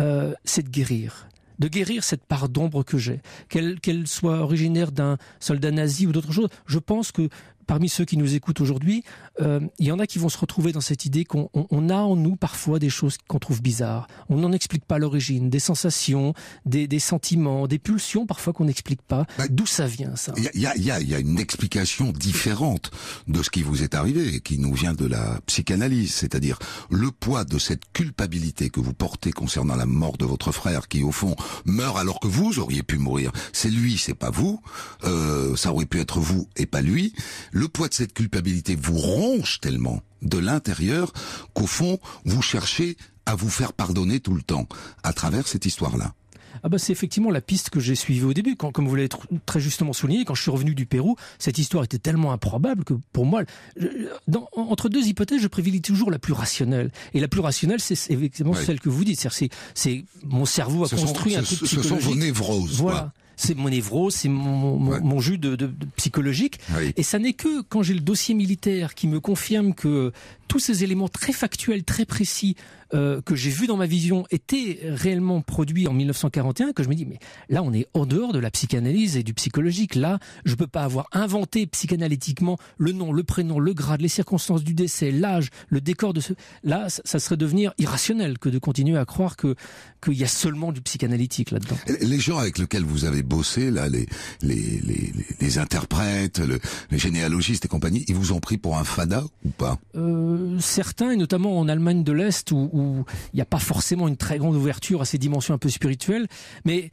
euh, 0.00 0.34
c'est 0.44 0.62
de 0.62 0.70
guérir 0.70 1.28
de 1.58 1.68
guérir 1.68 2.04
cette 2.04 2.24
part 2.24 2.48
d'ombre 2.48 2.82
que 2.82 2.98
j'ai, 2.98 3.20
qu'elle 3.48 4.06
soit 4.06 4.40
originaire 4.40 4.92
d'un 4.92 5.18
soldat 5.40 5.70
nazi 5.70 6.06
ou 6.06 6.12
d'autre 6.12 6.32
chose. 6.32 6.48
Je 6.66 6.78
pense 6.78 7.12
que 7.12 7.28
parmi 7.66 7.88
ceux 7.88 8.04
qui 8.04 8.16
nous 8.16 8.34
écoutent 8.34 8.60
aujourd'hui, 8.60 9.04
euh, 9.40 9.60
il 9.78 9.86
y 9.86 9.92
en 9.92 9.98
a 9.98 10.06
qui 10.06 10.18
vont 10.18 10.28
se 10.28 10.38
retrouver 10.38 10.72
dans 10.72 10.80
cette 10.80 11.04
idée 11.04 11.24
qu'on 11.24 11.50
on, 11.54 11.66
on 11.70 11.90
a 11.90 11.96
en 11.96 12.16
nous 12.16 12.36
parfois 12.36 12.78
des 12.78 12.90
choses 12.90 13.16
qu'on 13.26 13.38
trouve 13.38 13.62
bizarres. 13.62 14.06
On 14.28 14.36
n'en 14.36 14.52
explique 14.52 14.84
pas 14.84 14.98
l'origine, 14.98 15.50
des 15.50 15.58
sensations, 15.58 16.34
des, 16.66 16.86
des, 16.86 16.98
sentiments, 16.98 17.66
des 17.66 17.78
pulsions 17.78 18.26
parfois 18.26 18.52
qu'on 18.52 18.64
n'explique 18.64 19.02
pas. 19.02 19.26
Bah, 19.38 19.44
D'où 19.50 19.66
ça 19.66 19.86
vient 19.86 20.16
ça? 20.16 20.32
Il 20.36 20.60
y 20.60 20.66
a, 20.66 20.76
y, 20.76 20.90
a, 20.90 21.00
y 21.00 21.14
a, 21.14 21.18
une 21.18 21.38
explication 21.38 22.12
différente 22.12 22.90
de 23.28 23.42
ce 23.42 23.50
qui 23.50 23.62
vous 23.62 23.82
est 23.82 23.94
arrivé, 23.94 24.40
qui 24.40 24.58
nous 24.58 24.74
vient 24.74 24.94
de 24.94 25.06
la 25.06 25.40
psychanalyse, 25.46 26.14
c'est-à-dire 26.14 26.58
le 26.90 27.10
poids 27.10 27.44
de 27.44 27.58
cette 27.58 27.82
culpabilité 27.92 28.70
que 28.70 28.80
vous 28.80 28.94
portez 28.94 29.32
concernant 29.32 29.76
la 29.76 29.86
mort 29.86 30.16
de 30.16 30.24
votre 30.24 30.52
frère, 30.52 30.88
qui 30.88 31.02
au 31.02 31.12
fond 31.12 31.36
meurt 31.64 31.96
alors 31.98 32.20
que 32.20 32.28
vous 32.28 32.58
auriez 32.58 32.82
pu 32.82 32.98
mourir. 32.98 33.32
C'est 33.52 33.70
lui, 33.70 33.98
c'est 33.98 34.14
pas 34.14 34.30
vous. 34.30 34.60
Euh, 35.04 35.56
ça 35.56 35.72
aurait 35.72 35.86
pu 35.86 36.00
être 36.00 36.20
vous 36.20 36.48
et 36.56 36.66
pas 36.66 36.80
lui 36.80 37.14
le 37.54 37.68
poids 37.68 37.88
de 37.88 37.94
cette 37.94 38.12
culpabilité 38.12 38.76
vous 38.76 38.98
ronge 38.98 39.60
tellement 39.60 40.02
de 40.22 40.38
l'intérieur 40.38 41.12
qu'au 41.54 41.66
fond, 41.66 41.98
vous 42.24 42.42
cherchez 42.42 42.96
à 43.26 43.36
vous 43.36 43.48
faire 43.48 43.72
pardonner 43.72 44.18
tout 44.20 44.34
le 44.34 44.42
temps 44.42 44.66
à 45.04 45.12
travers 45.12 45.46
cette 45.46 45.64
histoire-là. 45.64 46.14
Ah 46.62 46.68
bah 46.68 46.78
c'est 46.78 46.92
effectivement 46.92 47.30
la 47.30 47.40
piste 47.40 47.70
que 47.70 47.80
j'ai 47.80 47.94
suivie 47.94 48.24
au 48.24 48.32
début. 48.32 48.56
Quand, 48.56 48.72
comme 48.72 48.88
vous 48.88 48.94
l'avez 48.94 49.08
très 49.46 49.60
justement 49.60 49.92
souligné, 49.92 50.24
quand 50.24 50.34
je 50.34 50.42
suis 50.42 50.50
revenu 50.50 50.74
du 50.74 50.86
Pérou, 50.86 51.16
cette 51.38 51.58
histoire 51.58 51.84
était 51.84 51.98
tellement 51.98 52.32
improbable 52.32 52.84
que 52.84 52.94
pour 53.12 53.26
moi, 53.26 53.42
je, 53.76 53.88
dans, 54.28 54.48
entre 54.56 54.88
deux 54.88 55.06
hypothèses, 55.06 55.40
je 55.40 55.48
privilégie 55.48 55.82
toujours 55.82 56.10
la 56.10 56.18
plus 56.18 56.32
rationnelle. 56.32 56.90
Et 57.12 57.20
la 57.20 57.28
plus 57.28 57.40
rationnelle, 57.40 57.80
c'est 57.80 58.10
effectivement 58.10 58.54
celle 58.54 58.80
que 58.80 58.88
vous 58.88 59.04
dites. 59.04 59.26
C'est 59.74 60.04
mon 60.24 60.44
cerveau 60.44 60.84
a 60.84 60.88
ce 60.88 60.96
construit 60.96 61.32
sont, 61.34 61.40
un 61.40 61.42
truc 61.42 61.68
Ce 61.68 61.82
sont 61.82 61.96
vos 61.96 62.14
névroses. 62.14 62.80
Voilà. 62.80 63.00
Quoi 63.00 63.12
c'est 63.36 63.56
mon 63.56 63.68
névrose, 63.68 64.14
c'est 64.14 64.28
mon, 64.28 64.78
mon, 64.78 64.90
ouais. 64.90 65.00
mon, 65.00 65.20
jus 65.20 65.38
de, 65.38 65.56
de, 65.56 65.66
de 65.66 65.86
psychologique. 65.96 66.60
Oui. 66.76 66.92
Et 66.96 67.02
ça 67.02 67.18
n'est 67.18 67.32
que 67.32 67.62
quand 67.62 67.82
j'ai 67.82 67.94
le 67.94 68.00
dossier 68.00 68.34
militaire 68.34 68.94
qui 68.94 69.08
me 69.08 69.20
confirme 69.20 69.74
que 69.74 70.12
tous 70.48 70.58
ces 70.58 70.84
éléments 70.84 71.08
très 71.08 71.32
factuels, 71.32 71.84
très 71.84 72.04
précis 72.04 72.56
euh, 72.94 73.20
que 73.20 73.34
j'ai 73.34 73.50
vus 73.50 73.66
dans 73.66 73.76
ma 73.76 73.86
vision 73.86 74.24
étaient 74.30 74.78
réellement 74.84 75.40
produits 75.40 75.88
en 75.88 75.92
1941, 75.92 76.72
que 76.72 76.82
je 76.82 76.88
me 76.88 76.94
dis, 76.94 77.06
mais 77.06 77.18
là, 77.48 77.62
on 77.62 77.72
est 77.72 77.88
en 77.94 78.06
dehors 78.06 78.32
de 78.32 78.38
la 78.38 78.50
psychanalyse 78.50 79.16
et 79.16 79.22
du 79.22 79.34
psychologique. 79.34 79.94
Là, 79.94 80.18
je 80.44 80.54
peux 80.54 80.66
pas 80.66 80.82
avoir 80.84 81.08
inventé 81.12 81.66
psychanalytiquement 81.66 82.58
le 82.78 82.92
nom, 82.92 83.12
le 83.12 83.24
prénom, 83.24 83.58
le 83.58 83.74
grade, 83.74 84.00
les 84.00 84.08
circonstances 84.08 84.64
du 84.64 84.74
décès, 84.74 85.10
l'âge, 85.10 85.50
le 85.68 85.80
décor 85.80 86.14
de 86.14 86.20
ce... 86.20 86.32
Là, 86.62 86.88
ça, 86.88 87.02
ça 87.04 87.18
serait 87.18 87.36
devenir 87.36 87.72
irrationnel 87.78 88.38
que 88.38 88.48
de 88.48 88.58
continuer 88.58 88.98
à 88.98 89.04
croire 89.04 89.36
que 89.36 89.54
qu'il 90.02 90.14
y 90.14 90.24
a 90.24 90.28
seulement 90.28 90.70
du 90.70 90.82
psychanalytique 90.82 91.50
là-dedans. 91.50 91.76
Les 92.00 92.20
gens 92.20 92.38
avec 92.38 92.58
lesquels 92.58 92.84
vous 92.84 93.06
avez 93.06 93.22
bossé, 93.22 93.70
là, 93.70 93.88
les, 93.88 94.06
les, 94.42 94.80
les, 94.84 95.12
les 95.40 95.58
interprètes, 95.58 96.38
le, 96.38 96.60
les 96.90 96.98
généalogistes 96.98 97.64
et 97.64 97.68
compagnie, 97.68 98.04
ils 98.08 98.14
vous 98.14 98.32
ont 98.32 98.40
pris 98.40 98.58
pour 98.58 98.76
un 98.76 98.84
fada 98.84 99.24
ou 99.44 99.48
pas? 99.50 99.78
Euh, 99.96 100.58
Certains, 100.60 101.10
et 101.10 101.16
notamment 101.16 101.58
en 101.58 101.68
Allemagne 101.68 102.04
de 102.04 102.12
l'Est, 102.12 102.52
où, 102.52 102.68
où 102.72 102.83
il 103.32 103.36
n'y 103.36 103.42
a 103.42 103.46
pas 103.46 103.58
forcément 103.58 104.08
une 104.08 104.16
très 104.16 104.38
grande 104.38 104.56
ouverture 104.56 105.00
à 105.00 105.04
ces 105.04 105.18
dimensions 105.18 105.54
un 105.54 105.58
peu 105.58 105.68
spirituelles, 105.68 106.26
mais 106.64 106.90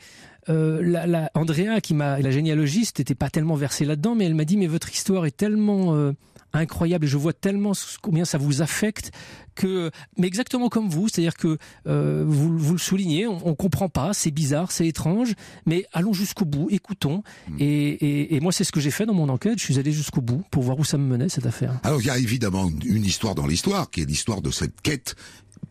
euh, 0.49 0.81
la, 0.83 1.05
la, 1.05 1.31
Andrea, 1.35 1.81
qui 1.81 1.93
m'a, 1.93 2.19
la 2.19 2.31
généalogiste, 2.31 2.99
n'était 2.99 3.15
pas 3.15 3.29
tellement 3.29 3.55
versée 3.55 3.85
là-dedans, 3.85 4.15
mais 4.15 4.25
elle 4.25 4.35
m'a 4.35 4.45
dit 4.45 4.57
mais 4.57 4.67
votre 4.67 4.91
histoire 4.91 5.25
est 5.25 5.35
tellement 5.37 5.93
euh, 5.93 6.13
incroyable 6.53 7.05
et 7.05 7.07
je 7.07 7.17
vois 7.17 7.33
tellement 7.33 7.73
combien 8.01 8.25
ça 8.25 8.37
vous 8.37 8.61
affecte 8.61 9.11
que, 9.53 9.91
mais 10.17 10.27
exactement 10.27 10.69
comme 10.69 10.89
vous, 10.89 11.09
c'est-à-dire 11.09 11.35
que 11.35 11.57
euh, 11.87 12.23
vous, 12.25 12.57
vous, 12.57 12.73
le 12.73 12.79
soulignez, 12.79 13.27
on, 13.27 13.47
on 13.47 13.53
comprend 13.53 13.89
pas, 13.89 14.13
c'est 14.13 14.31
bizarre, 14.31 14.71
c'est 14.71 14.87
étrange, 14.87 15.33
mais 15.65 15.85
allons 15.93 16.13
jusqu'au 16.13 16.45
bout, 16.45 16.69
écoutons. 16.71 17.21
Mmh. 17.49 17.55
Et, 17.59 17.65
et, 17.65 18.35
et, 18.35 18.39
moi, 18.39 18.51
c'est 18.51 18.63
ce 18.63 18.71
que 18.71 18.79
j'ai 18.79 18.91
fait 18.91 19.05
dans 19.05 19.13
mon 19.13 19.29
enquête. 19.29 19.59
Je 19.59 19.63
suis 19.63 19.77
allé 19.77 19.91
jusqu'au 19.91 20.21
bout 20.21 20.43
pour 20.51 20.63
voir 20.63 20.79
où 20.79 20.85
ça 20.85 20.97
me 20.97 21.05
menait 21.05 21.29
cette 21.29 21.45
affaire. 21.45 21.79
Alors, 21.83 22.01
il 22.01 22.07
y 22.07 22.09
a 22.09 22.17
évidemment 22.17 22.69
une 22.85 23.05
histoire 23.05 23.35
dans 23.35 23.45
l'histoire, 23.45 23.91
qui 23.91 24.01
est 24.01 24.05
l'histoire 24.05 24.41
de 24.41 24.51
cette 24.51 24.81
quête 24.81 25.15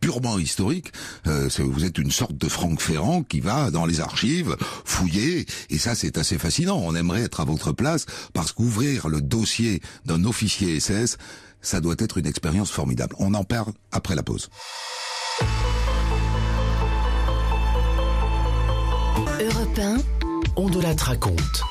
purement 0.01 0.39
historique. 0.39 0.93
Euh, 1.27 1.49
vous 1.59 1.85
êtes 1.85 1.99
une 1.99 2.11
sorte 2.11 2.37
de 2.37 2.49
Franck 2.49 2.81
Ferrand 2.81 3.23
qui 3.23 3.41
va 3.41 3.71
dans 3.71 3.87
les 3.87 4.01
archives 4.01 4.57
fouiller, 4.85 5.47
et 5.71 5.79
ça 5.79 5.95
c'est 5.95 6.19
assez 6.19 6.39
fascinant. 6.39 6.81
On 6.83 6.95
aimerait 6.95 7.23
être 7.23 7.41
à 7.41 7.45
votre 7.45 7.73
place 7.73 8.07
parce 8.33 8.53
qu'ouvrir 8.53 9.09
le 9.09 9.21
dossier 9.21 9.81
d'un 10.05 10.25
officier 10.25 10.79
SS, 10.81 11.19
ça 11.63 11.81
doit 11.81 11.97
être 11.99 12.19
une 12.19 12.27
expérience 12.27 12.71
formidable. 12.71 13.15
On 13.19 13.35
en 13.35 13.45
parle 13.45 13.73
après 13.93 14.15
la 14.15 14.23
pause. 14.23 14.49
Europe 19.41 19.79
1, 19.79 19.97
on 20.57 20.69
de 20.69 20.81
la 20.81 20.95
raconte. 20.95 21.63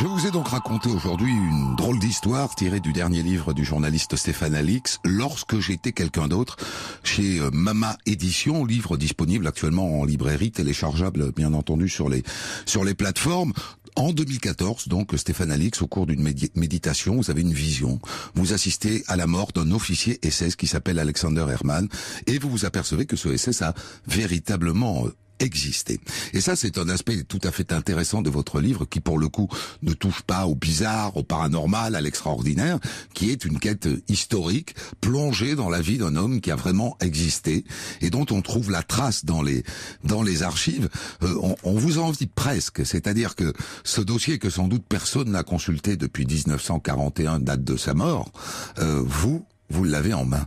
Je 0.00 0.06
vous 0.06 0.28
ai 0.28 0.30
donc 0.30 0.46
raconté 0.46 0.88
aujourd'hui 0.90 1.32
une 1.32 1.74
drôle 1.74 1.98
d'histoire 1.98 2.54
tirée 2.54 2.78
du 2.78 2.92
dernier 2.92 3.20
livre 3.20 3.52
du 3.52 3.64
journaliste 3.64 4.14
Stéphane 4.14 4.54
Alix, 4.54 5.00
Lorsque 5.04 5.58
j'étais 5.58 5.90
quelqu'un 5.90 6.28
d'autre, 6.28 6.56
chez 7.02 7.40
euh, 7.40 7.50
Mama 7.52 7.98
Édition, 8.06 8.64
livre 8.64 8.96
disponible 8.96 9.48
actuellement 9.48 9.98
en 9.98 10.04
librairie, 10.04 10.52
téléchargeable 10.52 11.32
bien 11.32 11.52
entendu 11.52 11.88
sur 11.88 12.08
les 12.08 12.22
sur 12.64 12.84
les 12.84 12.94
plateformes. 12.94 13.52
En 13.96 14.12
2014, 14.12 14.86
donc, 14.86 15.14
Stéphane 15.16 15.50
Alix, 15.50 15.82
au 15.82 15.88
cours 15.88 16.06
d'une 16.06 16.22
méditation, 16.54 17.16
vous 17.16 17.32
avez 17.32 17.40
une 17.40 17.52
vision. 17.52 17.98
Vous 18.34 18.52
assistez 18.52 19.02
à 19.08 19.16
la 19.16 19.26
mort 19.26 19.50
d'un 19.52 19.72
officier 19.72 20.20
SS 20.22 20.54
qui 20.54 20.68
s'appelle 20.68 21.00
Alexander 21.00 21.44
Hermann 21.50 21.88
et 22.28 22.38
vous 22.38 22.50
vous 22.50 22.64
apercevez 22.64 23.06
que 23.06 23.16
ce 23.16 23.36
SS 23.36 23.62
a 23.62 23.74
véritablement 24.06 25.06
existé. 25.40 26.00
Et 26.32 26.40
ça, 26.40 26.56
c'est 26.56 26.78
un 26.78 26.88
aspect 26.88 27.22
tout 27.24 27.40
à 27.44 27.50
fait 27.50 27.72
intéressant 27.72 28.22
de 28.22 28.30
votre 28.30 28.60
livre 28.60 28.84
qui, 28.84 29.00
pour 29.00 29.18
le 29.18 29.28
coup, 29.28 29.48
ne 29.82 29.92
touche 29.92 30.22
pas 30.22 30.46
au 30.46 30.54
bizarre, 30.54 31.16
au 31.16 31.22
paranormal, 31.22 31.94
à 31.94 32.00
l'extraordinaire, 32.00 32.78
qui 33.14 33.30
est 33.30 33.44
une 33.44 33.58
quête 33.58 33.88
historique 34.08 34.74
plongée 35.00 35.54
dans 35.54 35.68
la 35.68 35.80
vie 35.80 35.98
d'un 35.98 36.16
homme 36.16 36.40
qui 36.40 36.50
a 36.50 36.56
vraiment 36.56 36.96
existé 37.00 37.64
et 38.00 38.10
dont 38.10 38.26
on 38.30 38.42
trouve 38.42 38.70
la 38.70 38.82
trace 38.82 39.24
dans 39.24 39.42
les 39.42 39.62
dans 40.04 40.22
les 40.22 40.42
archives. 40.42 40.88
Euh, 41.22 41.34
on, 41.42 41.56
on, 41.64 41.78
vous 41.78 41.98
en 41.98 42.10
dit 42.10 42.26
presque, 42.26 42.84
c'est-à-dire 42.84 43.34
que 43.34 43.52
ce 43.84 44.00
dossier 44.00 44.38
que 44.38 44.50
sans 44.50 44.68
doute 44.68 44.84
personne 44.88 45.30
n'a 45.30 45.42
consulté 45.42 45.96
depuis 45.96 46.26
1941, 46.26 47.40
date 47.40 47.64
de 47.64 47.76
sa 47.76 47.94
mort, 47.94 48.30
euh, 48.78 49.02
vous 49.04 49.44
vous 49.70 49.84
l'avez 49.84 50.14
en 50.14 50.24
main. 50.24 50.46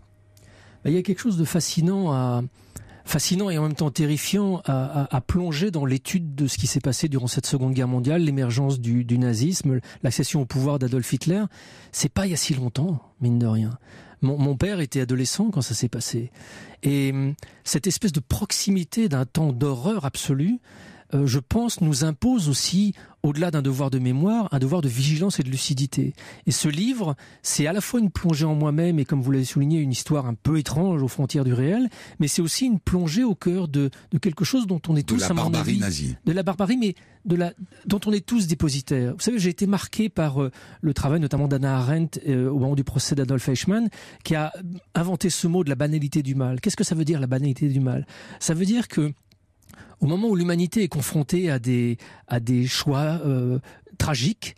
Il 0.86 0.94
y 0.94 0.98
a 0.98 1.04
quelque 1.04 1.22
chose 1.22 1.38
de 1.38 1.46
fascinant 1.46 2.12
à 2.12 2.42
fascinant 3.12 3.50
et 3.50 3.58
en 3.58 3.64
même 3.64 3.74
temps 3.74 3.92
terrifiant 3.92 4.62
à, 4.66 5.14
à, 5.14 5.22
plonger 5.22 5.70
dans 5.70 5.86
l'étude 5.86 6.34
de 6.34 6.48
ce 6.48 6.58
qui 6.58 6.66
s'est 6.66 6.80
passé 6.80 7.10
durant 7.10 7.28
cette 7.28 7.46
Seconde 7.46 7.74
Guerre 7.74 7.90
mondiale, 7.90 8.22
l'émergence 8.22 8.80
du, 8.80 9.04
du, 9.04 9.18
nazisme, 9.18 9.82
l'accession 10.02 10.42
au 10.42 10.46
pouvoir 10.46 10.80
d'Adolf 10.80 11.12
Hitler. 11.12 11.44
C'est 11.92 12.08
pas 12.08 12.26
il 12.26 12.32
y 12.32 12.34
a 12.34 12.38
si 12.38 12.54
longtemps, 12.54 13.02
mine 13.20 13.38
de 13.38 13.48
rien. 13.48 13.78
Mon, 14.22 14.38
mon 14.38 14.56
père 14.56 14.80
était 14.80 15.02
adolescent 15.02 15.52
quand 15.52 15.62
ça 15.62 15.74
s'est 15.74 15.90
passé. 15.90 16.32
Et 16.84 17.12
hum, 17.12 17.34
cette 17.66 17.86
espèce 17.86 18.14
de 18.14 18.22
proximité 18.22 19.10
d'un 19.10 19.26
temps 19.26 19.52
d'horreur 19.52 20.06
absolue, 20.06 20.60
euh, 21.14 21.26
je 21.26 21.40
pense, 21.40 21.82
nous 21.82 22.04
impose 22.04 22.50
aussi, 22.50 22.94
au-delà 23.24 23.52
d'un 23.52 23.62
devoir 23.62 23.90
de 23.90 24.00
mémoire, 24.00 24.50
un 24.52 24.60
devoir 24.60 24.82
de 24.82 24.88
vigilance 24.88 25.40
et 25.40 25.44
de 25.44 25.50
lucidité. 25.50 26.14
Et 26.48 26.52
ce 26.52 26.68
livre, 26.68 27.16
c'est 27.42 27.68
à 27.68 27.74
la 27.74 27.82
fois 27.82 28.00
une 28.00 28.10
plongée 28.10 28.46
en 28.46 28.56
moi-même 28.56 29.00
et, 29.00 29.06
comme 29.06 29.22
vous 29.22 29.32
l'avez 29.32 29.46
souligné, 29.46 29.80
une 29.80 29.92
histoire 29.92 30.26
un 30.26 30.34
peu 30.34 30.58
étrange 30.58 31.04
aux 31.04 31.08
frontières 31.08 31.44
du 31.44 31.54
réel, 31.54 31.90
mais 32.20 32.28
c'est 32.28 32.42
aussi 32.42 32.66
une 32.66 32.80
plongée 32.80 33.24
au 33.24 33.36
cœur 33.36 33.68
de, 33.68 33.90
de 34.12 34.18
quelque 34.18 34.46
chose 34.46 34.68
dont 34.68 34.82
on 34.88 34.96
est 34.96 35.02
de 35.02 35.08
tous, 35.08 35.22
la 35.22 35.28
à 35.28 35.34
mon 35.34 35.44
barbarie 35.44 35.72
avis, 35.72 35.80
nazie. 35.80 36.16
de 36.26 36.32
la 36.32 36.44
barbarie, 36.44 36.78
mais 36.78 36.96
de 37.26 37.36
la, 37.36 37.54
dont 37.86 38.00
on 38.06 38.12
est 38.12 38.26
tous 38.26 38.48
dépositaires. 38.48 39.14
Vous 39.14 39.22
savez, 39.22 39.38
j'ai 39.38 39.50
été 39.50 39.68
marqué 39.68 40.10
par 40.10 40.42
euh, 40.42 40.52
le 40.82 40.94
travail 40.94 41.20
notamment 41.20 41.48
d'Anna 41.48 41.78
Arendt 41.78 42.20
euh, 42.28 42.50
au 42.50 42.58
moment 42.58 42.76
du 42.76 42.84
procès 42.84 43.14
d'Adolf 43.14 43.48
Eichmann, 43.48 43.90
qui 44.24 44.36
a 44.36 44.52
inventé 44.96 45.30
ce 45.30 45.48
mot 45.48 45.64
de 45.64 45.70
la 45.70 45.76
banalité 45.76 46.24
du 46.24 46.34
mal. 46.34 46.60
Qu'est-ce 46.60 46.78
que 46.78 46.84
ça 46.84 46.96
veut 46.96 47.06
dire 47.06 47.20
la 47.20 47.28
banalité 47.28 47.68
du 47.68 47.80
mal? 47.80 48.08
Ça 48.40 48.54
veut 48.54 48.66
dire 48.66 48.88
que 48.88 49.14
au 50.02 50.08
moment 50.08 50.28
où 50.28 50.36
l'humanité 50.36 50.84
est 50.84 50.88
confrontée 50.88 51.50
à 51.50 51.60
des, 51.60 51.98
à 52.28 52.40
des 52.40 52.68
choix 52.68 53.20
euh, 53.26 53.60
tragiques, 53.98 54.56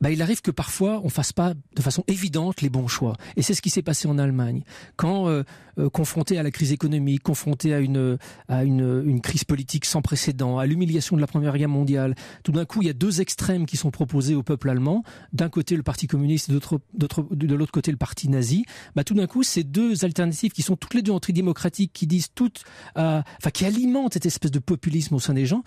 bah, 0.00 0.10
il 0.10 0.22
arrive 0.22 0.42
que 0.42 0.50
parfois 0.50 1.00
on 1.04 1.08
fasse 1.08 1.32
pas 1.32 1.54
de 1.54 1.82
façon 1.82 2.04
évidente 2.08 2.60
les 2.60 2.70
bons 2.70 2.88
choix. 2.88 3.16
Et 3.36 3.42
c'est 3.42 3.54
ce 3.54 3.62
qui 3.62 3.70
s'est 3.70 3.82
passé 3.82 4.08
en 4.08 4.18
Allemagne. 4.18 4.62
Quand 4.96 5.28
euh, 5.28 5.42
euh, 5.78 5.88
confronté 5.90 6.38
à 6.38 6.42
la 6.42 6.50
crise 6.50 6.72
économique, 6.72 7.22
confronté 7.22 7.74
à 7.74 7.80
une 7.80 8.18
à 8.48 8.64
une, 8.64 9.02
une 9.06 9.20
crise 9.20 9.44
politique 9.44 9.84
sans 9.84 10.02
précédent, 10.02 10.58
à 10.58 10.66
l'humiliation 10.66 11.16
de 11.16 11.20
la 11.20 11.26
Première 11.26 11.56
Guerre 11.56 11.68
mondiale, 11.68 12.14
tout 12.42 12.52
d'un 12.52 12.64
coup 12.64 12.82
il 12.82 12.86
y 12.86 12.90
a 12.90 12.94
deux 12.94 13.20
extrêmes 13.20 13.66
qui 13.66 13.76
sont 13.76 13.90
proposés 13.90 14.34
au 14.34 14.42
peuple 14.42 14.70
allemand. 14.70 15.02
D'un 15.32 15.48
côté 15.48 15.76
le 15.76 15.82
Parti 15.82 16.06
communiste, 16.06 16.50
d'autre 16.50 16.80
de 16.94 17.54
l'autre 17.54 17.72
côté 17.72 17.90
le 17.90 17.96
Parti 17.96 18.28
nazi. 18.28 18.64
Bah, 18.94 19.04
tout 19.04 19.14
d'un 19.14 19.26
coup 19.26 19.42
ces 19.42 19.64
deux 19.64 20.04
alternatives 20.04 20.52
qui 20.52 20.62
sont 20.62 20.76
toutes 20.76 20.94
les 20.94 21.02
deux 21.02 21.12
antidémocratiques, 21.12 21.92
qui 21.92 22.06
disent 22.06 22.28
toutes, 22.34 22.64
euh, 22.98 23.22
enfin 23.38 23.50
qui 23.50 23.64
alimentent 23.64 24.14
cette 24.14 24.26
espèce 24.26 24.50
de 24.50 24.58
populisme 24.58 25.14
au 25.14 25.20
sein 25.20 25.34
des 25.34 25.46
gens. 25.46 25.62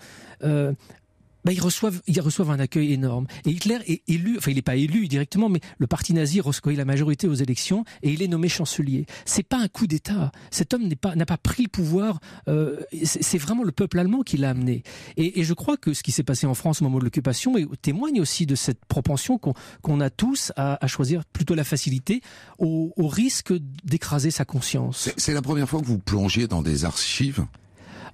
Bah, 1.44 1.52
ils 1.52 1.60
reçoivent, 1.60 2.00
ils 2.06 2.20
reçoivent 2.20 2.50
un 2.50 2.60
accueil 2.60 2.92
énorme. 2.92 3.26
Et 3.46 3.50
Hitler 3.50 3.78
est 3.86 4.02
élu, 4.08 4.36
enfin 4.38 4.50
il 4.50 4.54
n'est 4.54 4.62
pas 4.62 4.76
élu 4.76 5.08
directement, 5.08 5.48
mais 5.48 5.60
le 5.78 5.86
parti 5.86 6.14
nazi 6.14 6.40
reçoit 6.40 6.72
la 6.72 6.84
majorité 6.84 7.26
aux 7.26 7.34
élections 7.34 7.84
et 8.02 8.10
il 8.10 8.22
est 8.22 8.28
nommé 8.28 8.48
chancelier. 8.48 9.06
C'est 9.24 9.42
pas 9.42 9.58
un 9.58 9.68
coup 9.68 9.86
d'État. 9.86 10.30
Cet 10.50 10.74
homme 10.74 10.86
n'est 10.86 10.96
pas, 10.96 11.14
n'a 11.16 11.26
pas 11.26 11.38
pris 11.38 11.62
le 11.64 11.68
pouvoir. 11.68 12.20
Euh, 12.48 12.80
c'est 13.04 13.38
vraiment 13.38 13.64
le 13.64 13.72
peuple 13.72 13.98
allemand 13.98 14.22
qui 14.22 14.36
l'a 14.36 14.50
amené. 14.50 14.82
Et, 15.16 15.40
et, 15.40 15.44
je 15.44 15.54
crois 15.54 15.76
que 15.76 15.94
ce 15.94 16.02
qui 16.02 16.12
s'est 16.12 16.22
passé 16.22 16.46
en 16.46 16.54
France 16.54 16.80
au 16.80 16.84
moment 16.84 16.98
de 16.98 17.04
l'occupation 17.04 17.54
témoigne 17.82 18.20
aussi 18.20 18.46
de 18.46 18.54
cette 18.54 18.84
propension 18.84 19.38
qu'on 19.38 19.54
qu'on 19.82 20.00
a 20.00 20.10
tous 20.10 20.52
à, 20.56 20.82
à, 20.84 20.86
choisir 20.86 21.24
plutôt 21.24 21.54
la 21.54 21.64
facilité 21.64 22.20
au, 22.58 22.92
au 22.96 23.08
risque 23.08 23.52
d'écraser 23.84 24.30
sa 24.30 24.44
conscience. 24.44 25.10
C'est 25.16 25.34
la 25.34 25.42
première 25.42 25.68
fois 25.68 25.80
que 25.80 25.86
vous 25.86 25.98
plongiez 25.98 26.46
dans 26.46 26.62
des 26.62 26.84
archives 26.84 27.46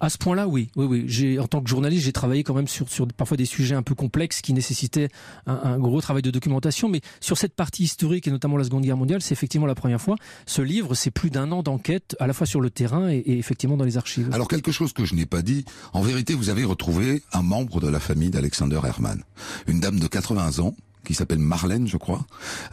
à 0.00 0.10
ce 0.10 0.18
point-là, 0.18 0.48
oui, 0.48 0.70
oui, 0.76 0.84
oui. 0.84 1.04
J'ai, 1.06 1.38
en 1.38 1.46
tant 1.46 1.62
que 1.62 1.68
journaliste, 1.68 2.04
j'ai 2.04 2.12
travaillé 2.12 2.44
quand 2.44 2.54
même 2.54 2.68
sur, 2.68 2.88
sur 2.88 3.06
parfois 3.08 3.36
des 3.36 3.44
sujets 3.44 3.74
un 3.74 3.82
peu 3.82 3.94
complexes 3.94 4.40
qui 4.40 4.52
nécessitaient 4.52 5.08
un, 5.46 5.78
gros 5.78 6.00
travail 6.00 6.22
de 6.22 6.30
documentation. 6.30 6.88
Mais 6.88 7.00
sur 7.20 7.38
cette 7.38 7.54
partie 7.54 7.84
historique 7.84 8.26
et 8.26 8.30
notamment 8.30 8.56
la 8.56 8.64
Seconde 8.64 8.82
Guerre 8.82 8.96
mondiale, 8.96 9.22
c'est 9.22 9.32
effectivement 9.32 9.66
la 9.66 9.74
première 9.74 10.00
fois. 10.00 10.16
Ce 10.46 10.62
livre, 10.62 10.94
c'est 10.94 11.10
plus 11.10 11.30
d'un 11.30 11.52
an 11.52 11.62
d'enquête, 11.62 12.16
à 12.20 12.26
la 12.26 12.32
fois 12.32 12.46
sur 12.46 12.60
le 12.60 12.70
terrain 12.70 13.10
et, 13.10 13.22
effectivement 13.26 13.76
dans 13.76 13.84
les 13.84 13.96
archives. 13.96 14.28
Alors 14.32 14.48
quelque 14.48 14.72
chose 14.72 14.92
que 14.92 15.04
je 15.04 15.14
n'ai 15.14 15.26
pas 15.26 15.42
dit. 15.42 15.64
En 15.92 16.02
vérité, 16.02 16.34
vous 16.34 16.50
avez 16.50 16.64
retrouvé 16.64 17.22
un 17.32 17.42
membre 17.42 17.80
de 17.80 17.88
la 17.88 18.00
famille 18.00 18.30
d'Alexander 18.30 18.80
Hermann, 18.84 19.22
une 19.66 19.80
dame 19.80 19.98
de 19.98 20.06
80 20.06 20.58
ans 20.60 20.74
qui 21.06 21.14
s'appelle 21.14 21.38
Marlène, 21.38 21.86
je 21.86 21.96
crois. 21.96 22.26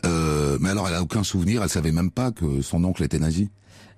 Euh, 0.06 0.58
mais 0.60 0.70
alors, 0.70 0.88
elle 0.88 0.96
a 0.96 1.04
aucun 1.04 1.24
souvenir. 1.24 1.62
Elle 1.62 1.70
savait 1.70 1.92
même 1.92 2.10
pas 2.12 2.32
que 2.32 2.62
son 2.62 2.84
oncle 2.84 3.04
était 3.04 3.20
nazi. 3.20 3.50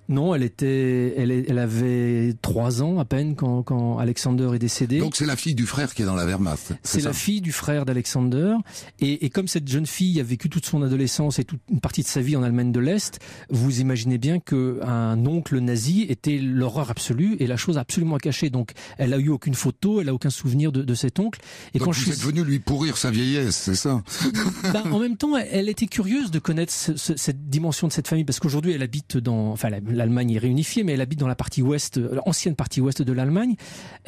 Non, 0.08 0.34
elle 0.34 0.42
était, 0.42 1.14
elle, 1.16 1.30
elle 1.30 1.58
avait 1.58 2.34
trois 2.40 2.82
ans 2.82 2.98
à 2.98 3.04
peine 3.04 3.34
quand, 3.34 3.62
quand 3.62 3.98
Alexander 3.98 4.50
est 4.54 4.58
décédé. 4.58 4.98
Donc 4.98 5.16
c'est 5.16 5.26
la 5.26 5.36
fille 5.36 5.54
du 5.54 5.66
frère 5.66 5.94
qui 5.94 6.02
est 6.02 6.04
dans 6.04 6.14
la 6.14 6.24
Wehrmacht. 6.24 6.74
C'est 6.82 7.02
la 7.02 7.12
fille 7.12 7.40
du 7.40 7.52
frère 7.52 7.84
d'Alexander. 7.84 8.54
Et, 9.00 9.24
et, 9.24 9.30
comme 9.30 9.48
cette 9.48 9.68
jeune 9.68 9.86
fille 9.86 10.20
a 10.20 10.22
vécu 10.22 10.48
toute 10.48 10.66
son 10.66 10.82
adolescence 10.82 11.38
et 11.38 11.44
toute 11.44 11.60
une 11.70 11.80
partie 11.80 12.02
de 12.02 12.06
sa 12.06 12.20
vie 12.20 12.36
en 12.36 12.42
Allemagne 12.42 12.72
de 12.72 12.80
l'Est, 12.80 13.18
vous 13.50 13.80
imaginez 13.80 14.18
bien 14.18 14.38
que 14.38 14.80
un 14.82 15.24
oncle 15.26 15.58
nazi 15.58 16.06
était 16.08 16.38
l'horreur 16.38 16.90
absolue 16.90 17.36
et 17.40 17.46
la 17.46 17.56
chose 17.56 17.78
absolument 17.78 18.18
cachée. 18.18 18.50
Donc 18.50 18.72
elle 18.98 19.12
a 19.12 19.18
eu 19.18 19.28
aucune 19.28 19.54
photo, 19.54 20.00
elle 20.00 20.08
a 20.08 20.14
aucun 20.14 20.30
souvenir 20.30 20.72
de, 20.72 20.82
de 20.82 20.94
cet 20.94 21.18
oncle. 21.18 21.40
Et 21.74 21.78
Donc 21.78 21.86
quand 21.86 21.92
vous 21.92 22.00
je 22.00 22.10
êtes 22.10 22.16
suis... 22.16 22.26
venu 22.26 22.44
lui 22.44 22.60
pourrir 22.60 22.96
sa 22.96 23.10
vieillesse, 23.10 23.56
c'est 23.56 23.74
ça 23.74 24.02
ben, 24.72 24.84
En 24.92 25.00
même 25.00 25.16
temps, 25.16 25.36
elle 25.36 25.68
était 25.68 25.86
curieuse 25.86 26.30
de 26.30 26.38
connaître 26.38 26.72
ce, 26.72 26.96
ce, 26.96 27.16
cette 27.16 27.48
dimension 27.48 27.88
de 27.88 27.92
cette 27.92 28.08
famille 28.08 28.24
parce 28.24 28.38
qu'aujourd'hui 28.38 28.72
elle 28.72 28.82
habite 28.82 29.16
dans, 29.16 29.50
enfin 29.50 29.68
l'Allemagne 29.96 30.32
est 30.32 30.38
réunifiée, 30.38 30.84
mais 30.84 30.92
elle 30.92 31.00
habite 31.00 31.18
dans 31.18 31.28
la 31.28 31.34
partie 31.34 31.62
ouest, 31.62 31.98
l'ancienne 31.98 32.54
partie 32.54 32.80
ouest 32.80 33.02
de 33.02 33.12
l'Allemagne. 33.12 33.56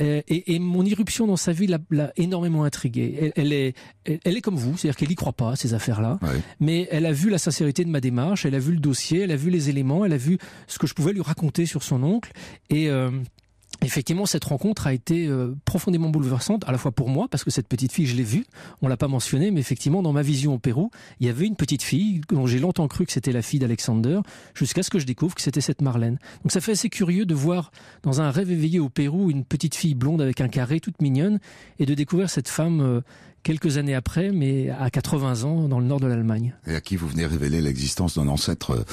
Euh, 0.01 0.22
et, 0.28 0.55
et, 0.55 0.59
mon 0.59 0.84
irruption 0.84 1.26
dans 1.26 1.36
sa 1.36 1.53
vie 1.53 1.66
l'a 1.66 2.12
énormément 2.16 2.64
intriguée. 2.64 3.16
Elle, 3.20 3.32
elle, 3.36 3.53
est, 3.53 3.74
elle, 4.05 4.20
elle, 4.24 4.36
est 4.36 4.41
comme 4.41 4.57
vous, 4.57 4.76
c'est-à-dire 4.76 4.97
qu'elle 4.97 5.11
y 5.11 5.14
croit 5.14 5.32
pas 5.32 5.53
à 5.53 5.57
ces 5.57 5.74
affaires-là, 5.74 6.18
mais 6.61 6.89
elle 6.91 7.07
a 7.07 7.12
vu 7.12 7.30
la 7.30 7.39
sincérité 7.39 7.84
de 7.84 7.91
ma 7.91 8.01
démarche, 8.01 8.47
elle 8.47 8.55
a 8.55 8.59
vu 8.59 8.72
le 8.72 8.80
dossier, 8.80 9.20
elle 9.20 9.32
a 9.32 9.36
vu 9.36 9.51
les 9.51 9.70
éléments, 9.70 10.05
elle 10.05 10.12
a 10.12 10.18
vu 10.18 10.39
ce 10.66 10.78
que 10.78 10.86
je 10.86 10.95
pouvais 10.95 11.12
lui 11.12 11.22
raconter 11.22 11.66
sur 11.66 11.82
son 11.82 12.03
oncle. 12.03 12.32
Et 12.70 12.89
euh, 12.89 13.11
Effectivement, 13.82 14.26
cette 14.26 14.44
rencontre 14.44 14.88
a 14.88 14.92
été 14.92 15.28
euh, 15.28 15.54
profondément 15.64 16.08
bouleversante, 16.08 16.68
à 16.68 16.72
la 16.72 16.78
fois 16.78 16.90
pour 16.90 17.08
moi, 17.08 17.28
parce 17.30 17.44
que 17.44 17.50
cette 17.50 17.68
petite 17.68 17.92
fille, 17.92 18.06
je 18.06 18.16
l'ai 18.16 18.24
vue, 18.24 18.44
on 18.82 18.88
l'a 18.88 18.96
pas 18.96 19.06
mentionné, 19.06 19.52
mais 19.52 19.60
effectivement, 19.60 20.02
dans 20.02 20.12
ma 20.12 20.22
vision 20.22 20.54
au 20.54 20.58
Pérou, 20.58 20.90
il 21.20 21.26
y 21.26 21.30
avait 21.30 21.46
une 21.46 21.54
petite 21.54 21.82
fille 21.82 22.20
dont 22.28 22.46
j'ai 22.46 22.58
longtemps 22.58 22.88
cru 22.88 23.06
que 23.06 23.12
c'était 23.12 23.30
la 23.30 23.42
fille 23.42 23.60
d'Alexander, 23.60 24.20
jusqu'à 24.54 24.82
ce 24.82 24.90
que 24.90 24.98
je 24.98 25.06
découvre 25.06 25.34
que 25.36 25.42
c'était 25.42 25.60
cette 25.60 25.80
Marlène. 25.80 26.18
Donc 26.42 26.50
ça 26.50 26.60
fait 26.60 26.72
assez 26.72 26.88
curieux 26.88 27.24
de 27.24 27.34
voir 27.34 27.70
dans 28.02 28.20
un 28.20 28.30
rêve 28.30 28.50
éveillé 28.50 28.80
au 28.80 28.88
Pérou 28.88 29.30
une 29.30 29.44
petite 29.44 29.76
fille 29.76 29.94
blonde 29.94 30.20
avec 30.20 30.40
un 30.40 30.48
carré, 30.48 30.80
toute 30.80 31.00
mignonne, 31.00 31.38
et 31.78 31.86
de 31.86 31.94
découvrir 31.94 32.30
cette 32.30 32.48
femme 32.48 32.80
euh, 32.80 33.00
quelques 33.42 33.78
années 33.78 33.94
après, 33.94 34.30
mais 34.30 34.70
à 34.70 34.90
80 34.90 35.44
ans, 35.44 35.68
dans 35.68 35.78
le 35.78 35.86
nord 35.86 36.00
de 36.00 36.06
l'Allemagne. 36.06 36.54
Et 36.66 36.74
à 36.74 36.80
qui 36.80 36.96
vous 36.96 37.08
venez 37.08 37.26
révéler 37.26 37.60
l'existence 37.60 38.16
d'un 38.16 38.28
ancêtre 38.28 38.84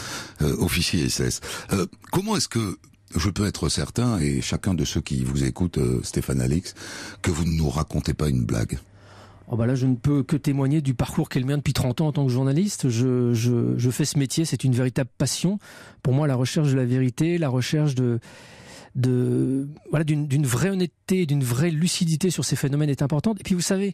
euh, 0.41 0.55
officier 0.59 1.09
SS. 1.09 1.41
Euh, 1.73 1.85
comment 2.11 2.37
est-ce 2.37 2.47
que 2.47 2.77
je 3.15 3.29
peux 3.29 3.45
être 3.45 3.69
certain, 3.69 4.19
et 4.19 4.41
chacun 4.41 4.73
de 4.73 4.85
ceux 4.85 5.01
qui 5.01 5.23
vous 5.23 5.43
écoutent, 5.43 5.77
euh, 5.77 6.01
Stéphane 6.03 6.41
Alix, 6.41 6.73
que 7.21 7.31
vous 7.31 7.45
ne 7.45 7.57
nous 7.57 7.69
racontez 7.69 8.13
pas 8.13 8.29
une 8.29 8.45
blague. 8.45 8.79
Oh 9.47 9.55
bah 9.55 9.67
là, 9.67 9.75
je 9.75 9.85
ne 9.85 9.95
peux 9.95 10.23
que 10.23 10.35
témoigner 10.35 10.81
du 10.81 10.95
parcours 10.95 11.29
qu'est 11.29 11.39
le 11.39 11.45
mien 11.45 11.57
depuis 11.57 11.73
30 11.73 12.01
ans 12.01 12.07
en 12.07 12.11
tant 12.11 12.25
que 12.25 12.31
journaliste. 12.31 12.89
Je, 12.89 13.31
je, 13.33 13.77
je 13.77 13.89
fais 13.91 14.05
ce 14.05 14.17
métier, 14.17 14.43
c'est 14.43 14.63
une 14.63 14.73
véritable 14.73 15.09
passion. 15.17 15.59
Pour 16.01 16.13
moi, 16.13 16.25
la 16.25 16.35
recherche 16.35 16.71
de 16.71 16.75
la 16.75 16.85
vérité, 16.85 17.37
la 17.37 17.49
recherche 17.49 17.95
de 17.95 18.19
de 18.95 19.67
voilà 19.89 20.05
d'une 20.05 20.45
vraie 20.45 20.69
honnêteté, 20.69 21.25
d'une 21.25 21.43
vraie 21.43 21.69
lucidité 21.69 22.29
sur 22.29 22.45
ces 22.45 22.55
phénomènes 22.55 22.89
est 22.89 23.01
importante. 23.01 23.39
Et 23.41 23.43
puis 23.43 23.53
vous 23.53 23.61
savez, 23.61 23.93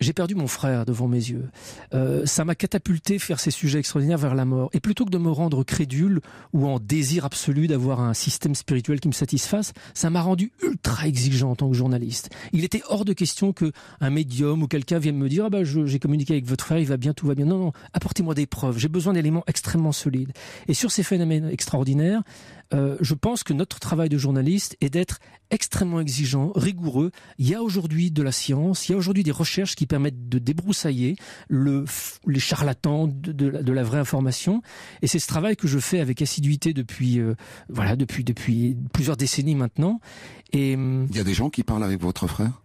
j'ai 0.00 0.12
perdu 0.12 0.34
mon 0.34 0.46
frère 0.46 0.84
devant 0.86 1.08
mes 1.08 1.16
yeux. 1.16 1.48
Euh, 1.94 2.24
ça 2.26 2.44
m'a 2.44 2.54
catapulté 2.54 3.18
faire 3.18 3.40
ces 3.40 3.50
sujets 3.50 3.78
extraordinaires 3.78 4.18
vers 4.18 4.34
la 4.34 4.44
mort. 4.44 4.70
Et 4.72 4.80
plutôt 4.80 5.04
que 5.04 5.10
de 5.10 5.18
me 5.18 5.30
rendre 5.30 5.64
crédule 5.64 6.20
ou 6.52 6.66
en 6.66 6.78
désir 6.78 7.24
absolu 7.24 7.66
d'avoir 7.66 8.00
un 8.00 8.14
système 8.14 8.54
spirituel 8.54 9.00
qui 9.00 9.08
me 9.08 9.12
satisfasse, 9.12 9.72
ça 9.94 10.10
m'a 10.10 10.20
rendu 10.20 10.52
ultra 10.62 11.06
exigeant 11.06 11.50
en 11.50 11.56
tant 11.56 11.68
que 11.68 11.76
journaliste. 11.76 12.30
Il 12.52 12.64
était 12.64 12.82
hors 12.88 13.04
de 13.04 13.12
question 13.12 13.52
que 13.52 13.72
un 14.00 14.10
médium 14.10 14.62
ou 14.62 14.68
quelqu'un 14.68 14.98
vienne 14.98 15.16
me 15.16 15.28
dire 15.28 15.46
ah 15.46 15.50
bah 15.50 15.64
j'ai 15.64 15.98
communiqué 15.98 16.34
avec 16.34 16.46
votre 16.46 16.64
frère, 16.64 16.78
il 16.78 16.86
va 16.86 16.96
bien, 16.96 17.12
tout 17.12 17.26
va 17.26 17.34
bien. 17.34 17.46
Non 17.46 17.58
non, 17.58 17.72
apportez-moi 17.92 18.34
des 18.34 18.46
preuves. 18.46 18.78
J'ai 18.78 18.88
besoin 18.88 19.12
d'éléments 19.12 19.44
extrêmement 19.46 19.92
solides. 19.92 20.32
Et 20.68 20.74
sur 20.74 20.90
ces 20.90 21.02
phénomènes 21.02 21.48
extraordinaires, 21.48 22.22
Euh, 22.74 22.96
je 23.00 23.14
pense 23.14 23.44
que 23.44 23.52
notre 23.52 23.80
travail 23.80 24.08
de 24.08 24.18
journaliste 24.18 24.76
est 24.80 24.90
d'être 24.90 25.18
extrêmement 25.50 26.00
exigeant, 26.00 26.52
rigoureux. 26.54 27.10
Il 27.38 27.48
y 27.48 27.54
a 27.54 27.62
aujourd'hui 27.62 28.10
de 28.10 28.22
la 28.22 28.32
science, 28.32 28.88
il 28.88 28.92
y 28.92 28.94
a 28.94 28.98
aujourd'hui 28.98 29.22
des 29.22 29.30
recherches 29.30 29.74
qui 29.74 29.86
permettent 29.86 30.28
de 30.28 30.38
débroussailler 30.38 31.16
le, 31.48 31.84
les 32.26 32.40
charlatans 32.40 33.08
de, 33.08 33.72
la 33.72 33.82
vraie 33.82 33.98
information. 33.98 34.62
Et 35.00 35.06
c'est 35.06 35.18
ce 35.18 35.26
travail 35.26 35.56
que 35.56 35.68
je 35.68 35.78
fais 35.78 36.00
avec 36.00 36.20
assiduité 36.20 36.74
depuis, 36.74 37.18
euh, 37.18 37.34
voilà, 37.70 37.96
depuis, 37.96 38.24
depuis 38.24 38.76
plusieurs 38.92 39.16
décennies 39.16 39.54
maintenant. 39.54 40.00
Et 40.52 40.74
hum, 40.74 41.06
Il 41.10 41.16
y 41.16 41.20
a 41.20 41.24
des 41.24 41.34
gens 41.34 41.48
qui 41.50 41.62
parlent 41.62 41.84
avec 41.84 42.00
votre 42.00 42.26
frère? 42.26 42.60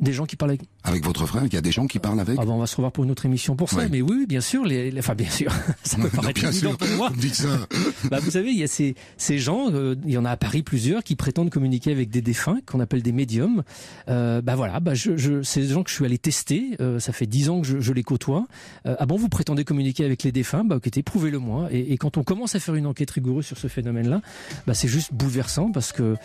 Des 0.00 0.12
gens 0.12 0.26
qui 0.26 0.36
parlent 0.36 0.52
avec 0.52 0.62
Avec 0.84 1.04
votre 1.04 1.26
frère, 1.26 1.42
il 1.44 1.52
y 1.52 1.56
a 1.56 1.60
des 1.60 1.72
gens 1.72 1.86
qui 1.86 1.98
parlent 1.98 2.20
avec 2.20 2.36
Ah 2.40 2.44
ben, 2.44 2.52
on 2.52 2.58
va 2.58 2.66
se 2.66 2.76
revoir 2.76 2.92
pour 2.92 3.04
une 3.04 3.10
autre 3.10 3.26
émission 3.26 3.56
pour 3.56 3.68
ça. 3.70 3.78
Ouais. 3.78 3.88
Mais 3.90 4.00
oui, 4.02 4.26
bien 4.28 4.40
sûr. 4.40 4.64
Les, 4.64 4.90
les- 4.90 4.98
enfin, 5.00 5.14
bien 5.14 5.28
sûr. 5.30 5.52
ça 5.82 5.96
peut 5.96 6.02
Non, 6.04 6.08
paraître 6.10 6.40
bien 6.40 6.50
évident 6.50 6.70
sûr, 6.70 6.78
pour 6.78 6.88
moi. 6.96 7.10
dites 7.16 7.34
ça. 7.34 7.48
Bah, 8.10 8.18
vous 8.20 8.30
savez, 8.30 8.50
il 8.50 8.58
y 8.58 8.62
a 8.62 8.68
ces, 8.68 8.94
ces 9.16 9.38
gens, 9.38 9.70
euh, 9.72 9.94
il 10.04 10.12
y 10.12 10.18
en 10.18 10.24
a 10.24 10.30
à 10.30 10.36
Paris 10.36 10.62
plusieurs, 10.62 11.02
qui 11.02 11.16
prétendent 11.16 11.50
communiquer 11.50 11.90
avec 11.92 12.10
des 12.10 12.22
défunts, 12.22 12.58
qu'on 12.66 12.80
appelle 12.80 13.02
des 13.02 13.12
médiums. 13.12 13.62
Euh, 14.08 14.40
bah 14.40 14.54
voilà, 14.56 14.80
bah 14.80 14.94
je, 14.94 15.16
je, 15.16 15.42
c'est 15.42 15.60
des 15.60 15.68
gens 15.68 15.82
que 15.82 15.90
je 15.90 15.94
suis 15.96 16.04
allé 16.04 16.16
tester. 16.18 16.76
euh, 16.80 16.98
ça 17.00 17.12
fait 17.12 17.26
dix 17.26 17.48
ans 17.50 17.60
que 17.60 17.66
je, 17.66 17.80
je 17.80 17.92
les 17.92 18.02
côtoie. 18.02 18.46
Euh, 18.86 18.94
ah 18.98 19.06
bon, 19.06 19.16
vous 19.16 19.28
prétendez 19.28 19.64
communiquer 19.64 20.04
avec 20.04 20.22
les 20.22 20.32
défunts? 20.32 20.64
Bah 20.64 20.76
ok, 20.76 21.02
prouvez-le 21.02 21.38
moi. 21.38 21.68
Et, 21.72 21.92
et 21.92 21.96
quand 21.98 22.16
on 22.16 22.22
commence 22.24 22.54
à 22.54 22.60
faire 22.60 22.74
une 22.76 22.86
enquête 22.86 23.10
rigoureuse 23.10 23.44
sur 23.46 23.58
ce 23.58 23.66
phénomène-là, 23.68 24.20
bah 24.66 24.74
c'est 24.74 24.88
juste 24.88 25.12
bouleversant 25.12 25.70
parce 25.72 25.92
que 25.92 26.16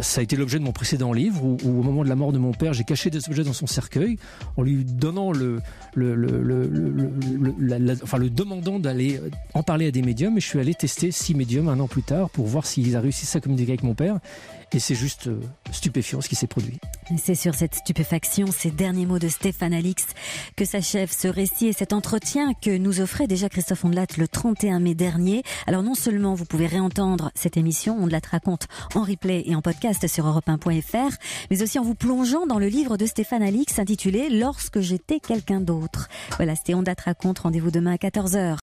ça 0.00 0.20
a 0.20 0.22
été 0.24 0.36
l'objet 0.36 0.58
de 0.58 0.64
mon 0.64 0.72
précédent 0.72 1.12
livre 1.12 1.42
où, 1.44 1.56
où 1.64 1.80
au 1.80 1.82
moment 1.82 2.04
de 2.04 2.08
la 2.08 2.16
mort 2.16 2.32
de 2.32 2.38
mon 2.38 2.52
père, 2.52 2.72
j'ai 2.74 2.84
caché 2.84 3.10
des 3.10 3.21
objets 3.28 3.44
dans 3.44 3.52
son 3.52 3.66
cercueil 3.66 4.18
en 4.56 4.62
lui 4.62 4.84
donnant 4.84 5.32
le, 5.32 5.60
le, 5.94 6.14
le, 6.14 6.42
le, 6.42 6.66
le- 7.58 8.02
enfin, 8.02 8.18
le 8.18 8.30
demandant 8.30 8.78
d'aller 8.78 9.16
euh, 9.16 9.30
en 9.54 9.62
parler 9.62 9.86
à 9.86 9.90
des 9.90 10.02
médiums. 10.02 10.36
Et 10.36 10.40
je 10.40 10.46
suis 10.46 10.58
allé 10.58 10.74
tester 10.74 11.10
six 11.10 11.34
médiums 11.34 11.68
un 11.68 11.78
an 11.80 11.88
plus 11.88 12.02
tard 12.02 12.30
pour 12.30 12.46
voir 12.46 12.66
s'ils 12.66 12.96
a 12.96 13.00
réussi 13.00 13.36
à 13.36 13.40
communiquer 13.40 13.72
avec 13.72 13.82
mon 13.82 13.94
père. 13.94 14.18
Et 14.74 14.78
c'est 14.78 14.94
juste 14.94 15.26
euh, 15.26 15.40
stupéfiant 15.70 16.22
ce 16.22 16.28
qui 16.28 16.34
s'est 16.34 16.46
produit. 16.46 16.78
C'est 17.18 17.34
sur 17.34 17.54
cette 17.54 17.74
stupéfaction, 17.74 18.46
ces 18.46 18.70
derniers 18.70 19.04
mots 19.04 19.18
de 19.18 19.28
Stéphane 19.28 19.74
Alix, 19.74 20.06
que 20.56 20.64
s'achève 20.64 21.12
ce 21.12 21.28
récit 21.28 21.66
et 21.66 21.72
cet 21.74 21.92
entretien 21.92 22.54
que 22.54 22.78
nous 22.78 23.00
offrait 23.00 23.26
déjà 23.26 23.50
Christophe 23.50 23.84
Ondelat 23.84 24.06
le 24.16 24.26
31 24.26 24.80
mai 24.80 24.94
dernier. 24.94 25.42
Alors 25.66 25.82
non 25.82 25.94
seulement 25.94 26.34
vous 26.34 26.46
pouvez 26.46 26.66
réentendre 26.66 27.30
cette 27.34 27.58
émission, 27.58 28.02
Ondelat 28.02 28.22
raconte 28.30 28.66
en 28.94 29.02
replay 29.02 29.42
et 29.44 29.54
en 29.54 29.60
podcast 29.60 30.08
sur 30.08 30.26
europe1.fr, 30.26 31.16
mais 31.50 31.62
aussi 31.62 31.78
en 31.78 31.82
vous 31.82 31.94
plongeant 31.94 32.46
dans 32.46 32.58
le 32.58 32.68
livre 32.68 32.96
de 32.96 33.04
Stéphane 33.04 33.42
Alix 33.42 33.78
intitulé 33.78 34.30
Lorsque 34.30 34.80
j'étais 34.80 35.20
quelqu'un 35.20 35.60
d'autre. 35.60 36.08
Voilà, 36.36 36.56
c'était 36.56 36.74
Ondelat 36.74 36.96
raconte. 37.04 37.40
Rendez-vous 37.40 37.70
demain 37.70 37.92
à 37.92 37.96
14h. 37.96 38.56